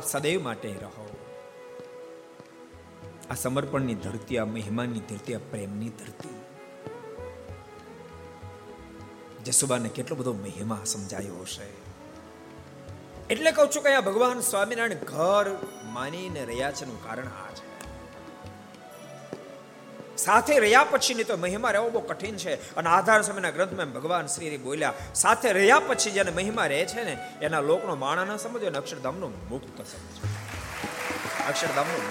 આપ 0.04 0.10
સદૈવ 0.10 0.44
માટે 0.44 0.70
રહો. 0.70 1.16
આ 3.32 3.36
સમર્પણની 3.36 3.96
ધરતી, 3.96 4.38
આ 4.38 4.46
મહેમાનની 4.46 5.00
ધરતી, 5.00 5.36
આ 5.36 5.38
પ્રેમની 5.38 5.90
ધરતી. 5.90 6.30
જસુબાને 9.46 9.90
કેટલો 9.90 10.16
બધો 10.16 10.34
મહિમા 10.34 10.82
સમજાયો 10.86 11.42
હશે. 11.42 11.68
એટલે 13.30 13.52
કહું 13.52 13.68
છું 13.76 13.84
કે 13.84 13.94
આ 13.94 14.02
ભગવાન 14.02 14.40
સ્વામિનારાયણ 14.40 14.94
ઘર 14.94 15.58
માનીને 15.86 16.46
રહ્યા 16.46 16.72
છે 16.72 16.86
નું 16.86 17.04
કારણ 17.04 17.28
આ 17.28 17.52
છે. 17.52 17.73
સાથે 20.24 20.60
રહ્યા 20.60 20.84
પછીની 20.84 21.24
તો 21.24 21.38
મહિમા 21.38 21.72
રહેવો 21.72 21.90
બહુ 21.90 22.02
કઠિન 22.02 22.38
છે. 22.38 22.76
અને 22.76 22.90
આધાર 22.90 23.22
સમયના 23.22 23.50
ગ્રંથમાં 23.50 23.94
ભગવાન 23.94 24.26
શ્રી 24.26 24.58
બોલ્યા, 24.58 24.94
સાથે 25.16 25.52
રહ્યા 25.52 25.80
પછી 25.80 26.12
જેને 26.12 26.32
મહિમા 26.32 26.68
રહે 26.68 26.86
છે 26.86 27.04
ને, 27.04 27.18
એના 27.42 27.60
લોકનો 27.60 27.96
માણા 27.96 28.26
ન 28.26 28.38
સમજો 28.38 28.68
અને 28.68 28.78
અક્ષરધામનું 28.78 29.50
મુક્ત 29.50 29.82
સમજો. 29.82 30.28
અક્ષરધામનું 31.48 32.02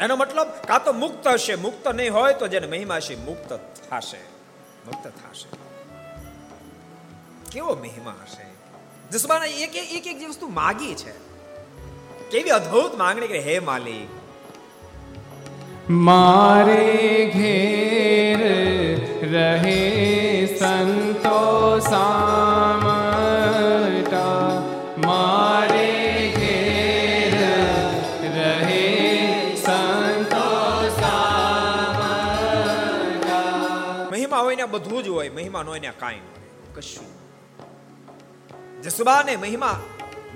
એનો 0.00 0.16
મતલબ, 0.16 0.46
કાં 0.66 0.84
તો 0.84 0.92
મુક્ત 0.92 1.26
હશે, 1.26 1.54
મુક્ત 1.54 1.88
નહીં 1.88 2.12
હોય 2.12 2.34
તો 2.34 2.46
જેને 2.46 2.66
મહિમા 2.66 3.00
છે 3.00 3.24
મુક્ત 3.24 3.52
થશે. 3.90 4.20
મુક્ત 4.86 5.06
થશે. 5.06 5.48
કેવો 7.50 7.74
મહિમા 7.74 8.14
હશે? 8.22 8.46
જસબાના 9.10 9.44
એક 9.44 9.76
એક 9.76 9.92
એક 9.92 10.06
એક 10.06 10.18
જે 10.18 10.26
વસ્તુ 10.26 10.48
માગી 10.48 10.94
છે. 10.94 11.12
કેવી 12.30 12.50
અદ્ભુત 12.50 12.94
માંગણી 12.94 13.28
કે, 13.28 13.38
હે 13.38 13.58
માલિક 13.58 14.23
મારે 15.88 17.30
ઘેર 17.34 18.40
રહે 19.32 20.46
સંતો 20.56 21.80
સામટા 21.80 23.02
મારે 25.04 25.90
ઘેર 26.36 27.34
રહે 28.36 28.86
સંતો 29.56 30.48
મહિમા 34.10 34.38
હોય 34.40 34.56
ને 34.56 34.64
બધું 34.64 35.02
જ 35.02 35.08
હોય, 35.08 35.30
મહિમા 35.30 35.62
ન 35.62 35.66
હોય 35.66 35.80
ને 35.80 35.92
કાંઈ 35.98 36.24
કશું 36.74 37.08
જસુબા 38.80 39.20
જસુબાને 39.20 39.36
મહિમા, 39.36 39.78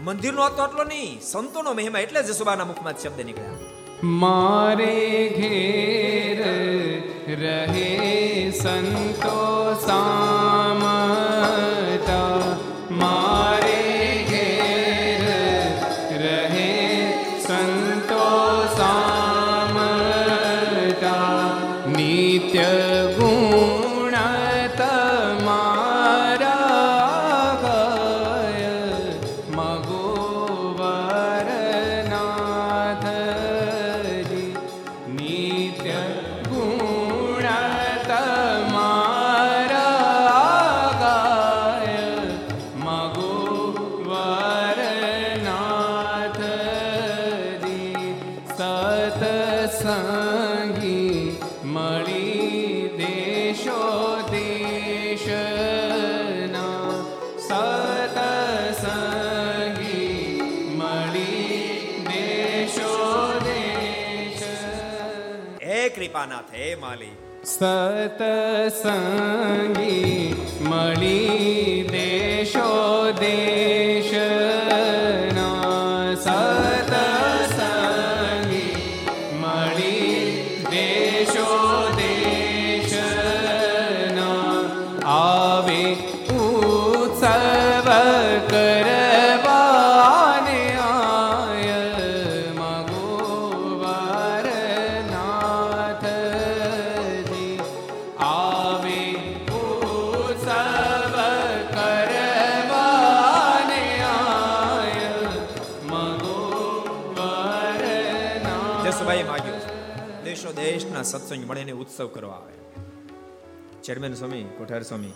મંદિરનો 0.05 0.43
હતો 0.45 0.63
એટલો 0.65 0.85
નહીં, 0.85 1.21
સંતોનો 1.21 1.75
મહિમા 1.75 2.01
એટલે 2.01 2.21
જસુબાના 2.23 2.65
મુખમાં 2.65 2.95
શબ્દ 2.99 3.21
નીકળ્યા. 3.21 3.78
મારે 4.03 5.35
ઘેર 5.35 6.39
રહે 7.37 8.51
સંતો 8.53 9.75
સતસંગી 67.59 68.79
ઉત્સવ 112.09 112.15
કરવા 112.15 112.35
આવે. 112.35 112.53
ચેરમેન 113.83 114.15
સ્વામી, 114.15 114.43
કોઠાર 114.43 114.83
સ્વામી, 114.83 115.13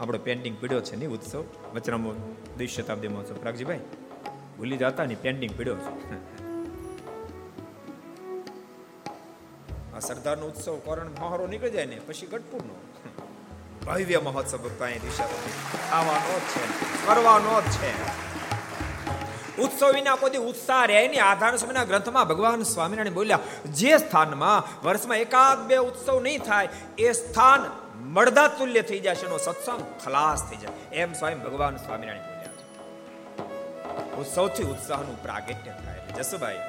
આપણો 0.00 0.18
પેન્ટિંગ 0.18 0.56
પીડ્યો 0.60 0.80
છે 0.80 0.96
ને 0.96 1.06
ઉત્સવ? 1.06 1.44
વચનામો 1.74 2.12
દ્વિ 2.56 2.66
શતાબ્દી 2.66 3.08
મહોત્સવ. 3.08 3.34
પ્રાગજીભાઈ, 3.34 3.80
ભૂલી 4.58 4.76
જતા 4.76 5.04
ને 5.04 5.14
પેન્ટિંગ 5.14 5.52
પીડ્યો 5.52 5.76
છે. 5.76 6.14
આ 9.94 9.98
સરદારનો 9.98 10.46
ઉત્સવ 10.46 10.78
કોરણ 10.78 11.10
મહારો 11.20 11.46
નીકળી 11.46 11.70
જાય 11.70 11.86
ને, 11.86 12.00
પછી 12.06 12.26
ગઢપુરનો. 12.26 12.74
ભવ્ય 13.86 14.18
મહોત્સવ 14.18 14.58
ખાવાનો 15.90 16.38
જ 16.38 16.42
છે. 16.42 17.06
કરવાનો 17.06 17.60
જ 17.60 17.64
છે. 17.64 18.25
ઉત્સવ 19.64 19.88
વિના 19.96 20.16
કોઈ 20.22 20.40
ઉત્સાહ 20.50 20.84
રહે 20.90 21.00
નહીં 21.08 21.24
આધાર 21.30 21.54
સમયના 21.62 21.86
ગ્રંથમાં 21.90 22.26
ભગવાન 22.30 22.62
સ્વામિનારાયણ 22.74 23.18
બોલ્યા, 23.20 23.44
જે 23.80 23.92
સ્થાનમાં 24.04 24.60
વર્ષમાં 24.86 25.20
એકાદ 25.26 25.58
બે 25.70 25.76
ઉત્સવ 25.88 26.16
નહીં 26.28 26.42
થાય, 26.48 26.68
એ 26.98 27.08
સ્થાન 27.20 27.62
મળદા 28.16 28.48
તુલ્ય 28.58 28.82
થઈ 28.90 29.00
જશે 29.06 29.26
એનો 29.28 29.38
સત્સંગ 29.46 29.82
ખલાસ 30.04 30.40
થઈ 30.48 30.60
જાય 30.62 31.02
એમ 31.02 31.10
સ્વયં 31.20 31.40
ભગવાન 31.46 31.74
સ્વામિનારાયણ 31.84 32.34
ઉત્સવથી 34.22 34.68
ઉત્સાહનું 34.74 35.18
પ્રાગટ્ય 35.24 35.74
થાય 35.84 36.02
જસુભાઈ, 36.18 36.62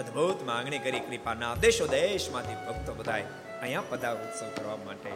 અદ્ભુત 0.00 0.38
માંગણી 0.50 0.82
કરી, 0.86 1.02
કૃપાના 1.08 1.54
દેશો 1.64 1.86
દેશમાંથી 1.96 2.58
ભક્તો 2.66 2.92
બધાય 3.00 3.26
અહીંયા 3.62 3.90
પધાર 3.90 4.16
ઉત્સવ 4.24 4.48
કરવા 4.56 4.78
માટે. 4.86 5.10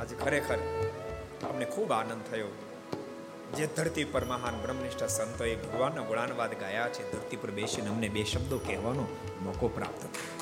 આજે 0.00 0.14
ખરેખર 0.24 0.58
અમને 1.50 1.66
ખૂબ 1.74 1.90
આનંદ 1.98 2.22
થયો. 2.30 2.50
જે 3.56 3.66
ધરતી 3.66 4.04
પર 4.04 4.24
મહાન 4.24 4.62
બ્રહ્મનિષ્ઠ 4.62 5.04
સંતોએ 5.04 5.56
ભગવાનના 5.56 6.02
ગુણાનવાદ 6.02 6.52
ગાયા 6.60 6.88
છે, 6.88 7.12
ધરતી 7.12 7.36
પર 7.36 7.50
બેસીને 7.50 7.88
અમને 7.88 8.08
બે 8.08 8.24
શબ્દો 8.24 8.58
કહેવાનો 8.58 9.06
મોકો 9.42 9.68
પ્રાપ્ત 9.68 10.02
થયો. 10.02 10.38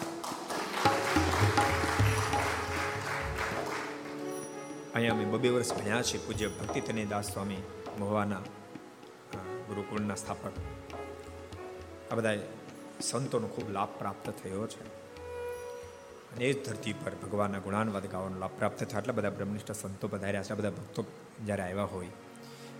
અહીંયા 4.94 5.14
અમે 5.14 5.24
બબે 5.24 5.48
વર્ષ 5.48 5.74
ભણ્યા 5.74 6.02
છે 6.02 6.26
પૂજ્ય 6.26 6.48
ભક્તિ 6.48 6.80
તને 6.80 7.04
દાસ 7.04 7.32
સ્વામી 7.32 7.62
મહુવાના 7.98 8.42
ગુરુકુળના 9.68 10.14
સ્થાપક. 10.14 10.52
આ 12.12 12.14
બધા 12.14 12.36
સંતોનો 13.00 13.48
ખૂબ 13.48 13.70
લાભ 13.70 13.88
પ્રાપ્ત 13.98 14.30
થયો 14.30 14.66
છે. 14.66 14.84
અને 16.32 16.44
એ 16.44 16.52
જ 16.52 16.64
ધરતી 16.68 16.92
પર 16.92 17.14
ભગવાનના 17.14 17.58
ગુણાનવાદ 17.58 18.06
ગાવાનો 18.06 18.38
લાભ 18.38 18.50
પ્રાપ્ત 18.58 18.84
થયો. 18.84 18.98
આટલા 18.98 19.12
બધા 19.12 19.30
બ્રહ્મનિષ્ઠ 19.30 19.72
સંતો 19.72 20.08
પધાર્યા 20.08 20.42
છે 20.42 20.54
બધા 20.54 20.70
ભક્તો 20.70 21.04
જ્યારે 21.46 21.62
આવ્યા 21.62 21.84
હોય 21.84 22.08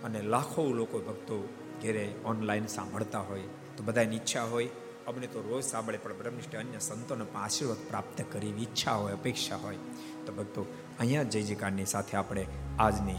અને 0.03 0.21
લાખો 0.21 0.73
લોકો 0.73 0.99
ભક્તો 0.99 1.49
ઘેરે 1.81 2.13
ઓનલાઈન 2.25 2.65
સાંભળતા 2.65 3.19
હોય, 3.19 3.41
તો 3.77 3.83
બધાની 3.83 4.15
ઈચ્છા 4.15 4.43
હોય. 4.43 4.69
અમને 5.07 5.27
તો 5.27 5.41
રોજ 5.41 5.63
સાંભળે, 5.63 5.97
પણ 5.97 6.17
બ્રહ્મનિષ્ઠ 6.17 6.55
અન્ય 6.55 6.79
સંતોને 6.79 7.25
આશીર્વાદ 7.35 7.77
પ્રાપ્ત 7.89 8.25
કરી 8.31 8.47
ઈચ્છા 8.47 8.93
હોય, 8.93 9.13
અપેક્ષા 9.13 9.55
હોય. 9.55 9.77
તો 10.25 10.33
ભક્તો, 10.33 10.65
અહીંયા 10.99 11.23
જય 11.23 11.41
જયકારની 11.41 11.85
સાથે 11.85 12.17
આપણે 12.17 12.45
આજની 12.79 13.15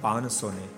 પાંચસો 0.00 0.50
ને 0.50 0.68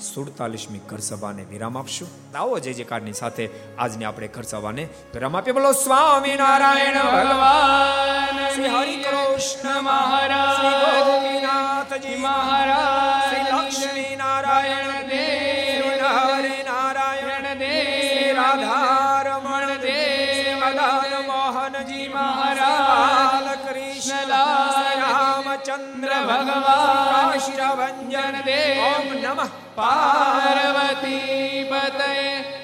સુડતાલીસમી 0.00 0.78
ઘર 0.78 0.98
સભાને 0.98 1.42
વિરામ 1.42 1.78
આપશું. 1.78 2.08
આવો 2.38 2.58
જય 2.58 2.72
જયકારની 2.72 3.12
સાથે 3.12 3.50
આજની 3.78 4.04
આપણે 4.04 4.28
ઘર 4.28 4.42
સભાને 4.42 4.88
વિરામ 5.14 5.36
આપીએ. 5.36 5.54
બોલો, 5.54 5.72
સ્વામી 5.72 6.34
નારાયણ 6.34 6.94
ભગવાન, 6.94 8.50
શ્રી 8.50 8.68
હરિ 8.68 8.96
કૃષ્ણ 8.96 9.80
મહારાજ, 9.80 10.56
શ્રી 10.56 11.02
ગોપીનાથજી 11.04 12.16
મહારાજ, 12.16 13.34
શ્રી 13.34 13.44
લક્ષ્મી 13.52 14.16
નારાયણ 14.16 15.08
દેવ 15.08 16.06
હરિ 16.06 16.62
નારાયણ 16.62 17.58
દેવ 17.58 18.36
રાધારમણ 18.36 19.76
દેવ 19.76 20.64
મદન 20.64 21.26
મોહનજી 21.26 22.08
મહારાજ 22.08 23.68
કૃષ્ણ 23.68 24.28
રામચંદ્ર 24.28 26.08
ભગવાન 26.08 27.30
કાશીરભંજન 27.32 28.40
દેવ, 28.40 28.84
ઓમ 28.84 29.08
નમઃ. 29.18 29.65
પાર્વતી 29.78 31.64
પતય 31.64 32.12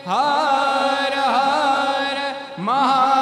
હર 0.06 1.14
હર 1.26 2.18
મહા 2.60 3.21